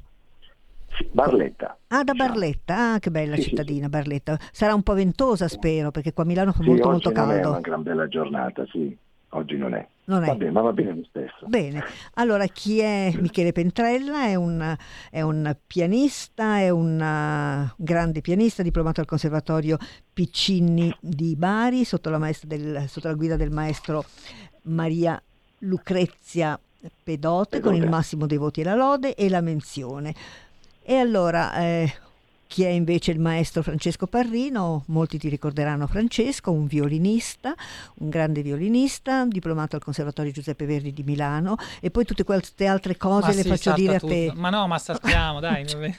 [1.12, 1.78] Barletta.
[1.90, 2.94] Ah, da Barletta.
[2.94, 4.38] Ah, che bella Sì, sì, cittadina Barletta.
[4.52, 7.30] Sarà un po' ventosa, spero, perché qua a Milano fa Sì, molto oggi molto non
[7.30, 7.50] è caldo.
[7.50, 8.98] una gran bella giornata, sì,
[9.30, 9.88] oggi non è.
[10.06, 10.28] Non è.
[10.28, 11.48] Va bene, ma va bene lo stesso.
[11.48, 11.84] Bene,
[12.14, 14.26] allora chi è Michele Pentrella?
[14.26, 14.76] È un,
[15.12, 19.78] è un pianista, è un uh, grande pianista, diplomato al Conservatorio
[20.14, 24.06] Piccinni di Bari, sotto la, maestra del- sotto la guida del maestro
[24.64, 25.22] Maria
[25.60, 26.58] Lucrezia
[27.04, 30.14] Pedote, con il massimo dei voti e la lode e la menzione.
[30.84, 31.94] E allora, eh,
[32.48, 34.84] chi è invece il maestro Francesco Parrino?
[34.88, 37.54] Molti ti ricorderanno Francesco, un violinista,
[37.96, 42.98] un grande violinista, diplomato al Conservatorio Giuseppe Verdi di Milano e poi tutte queste altre
[42.98, 44.12] cose Ma le faccio dire a tutto.
[44.14, 44.32] te.
[44.34, 45.66] Ma no, ma saltiamo, dai.
[45.72, 45.96] vabbè.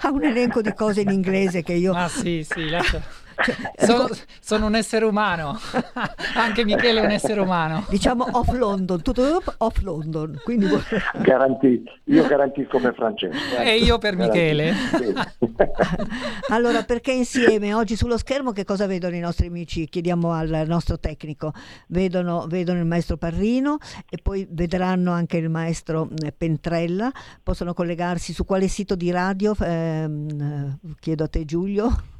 [0.00, 1.92] Ha un elenco di cose in inglese che io...
[1.92, 3.24] Ma sì, sì, lascia.
[3.76, 4.08] Sono,
[4.40, 5.58] sono un essere umano.
[6.34, 7.84] Anche Michele è un essere umano.
[7.88, 10.66] Diciamo off London, tutto off London, quindi
[11.14, 13.56] Garanti- io garantisco per Francesco.
[13.58, 14.74] E io per Michele.
[16.48, 19.88] Allora, perché insieme oggi sullo schermo che cosa vedono i nostri amici?
[19.88, 21.52] Chiediamo al nostro tecnico.
[21.88, 23.78] Vedono, vedono il maestro Parrino
[24.08, 27.10] e poi vedranno anche il maestro eh, Pentrella.
[27.42, 29.54] Possono collegarsi su quale sito di radio?
[29.60, 32.14] Ehm, eh, chiedo a te Giulio.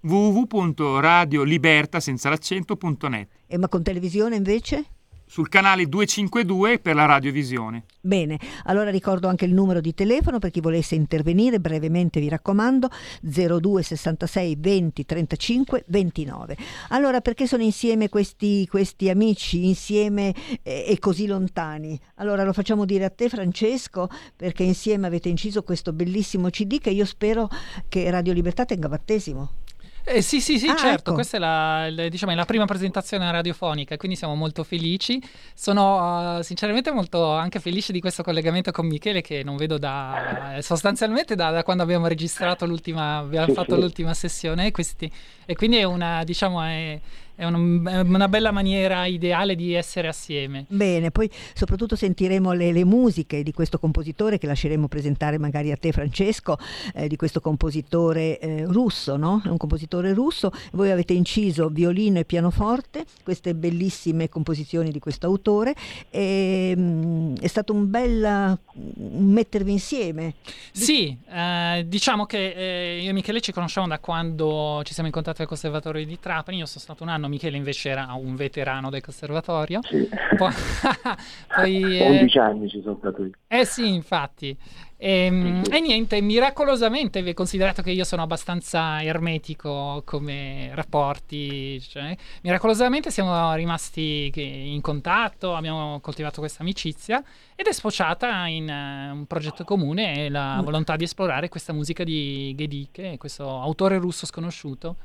[0.00, 4.86] www.radioliberta senza l'accento.net E ma con televisione invece?
[5.32, 7.84] sul canale 252 per la radiovisione.
[8.02, 12.90] Bene, allora ricordo anche il numero di telefono per chi volesse intervenire, brevemente vi raccomando,
[13.22, 16.56] 02 66 20 35 29.
[16.88, 21.98] Allora, perché sono insieme questi, questi amici, insieme eh, e così lontani?
[22.16, 26.90] Allora lo facciamo dire a te Francesco, perché insieme avete inciso questo bellissimo CD che
[26.90, 27.48] io spero
[27.88, 29.61] che Radio Libertà tenga battesimo.
[30.04, 31.12] Eh, sì, sì, sì, Ah, certo, ecco.
[31.12, 35.22] questa è la, il- diciamo, è la prima presentazione radiofonica, quindi siamo molto felici.
[35.54, 40.56] Sono eh, sinceramente molto anche felice di questo collegamento con Michele che non vedo da
[40.56, 43.80] eh, sostanzialmente da, da quando abbiamo registrato l'ultima, abbiamo Sì, fatto sì.
[43.80, 45.10] l'ultima sessione e, questi-
[45.46, 47.00] e quindi è una, diciamo, è,
[47.42, 50.64] è un- è una bella maniera ideale di essere assieme.
[50.68, 55.76] Bene, poi soprattutto sentiremo le, le musiche di questo compositore che lasceremo presentare magari a
[55.76, 56.56] te Francesco,
[56.94, 59.42] eh, di questo compositore eh, russo, no?
[59.44, 60.50] È un compositore russo.
[60.72, 65.74] Voi avete inciso violino e pianoforte, queste bellissime composizioni di questo autore
[66.10, 70.34] e mm, è stato un bel mm, mettervi insieme.
[70.70, 75.42] Sì, eh, diciamo che eh, io e Michele ci conosciamo da quando ci siamo incontrati
[75.42, 79.00] al Conservatorio di Trapani, io sono stato un anno, Michele invece era un veterano del
[79.02, 79.80] Conservatorio.
[80.36, 80.52] Poi,
[81.54, 83.30] poi, eh, 11 anni ci sono stato io.
[83.48, 84.56] eh sì, infatti.
[84.98, 93.52] Ehm, E, niente, miracolosamente, considerato che io sono abbastanza ermetico come rapporti, cioè, miracolosamente siamo
[93.54, 97.22] rimasti in contatto, abbiamo coltivato questa amicizia
[97.56, 100.64] ed è sfociata in eh, un progetto comune e la Mm.
[100.64, 104.96] volontà di esplorare questa musica di Gedike, questo autore russo sconosciuto.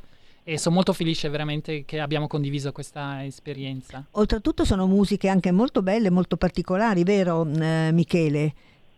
[0.49, 4.05] E sono molto felice veramente che abbiamo condiviso questa esperienza.
[4.11, 8.53] Oltretutto sono musiche anche molto belle, molto particolari, vero eh, Michele?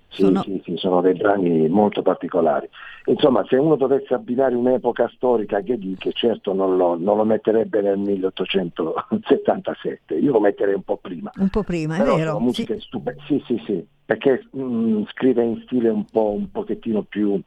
[0.09, 2.69] Sì, Sono- sì, sì, sono dei brani molto particolari.
[3.05, 7.81] Insomma, se uno dovesse abbinare un'epoca storica che dice, certo non lo, non lo metterebbe
[7.81, 11.31] nel 1877, io lo metterei un po' prima.
[11.37, 12.33] Un po' prima, è Però vero.
[12.33, 13.21] sono musiche stupende.
[13.25, 17.41] Sì, sì, sì, perché mm, scrive in stile un po' un pochettino più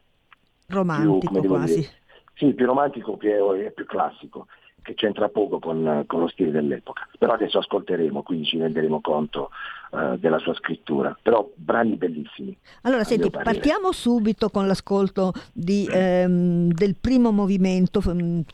[0.67, 1.75] Romantico più, quasi.
[1.75, 1.87] dire,
[2.35, 4.47] sì, più romantico è più classico,
[4.81, 7.07] che c'entra poco con, con lo stile dell'epoca.
[7.17, 9.49] Però adesso ascolteremo, quindi ci renderemo conto
[9.91, 11.17] eh, della sua scrittura.
[11.19, 12.55] Però brani bellissimi.
[12.81, 18.01] Allora, senti, partiamo subito con l'ascolto di, ehm, del primo movimento,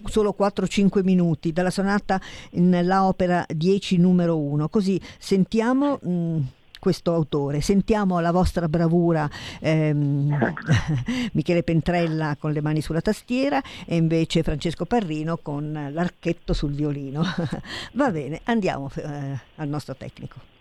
[0.06, 2.20] solo 4-5 minuti, dalla sonata
[2.52, 6.40] nella opera 10 numero 1, così sentiamo mm,
[6.80, 9.30] questo autore, sentiamo la vostra bravura
[9.60, 10.56] ehm,
[11.34, 17.24] Michele Pentrella con le mani sulla tastiera e invece Francesco Parrino con l'archetto sul violino.
[17.94, 20.58] Va bene, andiamo eh, al nostro tecnico.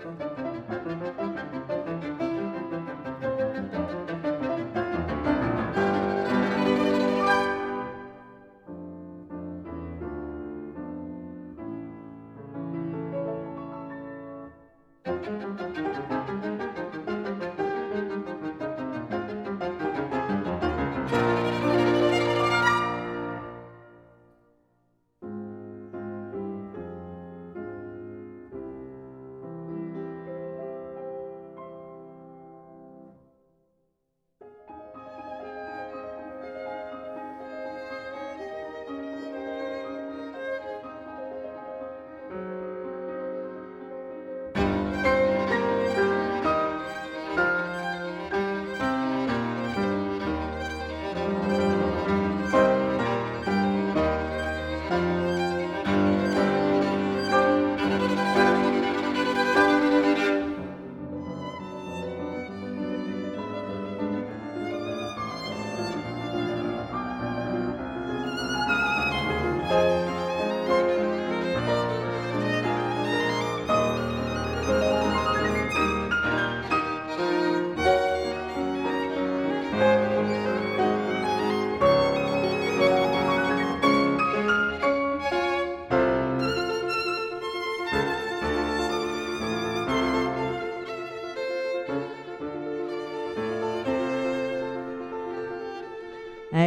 [0.00, 0.20] Thank
[5.76, 5.87] you.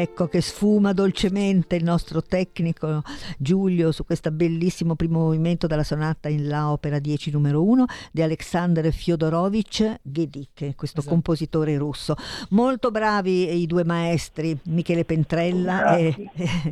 [0.02, 3.04] Ecco che sfuma dolcemente il nostro tecnico
[3.38, 8.24] Giulio su questo bellissimo primo movimento della sonata in La Opera 10 numero 1 di
[8.24, 11.14] Alexander Fyodorovich Gedik, questo Esatto.
[11.14, 12.16] compositore russo.
[12.50, 16.16] Molto bravi i due maestri, Michele Pentrella e,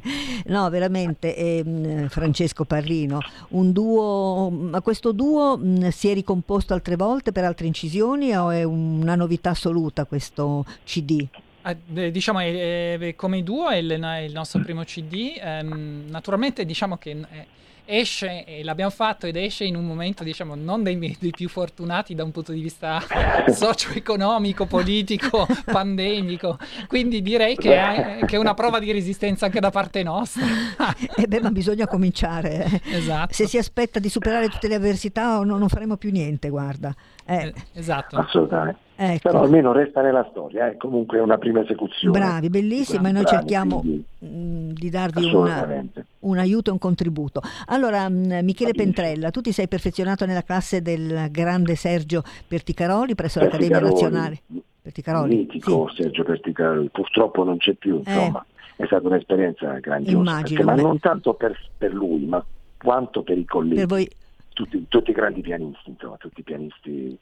[0.48, 3.20] no, veramente e, mh, Francesco Parrino.
[3.50, 8.50] Un duo, ma questo duo mh, si è ricomposto altre volte per altre incisioni o
[8.50, 11.28] è una novità assoluta questo CD?
[11.70, 15.34] Eh, eh, diciamo, eh, eh, come duo è il, è il nostro primo CD.
[15.40, 17.46] ehm, naturalmente, diciamo che eh,
[17.86, 22.14] esce, e l'abbiamo fatto, ed esce in un momento, diciamo, non dei, dei più fortunati
[22.14, 23.02] da un punto di vista
[23.52, 26.58] socio-economico, politico, pandemico.
[26.88, 30.46] Quindi direi che è, che è una prova di resistenza anche da parte nostra.
[31.16, 32.66] Eh beh, ma bisogna cominciare.
[32.66, 32.98] eh.
[32.98, 33.34] Esatto.
[33.34, 36.94] Se si aspetta di superare tutte le avversità no- non faremo più niente, guarda.
[37.30, 38.18] Eh, Esatto.
[38.18, 38.88] Assolutamente.
[39.02, 39.30] Ecco.
[39.30, 42.18] Però almeno resta nella storia, è comunque una prima esecuzione.
[42.20, 45.86] Bravi, bellissimo, e noi Bravi, cerchiamo quindi- mh, di darvi una-
[46.20, 47.42] un aiuto e un contributo.
[47.68, 53.40] Allora, mh, Michele Pentrella, tu ti sei perfezionato nella classe del grande Sergio Perticaroli presso
[53.40, 54.42] l'Accademia Nazionale.
[54.82, 55.36] Perticaroli?
[55.36, 58.44] Mitico Sergio Perticaroli, purtroppo non c'è più, insomma,
[58.76, 62.44] è stata un'esperienza grandiosa, Immagino, perché- ma non tanto per, per lui, ma
[62.82, 64.10] quanto per i colleghi, Per voi
[64.60, 67.18] tutti, tutti i grandi pianisti, insomma, tutti i pianisti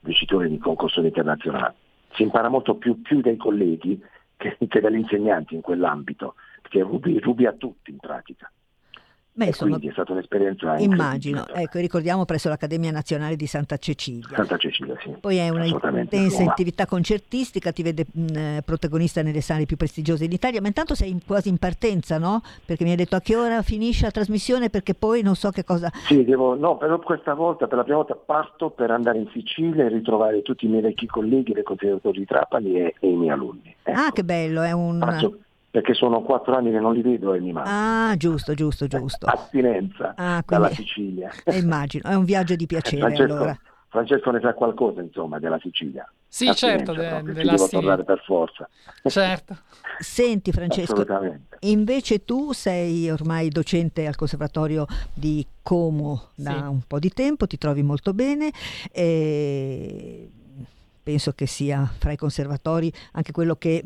[0.00, 1.74] vincitori di concorso internazionali.
[2.12, 4.02] Si impara molto più, più dai colleghi
[4.36, 8.50] che, che dagli insegnanti in quell'ambito, perché rubi, rubi a tutti in pratica.
[9.38, 11.46] Beh, insomma, quindi è stata un'esperienza immagino.
[11.46, 14.26] Ecco, ricordiamo presso l'Accademia Nazionale di Santa Cecilia.
[14.34, 15.14] Santa Cecilia, sì.
[15.20, 20.26] Poi è una intensa attività concertistica, ti vede mh, eh, protagonista nelle sale più prestigiose
[20.26, 22.42] d'Italia, ma intanto sei in- quasi in partenza, no?
[22.64, 25.62] Perché mi hai detto a che ora finisce la trasmissione perché poi non so che
[25.62, 25.88] cosa...
[26.06, 29.84] Sì, devo, no, però questa volta, per la prima volta parto per andare in Sicilia
[29.84, 33.30] e ritrovare tutti i miei vecchi colleghi del Conservatorio di Trapani e, e i miei
[33.30, 33.72] alunni.
[33.84, 34.00] Ecco.
[34.00, 34.98] Ah, che bello, è un...
[34.98, 35.38] Faccio-
[35.78, 37.70] perché sono quattro anni che non li vedo e mi manca.
[38.10, 39.26] Ah, giusto, giusto, giusto.
[39.26, 41.30] Astinenza Ah, dalla quindi- Sicilia.
[41.44, 43.58] Eh, immagino, è un viaggio di piacere Francesco, allora.
[43.90, 46.10] Francesco ne sa qualcosa, insomma, della Sicilia.
[46.26, 47.78] Sì, Astinenza certo, de- ci della devo Sicilia.
[47.80, 48.68] tornare per forza.
[49.04, 49.56] Certo.
[50.00, 51.06] Senti Francesco,
[51.60, 54.84] invece tu sei ormai docente al Conservatorio
[55.14, 56.58] di Como da Sì.
[56.58, 58.50] un po' di tempo, ti trovi molto bene
[58.90, 60.28] e
[61.04, 63.82] penso che sia fra i conservatori anche quello che...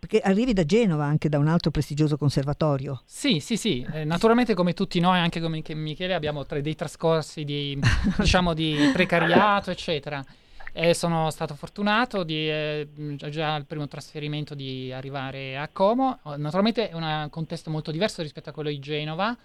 [0.00, 3.02] perché arrivi da Genova, anche da un altro prestigioso conservatorio.
[3.04, 6.74] Sì, sì, sì, eh, naturalmente come tutti noi, anche come che Michele, abbiamo tra- dei
[6.74, 7.78] trascorsi di,
[8.18, 10.24] diciamo, di precariato, eccetera.
[10.72, 12.88] E sono stato fortunato di eh,
[13.28, 16.18] già- al primo trasferimento di arrivare a Como.
[16.36, 19.36] Naturalmente è un contesto molto diverso rispetto a quello di Genova.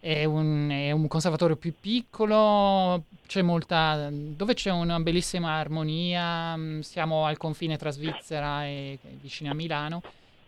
[0.00, 6.56] È un, è un conservatorio più piccolo, c'è molta, dove c'è una bellissima armonia.
[6.56, 10.02] mh, Siamo al confine tra Svizzera e, e vicino a Milano.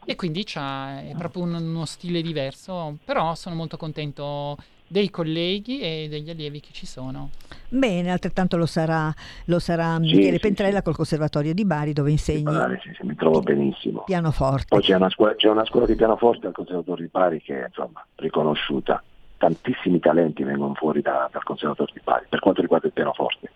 [0.05, 4.57] E quindi c'ha, è proprio un- uno stile diverso, però sono molto contento
[4.87, 7.31] dei colleghi e degli allievi che ci sono.
[7.69, 9.15] Bene, altrettanto lo sarà,
[9.47, 13.07] lo sarà Sì, Michele sì, Pentrella col Conservatorio di Bari dove insegni Bari, sì, sì,
[13.07, 14.03] mi trovo benissimo.
[14.05, 14.67] pianoforte.
[14.69, 17.67] Poi c'è una, scuola, c'è una scuola di pianoforte al Conservatorio di Bari che è
[17.67, 19.03] insomma riconosciuta.
[19.43, 23.51] Tantissimi talenti vengono fuori da- dal Conservatorio di Bari per quanto riguarda il pianoforte.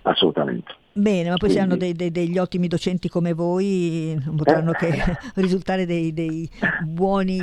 [0.00, 0.74] Assolutamente.
[0.94, 4.72] Bene, ma poi se Quindi- hanno dei- dei- degli ottimi docenti come voi non potranno
[4.72, 4.76] Eh.
[4.76, 4.88] che
[5.36, 6.48] risultare dei, dei
[6.84, 7.38] buoni,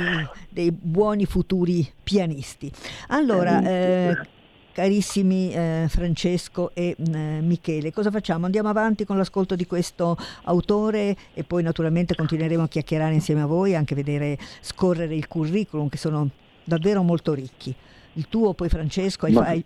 [0.48, 2.68] dei buoni futuri pianisti.
[3.10, 4.16] Allora, eh,
[4.72, 8.46] carissimi eh, Francesco e eh, Michele, cosa facciamo?
[8.46, 10.16] Andiamo avanti con l'ascolto di questo
[10.46, 15.88] autore e poi naturalmente continueremo a chiacchierare insieme a voi, anche vedere scorrere il curriculum
[15.88, 16.28] che sono
[16.64, 17.74] davvero molto ricchi.
[18.14, 19.64] Il tuo poi Francesco, hai Ma- fai-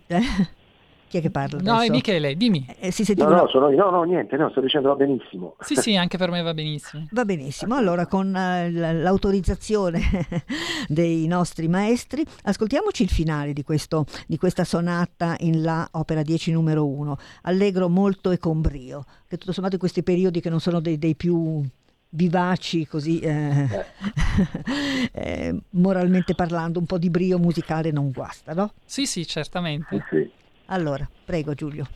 [1.07, 1.91] chi è che parla No, adesso?
[1.91, 2.65] è Michele, dimmi.
[2.79, 3.77] Eh, si No, sentiva no, sono io.
[3.77, 5.55] no, no, niente, no, sto dicendo va benissimo.
[5.59, 7.07] Sì, sì, anche per me va benissimo.
[7.11, 9.99] Va benissimo, allora con eh, l'autorizzazione
[10.87, 16.51] dei nostri maestri ascoltiamoci il finale di, questo, di questa sonata in La opera 10
[16.51, 20.59] numero 1, allegro molto e con brio, che tutto sommato in questi periodi che non
[20.59, 21.63] sono dei, dei più
[22.09, 23.67] vivaci così eh,
[25.13, 28.73] eh, moralmente parlando, un po' di brio musicale non guasta, no?
[28.85, 30.05] Sì, sì, certamente.
[30.09, 30.29] Sì.
[30.65, 31.87] Allora, prego Giulio.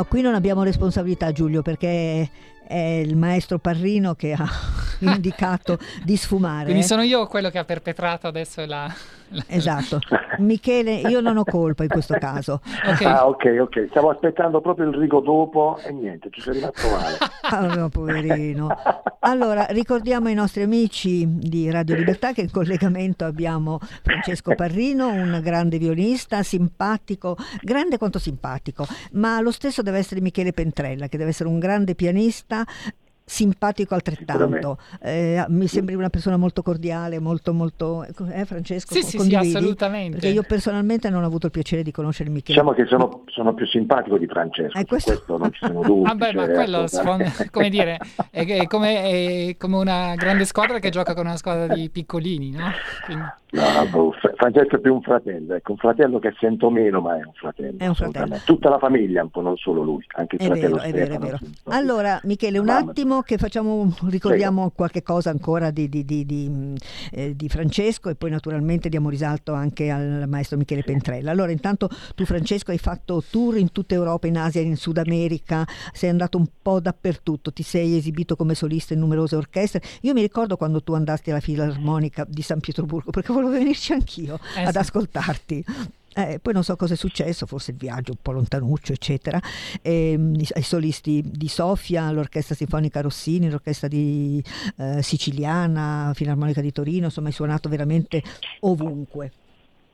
[0.00, 2.26] No, qui non abbiamo responsabilità Giulio perché
[2.66, 2.74] è
[3.04, 4.48] il maestro Parrino che ha
[5.00, 6.64] indicato di sfumare.
[6.64, 8.90] Quindi sono io quello che ha perpetrato adesso la...
[9.28, 9.98] la- Esatto.
[10.38, 12.62] Michele, io non ho colpa in questo caso.
[12.86, 13.02] Ok.
[13.04, 13.86] Ah, ok, ok.
[13.90, 17.18] Stavo aspettando proprio il rigo dopo e niente, ci sei rimasto male.
[17.42, 18.68] Ah, no, poverino.
[19.22, 25.40] Allora, ricordiamo ai nostri amici di Radio Libertà che in collegamento abbiamo Francesco Parrino, un
[25.42, 31.30] grande violista, simpatico, grande quanto simpatico, ma lo stesso deve essere Michele Pentrella, che deve
[31.30, 32.64] essere un grande pianista.
[33.30, 38.04] Simpatico altrettanto, Eh, mi sembri una persona molto cordiale, molto molto.
[38.28, 38.92] Eh, Francesco?
[38.92, 39.54] Sì, sì, sì, condividi?
[39.56, 40.10] assolutamente.
[40.18, 42.58] Perché io personalmente non ho avuto il piacere di conoscere Michele.
[42.60, 46.02] Diciamo che sono, sono più simpatico di Francesco, Eh, questo- questo non ci sono dubbi.
[46.10, 47.30] Vabbè, ma cioè, quello, assolutamente.
[47.34, 47.98] sfon- come dire,
[48.32, 49.02] è, è come,
[49.48, 52.68] è come una grande squadra che gioca con una squadra di piccolini, no?
[53.06, 57.00] Quindi- No, boh, Fra- Francesco è più un fratello, ecco, un fratello che sento meno,
[57.00, 57.78] ma è un fratello.
[57.78, 58.44] È un assolutamente.
[58.44, 61.02] Tutta la famiglia, un po', non solo lui, anche il È fratello vero, è vero,
[61.02, 61.38] è Stefano, vero.
[61.38, 61.50] sì.
[61.64, 62.90] Allora, Michele, un Mamma.
[62.90, 66.74] attimo che facciamo, ricordiamo qualche cosa ancora di, di- di- mh,
[67.10, 71.32] eh, di Francesco e poi naturalmente diamo risalto anche al maestro Michele Pentrella.
[71.32, 75.64] Allora, intanto tu Francesco hai fatto tour in tutta Europa, in Asia, in Sud America,
[75.92, 79.82] sei andato un po' dappertutto, ti sei esibito come solista in numerose orchestre.
[80.02, 84.38] Io mi ricordo quando tu andasti alla Filarmonica di San Pietroburgo, perché volevo venirci anch'io
[84.56, 84.78] Eh, ad sì.
[84.78, 85.64] ascoltarti.
[86.12, 89.40] Eh, poi non so cosa è successo, forse il viaggio un po' lontanuccio, eccetera.
[89.80, 94.42] Ehm, i, i solisti di Sofia, l'Orchestra Sinfonica Rossini, l'Orchestra di,
[94.78, 98.22] eh, Siciliana, Filarmonica di Torino, insomma hai suonato veramente
[98.60, 99.30] ovunque.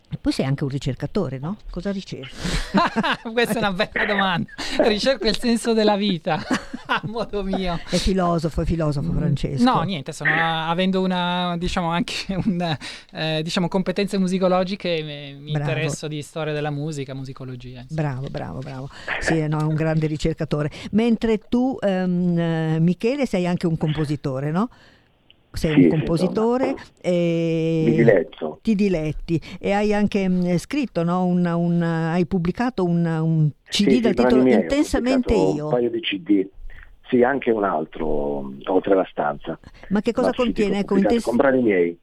[0.08, 1.56] E poi sei anche un ricercatore, no?
[1.68, 2.32] Cosa ricerchi?
[3.32, 4.48] Questa è una bella domanda.
[4.78, 6.40] Ricerco il senso della vita
[6.86, 7.80] a modo mio.
[7.88, 9.64] È filosofo, è filosofo Francesco.
[9.64, 12.76] No, niente, sono avendo una, diciamo, anche un,
[13.12, 15.70] eh, diciamo, competenze musicologiche, mi, Bravo.
[15.70, 17.80] interesso di storia della musica, musicologia.
[17.80, 18.00] insomma.
[18.00, 18.90] Bravo, bravo, bravo.
[19.18, 20.70] Sì, no, è un grande ricercatore.
[20.92, 24.68] Mentre tu, ehm, eh, Michele, sei anche un compositore, no?
[25.56, 28.60] Sei Sì, un compositore e diletto.
[28.60, 31.24] ti diletti e hai anche mh, scritto, no?
[31.24, 35.64] un, un- hai pubblicato un, un CD Sì, dal sì, titolo miei, Intensamente io.
[35.64, 36.48] Un paio di CD.
[37.08, 39.58] Sì, anche un altro, oltre la stanza.
[39.88, 40.80] Ma che cosa Ma contiene?
[40.80, 42.00] Ecco, intens- Con brani miei.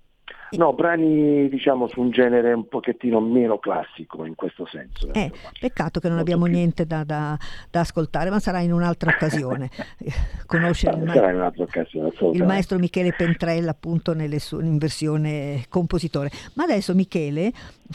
[0.57, 5.11] No, brani diciamo su un genere un pochettino meno classico in questo senso.
[5.13, 7.37] Eh, peccato che non abbiamo niente da, da-
[7.71, 9.69] da ascoltare, ma sarà in un'altra occasione.
[10.45, 14.77] Conoscere il, ma- Sarà in un'altra occasione, il maestro Michele Pentrella appunto nelle sue- in
[14.77, 16.29] versione compositore.
[16.53, 17.51] Ma adesso Michele,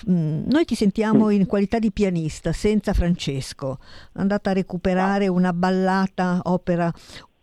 [0.07, 3.79] mh, noi ti sentiamo in qualità di pianista senza Francesco.
[4.15, 6.91] Andata a recuperare una ballata opera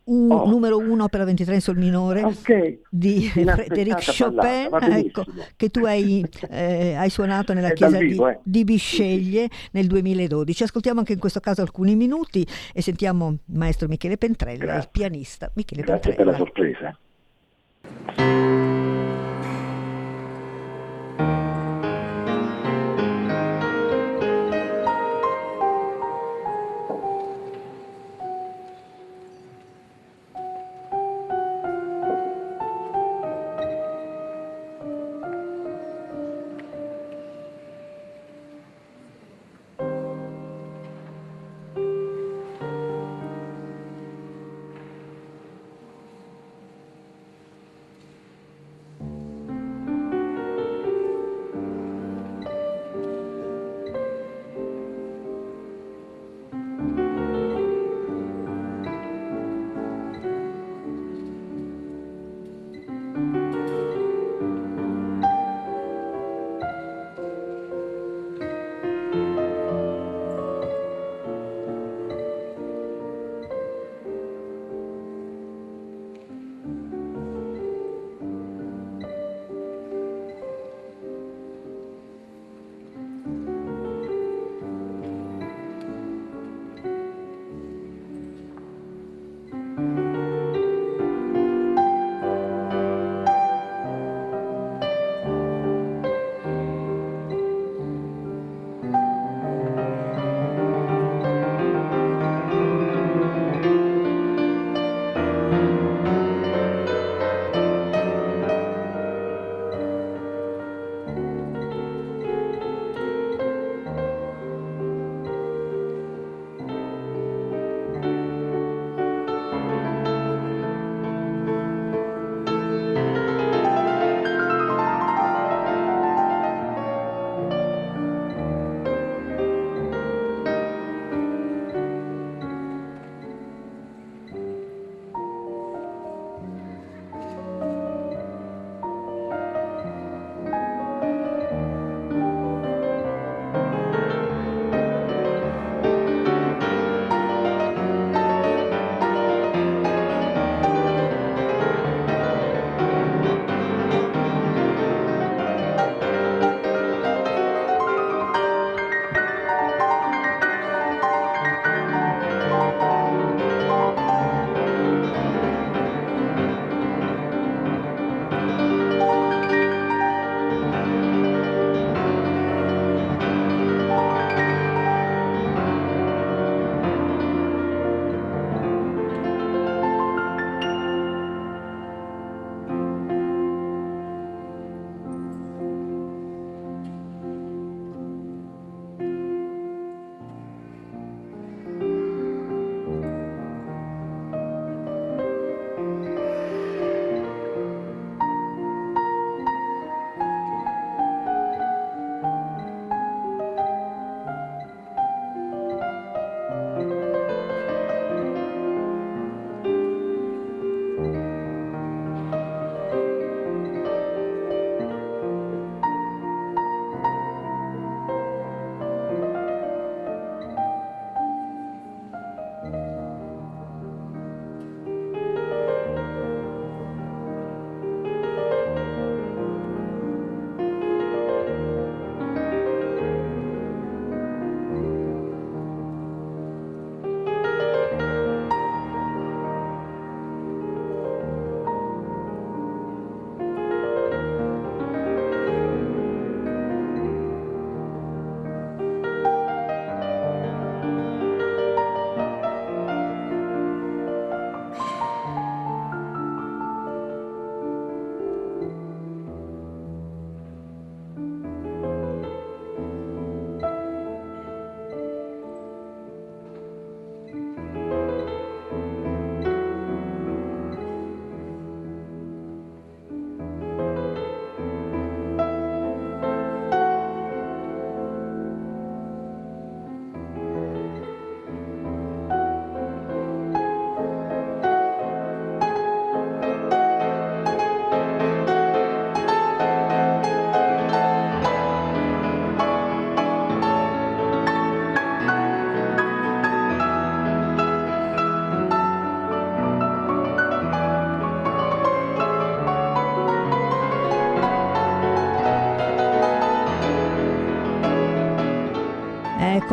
[0.06, 0.48] u- Oh.
[0.48, 2.22] numero uno, opera 23 in sol minore
[2.90, 5.24] di Inaspettata Frédéric Chopin, ecco,
[5.56, 8.40] che tu hai, eh, hai suonato nella chiesa vivo, di, eh.
[8.44, 10.64] di Bisceglie nel 2012.
[10.64, 15.52] Ascoltiamo anche in questo caso alcuni minuti e sentiamo il maestro Michele Pentrella, il pianista
[15.56, 16.32] Michele Grazie per Pentrella.
[16.32, 16.98] la sorpresa.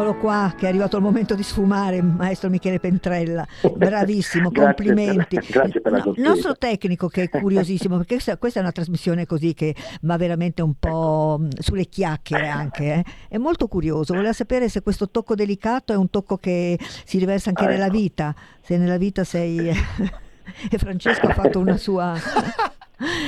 [0.03, 3.47] Eccolo qua, che è arrivato il momento di sfumare, maestro Michele Pentrella.
[3.73, 5.37] Bravissimo, Grazie complimenti.
[5.49, 8.73] grazie per la No, il nostro tecnico che è curiosissimo, perché questa, questa è una
[8.73, 13.05] trasmissione così che va veramente un po' mh, sulle chiacchiere anche, eh.
[13.29, 17.51] è molto curioso, voleva sapere se questo tocco delicato è un tocco che si riversa
[17.51, 17.97] anche Ah, nella ecco.
[17.97, 19.69] vita, se nella vita sei...
[20.69, 22.17] e Francesco ha fatto una sua...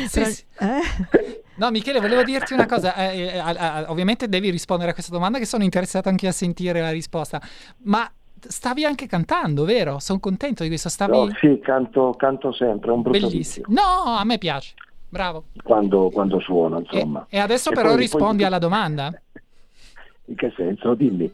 [0.08, 0.20] Sì.
[0.20, 1.42] eh?
[1.56, 2.94] No, Michele, volevo dirti una cosa.
[3.10, 6.80] eh, eh, a- ovviamente devi rispondere a questa domanda, che sono interessato anche a sentire
[6.80, 7.40] la risposta.
[7.84, 8.10] Ma
[8.40, 9.98] stavi anche cantando, vero?
[10.00, 10.88] Sono contento di questo.
[10.88, 11.12] Stavi.
[11.12, 13.66] No, sì, canto, canto sempre, è un brutto Bellissimo.
[13.68, 13.82] vizio.
[14.04, 14.74] No, a me piace.
[15.08, 15.44] Bravo.
[15.62, 17.26] Quando, quando suono, E, insomma.
[17.28, 19.12] e adesso E però poi- rispondi poi- alla domanda.
[20.26, 20.94] In che senso?
[20.94, 21.32] Dimmi.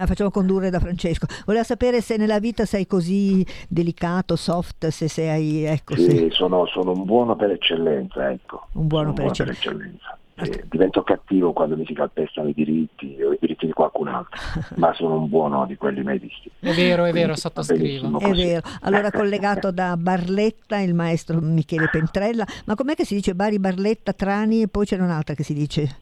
[0.00, 1.26] La facciamo condurre da Francesco.
[1.44, 5.64] Voleva sapere se nella vita sei così delicato, soft, se sei...
[5.64, 8.68] Ecco, Sì, se- sono, sono un buono per eccellenza, ecco.
[8.72, 10.16] Un buono Sono per eccellenza.
[10.36, 14.40] Eh, divento cattivo quando mi si calpestano i diritti o i diritti di qualcun altro,
[14.76, 16.50] ma sono un buono di quelli mai visti.
[16.58, 18.18] È vero, è vero, Quindi sottoscrivo.
[18.20, 23.34] È vero, allora collegato da Barletta il maestro Michele Pentrella, ma com'è che si dice
[23.34, 25.96] Bari, Barletta, Trani e poi c'è un'altra che si dice?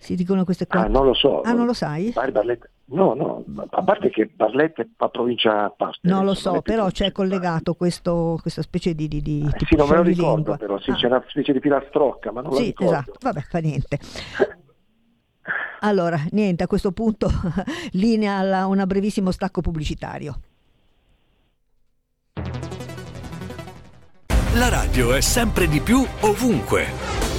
[0.00, 0.82] Si dicono queste qua?
[0.84, 1.40] Ah, non lo so.
[1.42, 2.12] Ah, non lo sai?
[2.12, 6.10] Barletta- No, no, a parte che Barletta è a provincia Pastori.
[6.14, 9.90] Non lo so, però c'è collegato questo, questa specie di, di, di Sì, tipo non
[9.90, 12.64] me lo ricordo però, sì, Ah, c'è una specie di filastrocca, ma non lo sì,
[12.66, 12.92] ricordo.
[12.92, 13.98] esatto, vabbè, fa niente.
[15.80, 17.28] Allora, niente, a questo punto
[17.92, 20.40] linea alla una brevissimo stacco pubblicitario.
[24.54, 27.27] La radio è sempre di più ovunque.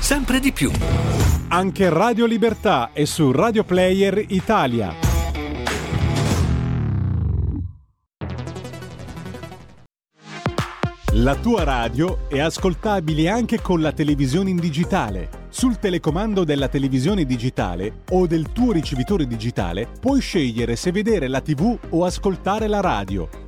[0.00, 0.70] sempre di più.
[1.48, 4.94] Anche Radio Libertà è su Radio Player Italia.
[11.12, 15.46] La tua radio è ascoltabile anche con la televisione in digitale.
[15.48, 21.40] Sul telecomando della televisione digitale o del tuo ricevitore digitale puoi scegliere se vedere la
[21.40, 23.47] TV o ascoltare la radio.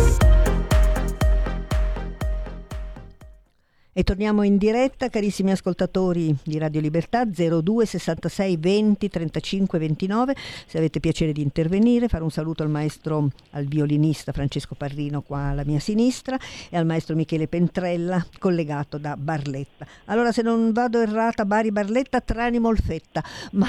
[3.93, 10.35] E torniamo in diretta, carissimi ascoltatori di Radio Libertà 02 66 20 35 29.
[10.65, 15.49] Se avete piacere di intervenire, fare un saluto al maestro, al violinista Francesco Parrino qua
[15.49, 16.37] alla mia sinistra
[16.69, 19.85] e al maestro Michele Pentrella collegato da Barletta.
[20.05, 23.67] Allora, se non vado errata, Bari Barletta, Trani Molfetta, ma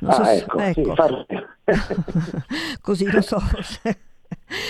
[0.00, 1.26] non so Ah, se- ecco, sì, ecco.
[2.80, 3.38] così non so.
[3.44, 3.98] forse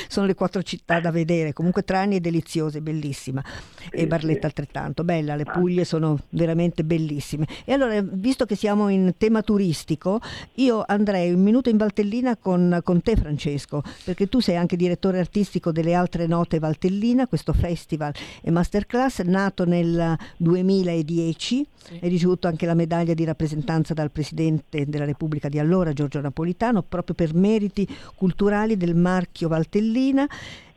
[0.08, 3.42] Sono le quattro città da vedere, comunque Trani è deliziosa, è bellissima
[3.90, 7.46] e Barletta altrettanto, bella, le Puglie sono veramente bellissime.
[7.64, 10.20] E allora, visto che siamo in tema turistico,
[10.54, 15.18] io andrei un minuto in Valtellina con, con te Francesco, perché tu sei anche direttore
[15.18, 21.66] artistico delle altre note Valtellina, questo festival e masterclass nato nel 2010,
[22.00, 26.82] hai ricevuto anche la medaglia di rappresentanza dal Presidente della Repubblica di allora, Giorgio Napolitano,
[26.82, 29.63] proprio per meriti culturali del marchio Valtellina.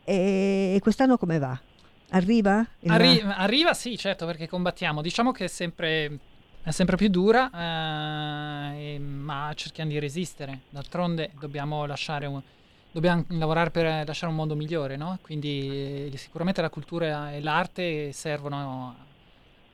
[0.03, 1.59] E quest'anno come va?
[2.11, 2.65] Arriva?
[2.87, 5.01] Arri- arriva, sì, certo, perché combattiamo.
[5.01, 6.19] Diciamo che è sempre,
[6.63, 7.49] è sempre più dura,
[8.71, 10.61] eh, e- ma cerchiamo di resistere.
[10.69, 12.41] D'altronde dobbiamo lasciare un-
[12.89, 15.19] Dobbiamo lavorare per lasciare un mondo migliore, no?
[15.21, 18.95] Quindi eh, sicuramente la cultura e l'arte servono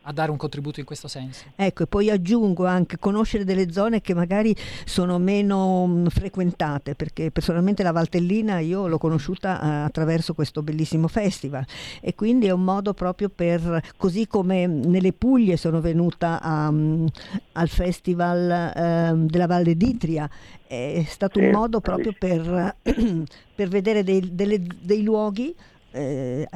[0.03, 1.45] a dare un contributo in questo senso.
[1.55, 4.55] Ecco, e poi aggiungo anche conoscere delle zone che magari
[4.85, 11.07] sono meno mh, frequentate, perché personalmente la Valtellina io l'ho conosciuta eh, attraverso questo bellissimo
[11.07, 11.65] festival
[12.01, 17.07] e quindi è un modo proprio per, così come nelle Puglie sono venuta a, mh,
[17.53, 20.30] al festival ehm, della Valle d'Itria,
[20.67, 22.75] è stato un Sì, modo proprio per,
[23.55, 25.55] per vedere dei, delle- dei luoghi
[25.93, 26.47] eh,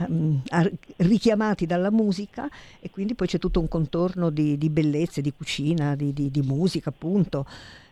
[0.97, 2.49] richiamati dalla musica
[2.79, 6.41] e quindi poi c'è tutto un contorno di, di bellezze, di cucina, di, di- di
[6.41, 7.45] musica appunto.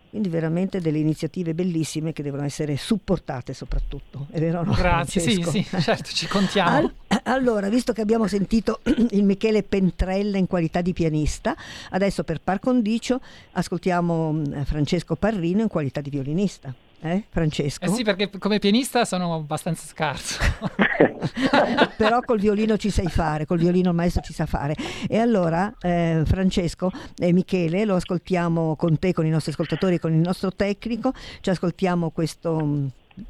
[0.09, 4.27] Quindi veramente delle iniziative bellissime che devono essere supportate soprattutto.
[4.31, 4.63] È vero?
[4.63, 5.77] no, Grazie, sì, Francesco?
[5.77, 6.69] sì, certo, ci contiamo.
[6.77, 6.93] Al-
[7.23, 11.53] allora, visto che abbiamo sentito il Michele Pentrella in qualità di pianista,
[11.89, 13.19] adesso per par condicio
[13.53, 16.73] ascoltiamo mm, Francesco Parrino in qualità di violinista.
[17.01, 17.85] Eh, Francesco?
[17.85, 20.39] Eh sì, perché come pianista sono abbastanza scarso.
[21.97, 24.76] Però col violino ci sai fare, col violino il maestro ci sa fare.
[25.07, 30.13] E allora, eh, Francesco e Michele, lo ascoltiamo con te, con i nostri ascoltatori, con
[30.13, 32.88] il nostro tecnico, ci ascoltiamo questo mm,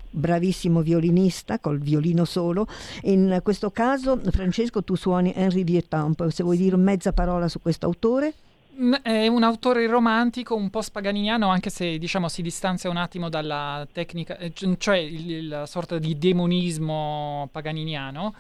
[0.10, 2.68] bravissimo violinista col violino solo.
[3.04, 6.28] In questo caso, Francesco, tu suoni Henri Vietamp.
[6.30, 8.34] Se vuoi dire mezza parola su questo autore.
[8.78, 13.30] Mm, È un autore romantico, un po' spaganiniano, anche se diciamo si distanzia un attimo
[13.30, 15.08] dalla tecnica, eh, cioè
[15.44, 18.34] la sorta di demonismo paganiniano.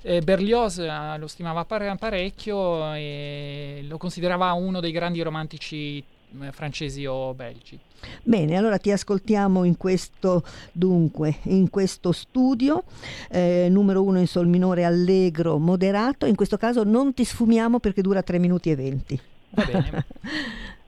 [0.00, 6.02] Eh, Berlioz eh, lo stimava pare- parecchio e lo considerava uno dei grandi romantici
[6.52, 7.78] francesi o belgi.
[8.22, 10.42] Bene, allora ti ascoltiamo in questo,
[10.72, 12.84] dunque, in questo studio,
[13.30, 18.00] eh, numero uno in sol minore allegro moderato, in questo caso non ti sfumiamo perché
[18.00, 19.20] dura 3 minuti e 20.
[19.56, 20.04] Va bene.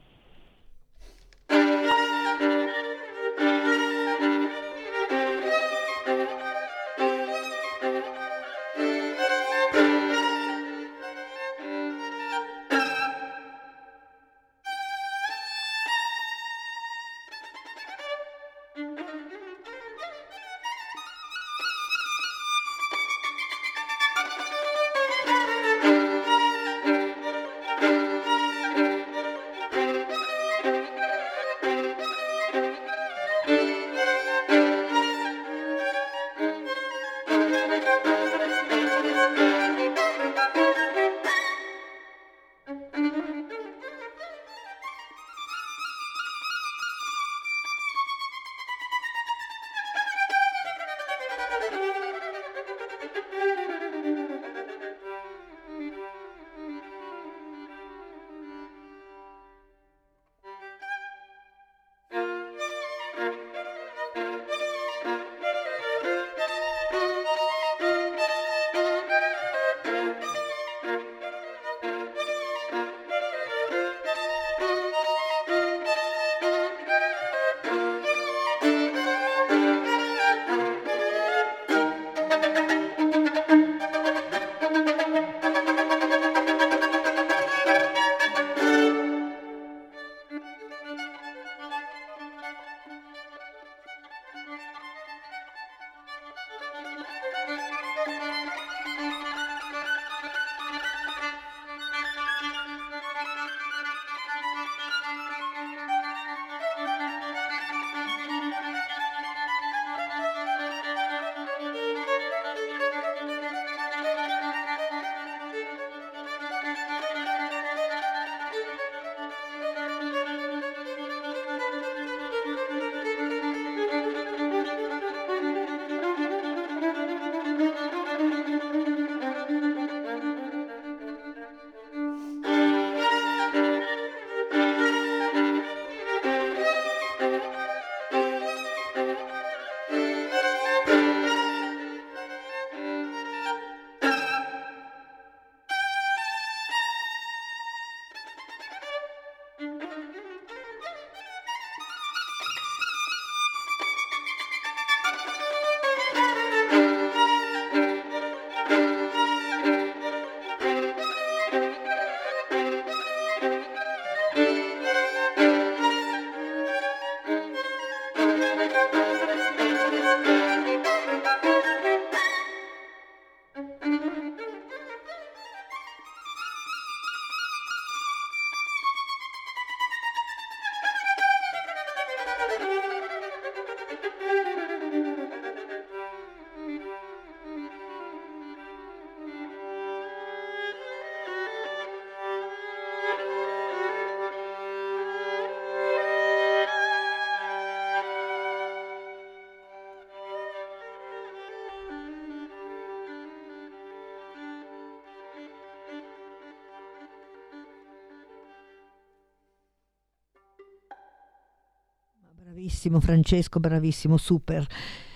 [212.88, 214.66] Bravissimo Francesco, bravissimo, super.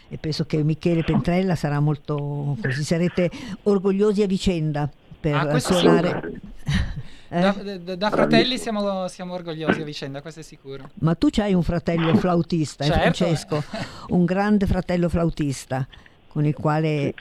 [0.08, 3.30] E penso che Michele Pentrella sarà molto così, sarete
[3.64, 4.88] orgogliosi a vicenda
[5.20, 6.40] per Ah, suonare.
[7.30, 7.40] Eh?
[7.42, 10.88] Da, da- da fratelli siamo, siamo orgogliosi a vicenda, questo è sicuro.
[11.00, 13.00] Ma tu c'hai un fratello flautista, eh, Certo.
[13.02, 13.62] Francesco,
[14.16, 15.86] un grande fratello flautista
[16.28, 17.12] con il quale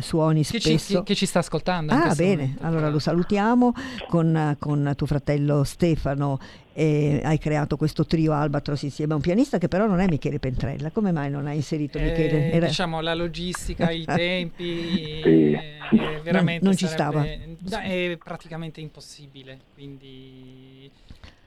[0.00, 1.04] suoni Che ci, spesso.
[1.04, 1.92] che- ci sta ascoltando.
[1.92, 2.66] Ah, bene, momento.
[2.66, 3.72] allora lo salutiamo
[4.08, 6.40] con, con tuo fratello Stefano
[6.74, 10.38] e hai creato questo trio Albatros insieme a un pianista che però non è Michele
[10.38, 10.90] Pentrella.
[10.90, 12.50] Come mai non hai inserito Michele?
[12.52, 15.52] Eh, Diciamo la logistica, i tempi, Sì.
[15.52, 19.58] eh, veramente non ci sarebbe- da- è praticamente impossibile.
[19.74, 20.90] Quindi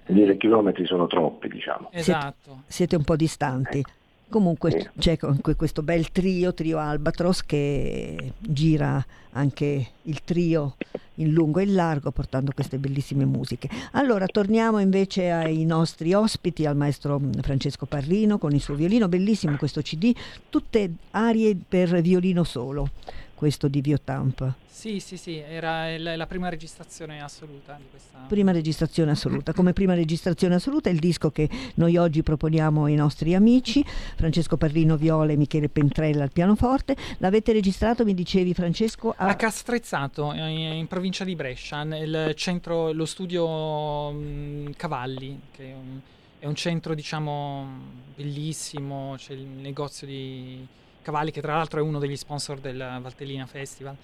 [0.05, 1.89] Quindi i chilometri sono troppi, diciamo.
[1.91, 2.61] esatto.
[2.67, 3.83] Siete un po' distanti.
[4.27, 9.03] Comunque c'è comunque questo bel trio, trio Albatros, che gira
[9.33, 10.75] anche il trio
[11.15, 13.69] in lungo e in largo portando queste bellissime musiche.
[13.91, 19.57] Allora torniamo invece ai nostri ospiti, al maestro Francesco Parrino con il suo violino, bellissimo
[19.57, 20.13] questo CD,
[20.49, 22.89] tutte arie per violino solo,
[23.35, 24.53] questo di Viotamp.
[24.67, 28.19] Sì, sì, sì, era la, prima registrazione assoluta di questa.
[28.27, 29.53] Prima registrazione assoluta.
[29.53, 33.83] Come prima registrazione assoluta il disco che noi oggi proponiamo ai nostri amici,
[34.15, 36.95] Francesco Parrino Viola e Michele Pentrella al pianoforte.
[37.19, 42.91] L'avete registrato, mi dicevi Francesco, a, A Castrezzato, in, in provincia di Brescia, nel centro,
[42.91, 45.99] lo studio mh, Cavalli, che è un,
[46.37, 47.65] è un centro, diciamo,
[48.15, 50.67] bellissimo, c'è il negozio di
[51.05, 53.95] Cavalli, che tra l'altro è uno degli sponsor del Valtellina Festival.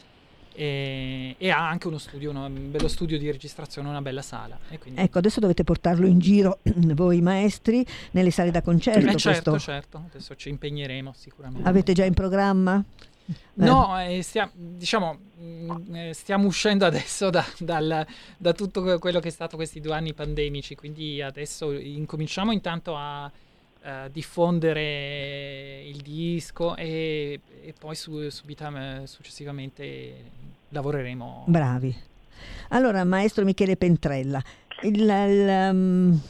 [0.53, 4.59] E, e ha anche uno studio, uno- un bello studio di registrazione, una bella sala.
[4.79, 6.59] Quindi, Ecco, adesso dovete portarlo in giro
[6.93, 9.09] voi maestri nelle sale da concerto.
[9.09, 11.67] Eh, certo, certo, adesso ci impegneremo sicuramente.
[11.67, 12.83] Avete già in programma?
[13.53, 18.05] No, eh, stia- diciamo, mh, eh, stiamo uscendo adesso da, dal-
[18.37, 22.93] da tutto que- quello che è stato questi due anni pandemici, quindi adesso incominciamo intanto
[22.97, 23.31] a
[23.83, 30.13] eh, diffondere il disco e, e poi su- subita- successivamente
[30.69, 31.45] lavoreremo.
[31.47, 31.95] Bravi.
[32.69, 34.41] Allora, maestro Michele Pentrella,
[34.83, 36.21] il- il, um,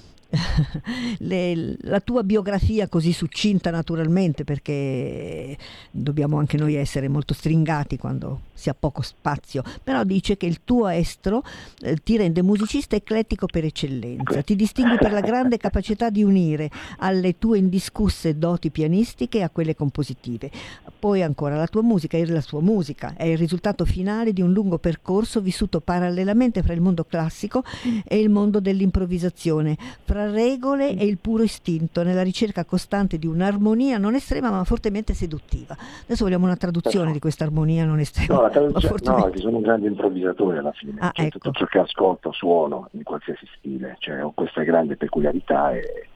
[1.20, 5.58] le- la tua biografia così succinta naturalmente, perché
[5.92, 10.62] dobbiamo anche noi essere molto stringati quando si ha poco spazio, però dice che il
[10.64, 11.44] tuo estro
[11.82, 16.70] eh, ti rende musicista eclettico per eccellenza, ti distingui per la grande capacità di unire
[17.00, 20.52] alle tue indiscusse doti pianistiche a quelle compositive.
[21.00, 24.54] Poi ancora la tua musica e la sua musica è il risultato finale di un
[24.54, 27.64] lungo percorso vissuto parallelamente fra il mondo classico
[28.06, 33.98] e il mondo dell'improvvisazione, fra regole e il puro istinto, nella ricerca costante di un'armonia
[33.98, 35.76] non estrema ma fortemente seduttiva.
[36.04, 38.36] Adesso vogliamo una traduzione di questa armonia non estrema.
[38.36, 41.00] No, la traduzione- no, che sono un grande improvisatore alla fine.
[41.00, 41.40] Ah, Cioè, ecco.
[41.40, 46.08] Tutto ciò che ascolto suono in qualsiasi stile, cioè ho questa grande peculiarità e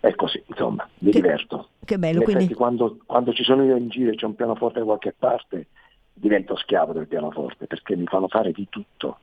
[0.00, 1.68] è così, insomma, mi diverto.
[1.82, 4.34] Che bello, In quindi effetti quando, quando ci sono io in giro e c'è un
[4.34, 5.68] pianoforte da qualche parte,
[6.12, 9.18] divento schiavo del pianoforte perché mi fanno fare di tutto.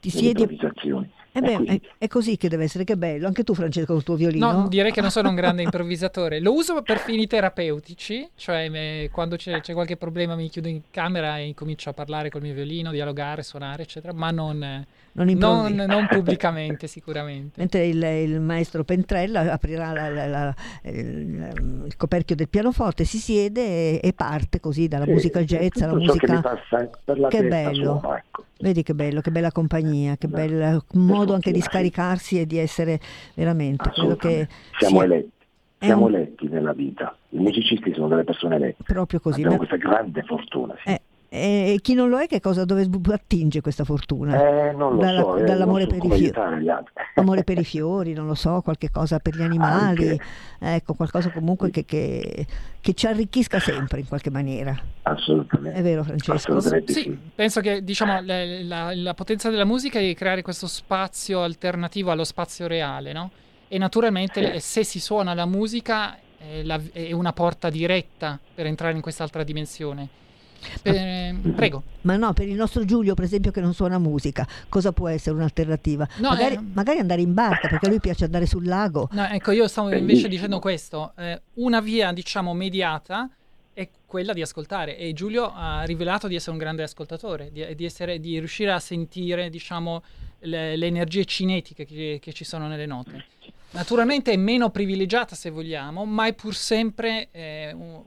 [0.00, 0.58] ti siedi...
[1.30, 3.26] Eh beh, è, è così che deve essere, che bello.
[3.26, 4.50] Anche tu Francesco con il tuo violino?
[4.52, 6.40] No, direi che non sono un grande improvvisatore.
[6.40, 10.80] Lo uso per fini terapeutici, cioè me- quando c'è, c'è qualche problema mi chiudo in
[10.90, 15.74] camera e incomincio a parlare col mio violino, dialogare, suonare, eccetera, ma non, Non non,
[15.74, 17.60] non pubblicamente sicuramente.
[17.60, 23.18] Mentre il, il maestro Pentrella aprirà la- la- la- il, il coperchio del pianoforte, si
[23.18, 26.32] siede e, e parte così dalla Sì, musica jazz alla che musica.
[26.34, 27.98] mi passa per la che testa bello.
[28.00, 28.44] suono, ecco.
[28.60, 30.82] Vedi che bello, che bella compagnia, che bel
[31.18, 31.66] modo anche di sì.
[31.66, 33.00] scaricarsi e di essere
[33.34, 33.90] veramente.
[33.90, 35.32] Credo che Siamo sia eletti,
[35.78, 37.16] siamo un- eletti nella vita.
[37.30, 38.82] I musicisti sono delle persone elette.
[38.84, 39.42] proprio così.
[39.42, 40.74] Abbiamo ma- questa grande fortuna.
[40.82, 40.90] sì.
[40.90, 44.68] eh, e chi non lo è, che cosa dove attinge questa fortuna?
[44.68, 46.22] Eh, non lo Dalla- so, eh, dall'amore non so per i fiori.
[46.24, 46.92] aiutare gli altri.
[47.14, 50.18] Amore per i fiori, non lo so, qualche cosa per gli animali,
[50.58, 52.46] ecco, qualcosa comunque che, che-
[52.80, 54.74] che ci arricchisca sempre in qualche maniera.
[55.02, 55.78] Assolutamente.
[55.78, 56.60] È vero Francesco?
[56.86, 61.42] Sì, penso che diciamo, la, la- la potenza della musica è di creare questo spazio
[61.42, 63.30] alternativo allo spazio reale, no?
[63.68, 68.64] E naturalmente eh, se si suona la musica eh, la- è una porta diretta per
[68.64, 70.08] entrare in quest'altra dimensione.
[70.82, 71.82] Eh, prego.
[72.02, 75.36] Ma no, per il nostro Giulio, per esempio, che non suona musica, cosa può essere
[75.36, 76.08] un'alternativa?
[76.16, 79.08] No, magari, eh, magari andare in barca, perché a lui piace andare sul lago.
[79.12, 81.12] No, ecco, io stavo invece dicendo questo.
[81.16, 83.28] eh, una via, diciamo, mediata
[83.72, 87.84] è quella di ascoltare e Giulio ha rivelato di essere un grande ascoltatore, di, di
[87.84, 90.02] essere- di riuscire a sentire, diciamo,
[90.40, 93.24] le, le energie cinetiche che, che ci sono nelle note.
[93.70, 98.02] Naturalmente è meno privilegiata se vogliamo, ma è pur sempre eh, un-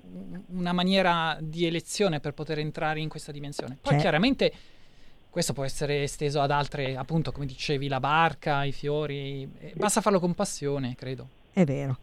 [0.54, 3.78] una maniera di elezione per poter entrare in questa dimensione.
[3.80, 4.52] Poi Cioè- chiaramente
[5.30, 10.02] questo può essere esteso ad altre, appunto, come dicevi, la barca, i fiori, eh, basta
[10.02, 11.28] farlo con passione, credo.
[11.54, 11.98] È vero.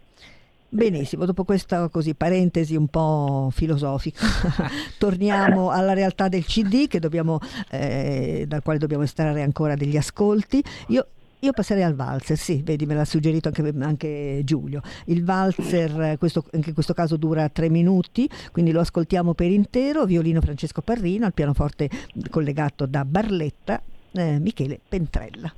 [0.71, 4.21] Benissimo, dopo questa così parentesi un po' filosofica,
[4.99, 7.39] torniamo alla realtà del CD che dobbiamo,
[7.71, 10.63] eh, dal quale dobbiamo estrarre ancora degli ascolti.
[10.89, 11.07] Io,
[11.41, 14.81] io passerei al valzer, sì, vedi, me l'ha suggerito anche, anche Giulio.
[15.07, 20.05] Il valzer, questo- anche in questo caso dura tre minuti, quindi lo ascoltiamo per intero.
[20.05, 21.89] Violino Francesco Parrino, al pianoforte
[22.31, 23.81] collegato da Barletta,
[24.13, 25.53] eh, Michele Pentrella.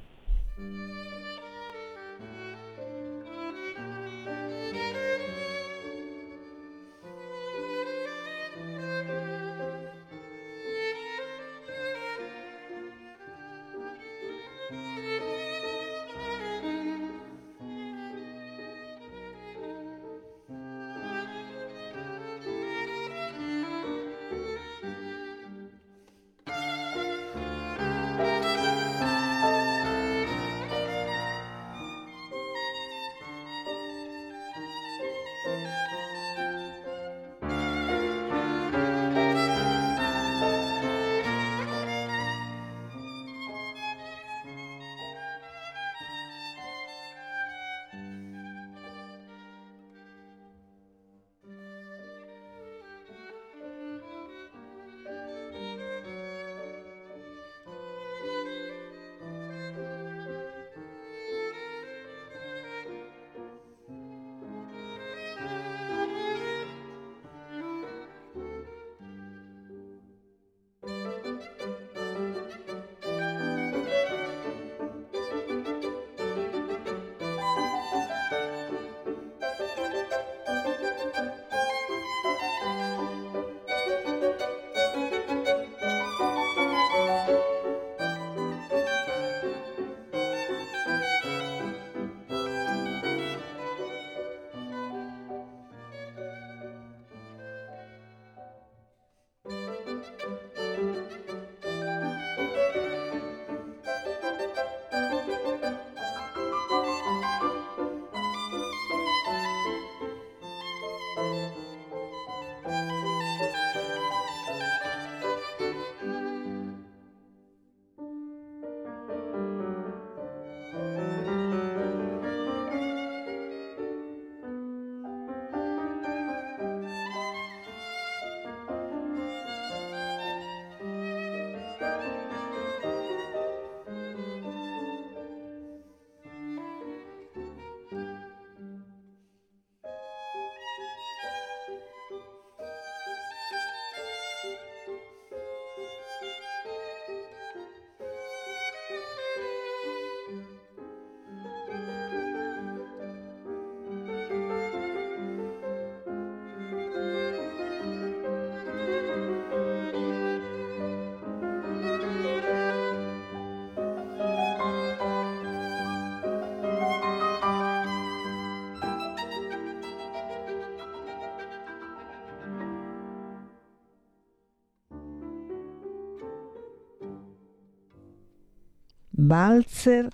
[179.27, 180.09] Walzer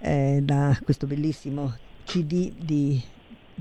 [0.00, 3.00] eh, da questo bellissimo CD di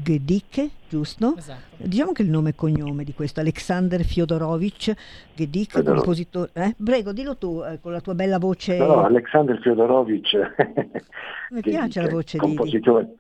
[0.02, 1.36] Gedicke, giusto?
[1.38, 1.76] Esatto.
[1.78, 4.94] Diciamo che il nome e cognome di questo, Alexander Fyodorovich
[5.36, 6.52] Gedicke, compositore.
[6.54, 6.76] Eh?
[6.82, 8.78] Prego, dillo tu eh, con la tua bella voce.
[8.78, 10.36] No, Alexander Fyodorovich.
[11.52, 12.56] Mi che piace la voce di- di...
[12.56, 13.14] compositore.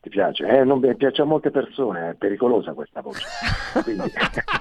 [0.00, 0.46] Ti piace?
[0.46, 3.24] Eh, non mi piace a molte persone, è pericolosa questa voce.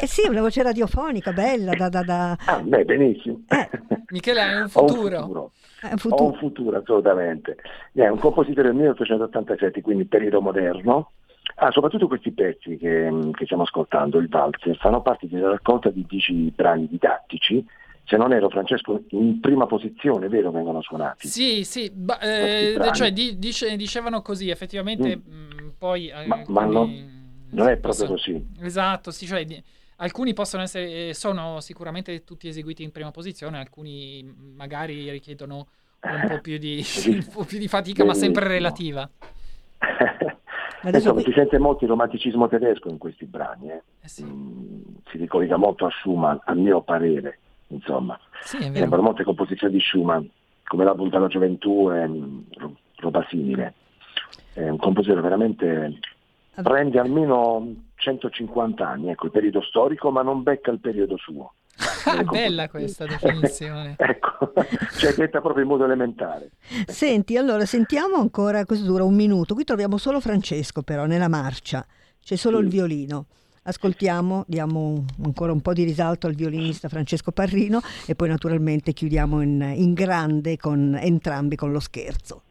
[0.00, 1.88] Eh sì, una voce radiofonica bella da...
[1.88, 2.36] da, da...
[2.44, 3.40] Ah, beh, benissimo.
[4.14, 5.20] Michele, hai un Ho un futuro.
[5.22, 5.50] futuro.
[5.82, 6.24] Eh, Ho futuro.
[6.26, 7.56] un futuro, assolutamente.
[7.92, 11.10] È un compositore del 1887, quindi periodo moderno.
[11.56, 15.90] Ah, soprattutto questi pezzi che, che stiamo ascoltando, il valzer, fanno parte di una raccolta
[15.90, 17.64] di 10 brani didattici.
[18.06, 21.26] Se non ero Francesco, in prima posizione, vero, vengono suonati.
[21.26, 26.60] Sì, sì, ba- eh, cioè di- dice- dicevano così, effettivamente mh, poi eh, Ma, ma
[26.62, 28.46] alcuni- non, non è proprio così.
[28.60, 29.62] Esatto, sì, cioè di-
[29.96, 34.22] alcuni possono essere, eh, sono sicuramente tutti eseguiti in prima posizione, alcuni
[34.56, 35.66] magari richiedono
[36.00, 39.08] un po' più di, un po' più di fatica, ma sempre relativa.
[40.82, 43.70] Adesso Insomma, qui- si sente molto il romanticismo tedesco in questi brani.
[43.70, 43.82] eh.
[44.22, 47.38] Mm, si ricollega molto a Schumann, a mio parere.
[47.68, 50.24] Insomma, Sì, sembrano molte composizioni di Schumann,
[50.64, 52.06] come La punta alla gioventù e
[52.58, 53.74] ro- roba simile.
[54.52, 55.98] È un compositore veramente
[56.62, 61.54] prende almeno 150 anni, ecco, il periodo storico, ma non becca il periodo suo.
[62.06, 63.94] Ah, bella questa definizione.
[63.98, 64.52] ecco,
[64.98, 66.50] cioè detta proprio in modo elementare.
[66.86, 69.54] Senti, allora sentiamo ancora, questo dura un minuto.
[69.54, 71.84] Qui troviamo solo Francesco però nella marcia,
[72.22, 73.24] c'è solo il violino.
[73.62, 79.40] Ascoltiamo, diamo ancora un po' di risalto al violinista Francesco Parrino e poi naturalmente chiudiamo
[79.40, 82.42] in, in grande con entrambi con lo scherzo.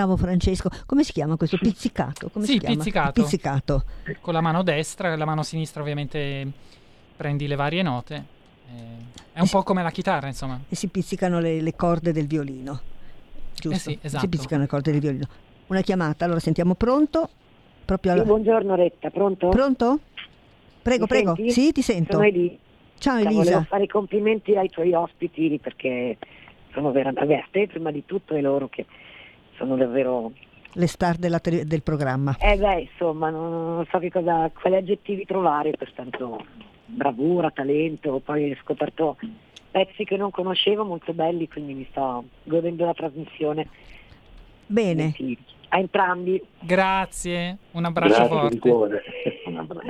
[0.00, 0.70] Bravo Francesco.
[0.86, 1.58] Come si chiama questo?
[1.58, 2.30] Pizzicato?
[2.30, 2.76] Come sì, si chiama?
[2.76, 3.22] pizzicato.
[3.22, 3.84] Pizzicato.
[4.22, 6.50] Con la mano destra, la mano sinistra ovviamente
[7.16, 8.14] prendi le varie note.
[8.14, 10.58] eh, è un po' come la chitarra, insomma.
[10.70, 12.80] E si pizzicano le, le corde del violino.
[13.54, 13.90] Giusto?
[13.90, 14.22] Eh sì, esatto.
[14.24, 15.26] Si pizzicano le corde del violino.
[15.66, 17.28] Una chiamata, allora sentiamo pronto?
[17.84, 18.22] Proprio alla...
[18.22, 19.48] Sì, buongiorno Retta, pronto?
[19.50, 20.00] Pronto?
[20.80, 21.34] Prego, Mi prego.
[21.34, 21.50] senti?
[21.52, 22.12] Sì, ti sento.
[22.12, 22.54] Sono Elisa.
[22.96, 23.64] Ciao Volevo Elisa.
[23.64, 26.16] fare i complimenti ai tuoi ospiti perché
[26.72, 28.86] sono veramente, vabbè, a te prima di tutto e loro che
[29.60, 30.32] sono davvero,
[30.72, 32.34] Le star della tele- del programma.
[32.40, 36.44] eh beh insomma non, non so che cosa, quali aggettivi trovare per tanto
[36.86, 39.16] bravura, talento, poi ho scoperto
[39.70, 43.68] pezzi che non conoscevo molto belli quindi mi sto godendo la trasmissione.
[44.66, 45.12] Bene.
[45.16, 45.36] Sì,
[45.70, 46.40] A entrambi.
[46.60, 49.02] Grazie, un abbraccio Grazie forte.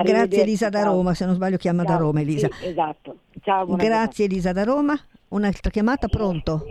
[0.03, 1.99] Grazie Elisa da Roma, se non sbaglio chiama da Ciao.
[1.99, 2.47] Roma Elisa.
[2.59, 3.15] Sì, esatto.
[3.41, 4.99] Ciao, buona Grazie Elisa da Roma.
[5.29, 6.65] Un'altra chiamata, pronto?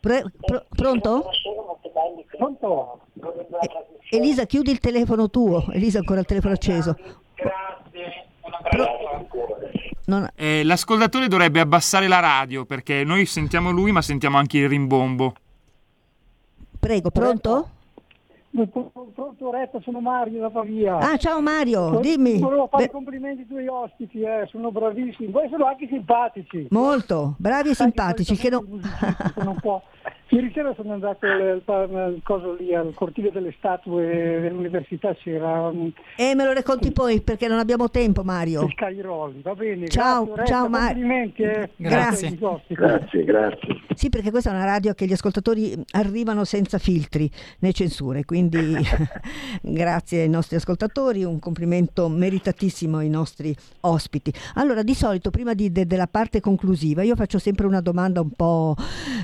[0.00, 1.30] Pre- pro- pronto?
[2.36, 3.00] Pronto?
[4.10, 5.66] Elisa, chiudi il telefono tuo.
[5.72, 6.96] Elisa, ancora il telefono acceso.
[10.06, 14.68] Non- Eh, l'ascoltatore dovrebbe abbassare la radio perché noi sentiamo lui ma sentiamo anche il
[14.68, 15.34] rimbombo.
[16.78, 17.68] Prego, pronto?
[18.50, 20.96] Pronto Retta, sono Mario da Pavia.
[20.96, 22.38] Ah, ciao Mario, dimmi.
[22.38, 26.66] Volevo fare Beh, complimenti ai tuoi ospiti, eh, sono bravissimi, poi sono anche simpatici.
[26.70, 28.36] molto, bravi e simpatici.
[28.36, 28.64] Che no-
[29.34, 29.82] Sono un po'...
[30.30, 35.90] Ieri sera sono andato al, al coso lì, al cortile delle statue dell'università, c'era um,
[36.16, 38.62] Eh, me lo racconti poi perché non abbiamo tempo, Mario.
[38.64, 39.88] il Cairoli, va bene?
[39.88, 41.42] Ciao, grazie, ciao, Mar- complimenti.
[41.42, 41.70] eh.
[41.76, 42.36] Grazie.
[42.40, 42.74] ospiti.
[42.74, 43.80] Grazie, grazie.
[43.94, 48.76] Sì, perché questa è una radio che gli ascoltatori arrivano senza filtri né censure, quindi
[49.62, 54.32] grazie ai nostri ascoltatori, un complimento meritatissimo ai nostri ospiti.
[54.54, 58.30] Allora, di solito prima di- de- della parte conclusiva io faccio sempre una domanda un
[58.30, 58.74] po'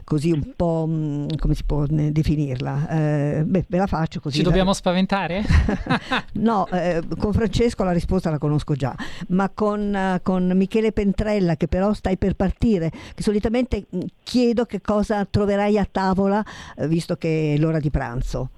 [0.05, 2.89] così, un po' mh, mh, come si può definirla?
[2.89, 4.37] Eh, beh, ve la faccio così.
[4.39, 5.43] Ci dobbiamo spaventare?
[6.35, 8.95] no, eh, con Francesco la risposta la conosco già,
[9.29, 14.65] ma con, eh, con, Michele Pentrella che però stai per partire, che solitamente mh, chiedo
[14.65, 16.45] che cosa troverai a tavola
[16.77, 18.51] eh, visto che è l'ora di pranzo.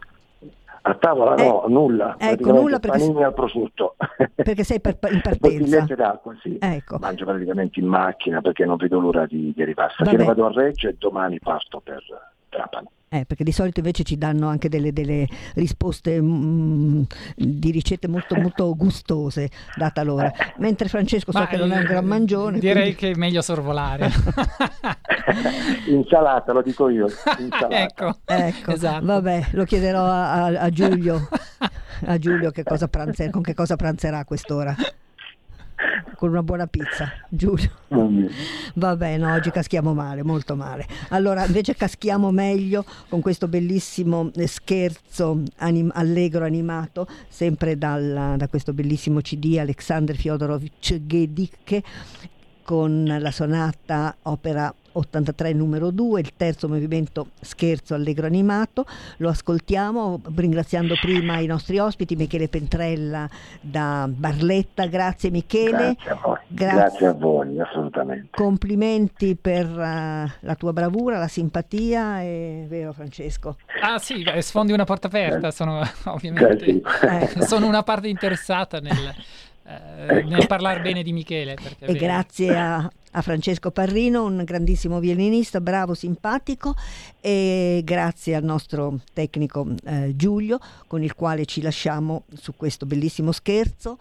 [0.89, 2.15] A tavola no, nulla.
[2.17, 3.97] Ecco, nulla perché, panini al prosciutto.
[4.37, 5.39] Perché sei per, in partenza.
[5.41, 6.59] Bottigliette d'acqua, sì.
[6.61, 6.99] Ecco.
[6.99, 9.93] Mangio praticamente in macchina perché non vedo l'ora di, di arrivare.
[9.95, 12.05] Stasera vado a Reggio e domani parto per
[12.49, 12.87] Trapani.
[13.17, 17.03] Eh, perché di solito invece ci danno anche delle, delle risposte mm,
[17.37, 20.31] di ricette molto, molto gustose, data l'ora.
[20.59, 22.59] Mentre Francesco so Ma, che non è un gran mangione.
[22.59, 24.11] Direi quindi- che è meglio sorvolare.
[25.89, 27.07] Insalata, lo dico io.
[27.69, 29.05] Ecco, Ecco, esatto.
[29.05, 31.29] vabbè, lo chiederò a, a- a Giulio,
[32.07, 34.75] a Giulio che cosa pranze- con che cosa pranzerà a quest'ora.
[36.17, 37.71] Con una buona pizza, Giulio.
[38.75, 40.87] Vabbè, no, oggi caschiamo male, molto male.
[41.11, 48.49] Allora, invece caschiamo meglio con questo bellissimo eh, scherzo anim- allegro animato, sempre dal- da
[48.49, 51.83] questo bellissimo CD Alexander Fyodorovich Gedicke
[52.63, 58.85] con la sonata opera 83 numero 2, il terzo movimento scherzo allegro animato.
[59.19, 63.29] Lo ascoltiamo ringraziando prima i nostri ospiti, Michele Pentrella
[63.61, 64.87] da Barletta.
[64.87, 65.95] Grazie Michele.
[65.97, 66.37] Grazie a voi.
[66.49, 68.29] Gra- Grazie a voi, assolutamente.
[68.31, 73.57] Complimenti per eh, la tua bravura, la simpatia, è vero Francesco?
[73.83, 76.83] Ah sì, beh, sfondi una porta aperta, sono ovviamente Eh, sì.
[77.07, 77.45] Ecco.
[77.47, 79.15] sono una parte interessata nel,
[79.67, 81.53] eh, nel parlare bene di Michele.
[81.55, 81.99] E vero.
[81.99, 86.75] grazie a, a Francesco Parrino, un grandissimo violinista, bravo, simpatico,
[87.21, 93.33] e grazie al nostro tecnico eh, Giulio, con il quale ci lasciamo su questo bellissimo
[93.33, 93.99] scherzo,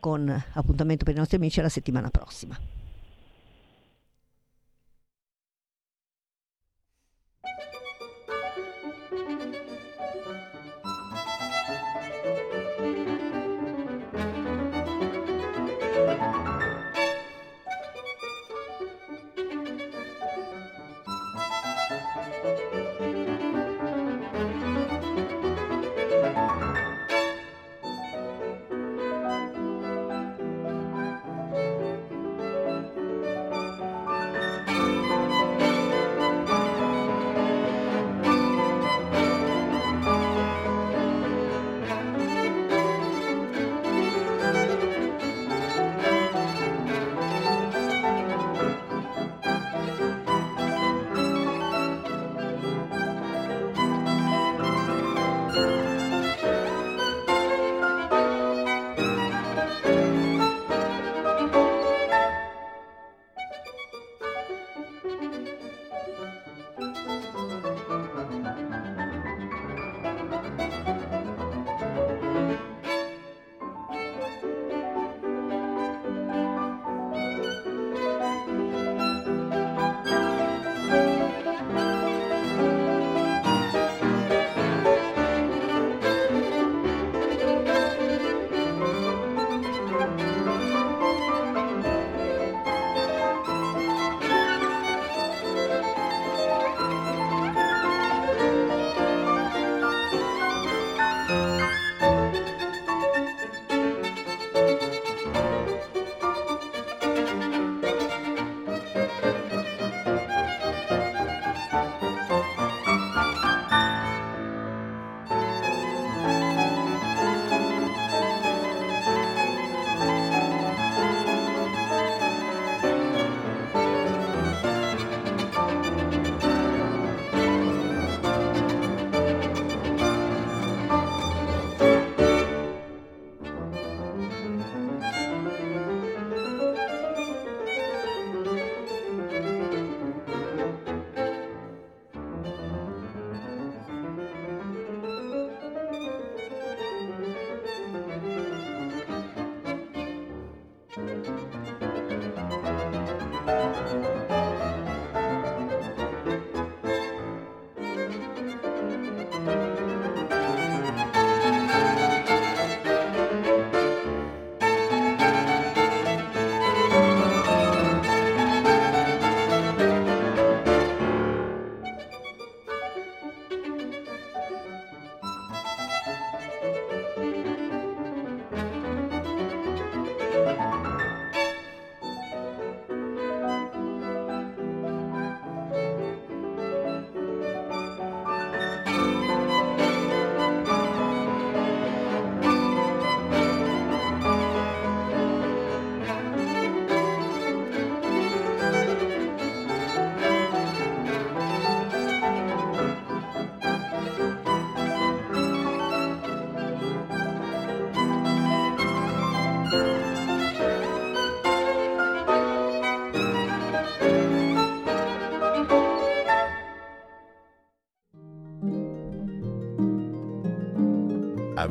[0.00, 2.58] con appuntamento per i nostri amici alla settimana prossima.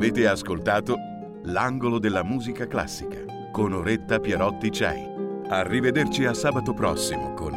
[0.02, 0.96] Avete ascoltato
[1.44, 3.18] L'angolo della musica classica
[3.52, 5.08] con Oretta Pierotti Cei.
[5.48, 7.56] Arrivederci a sabato prossimo con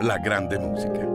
[0.00, 1.11] La grande musica.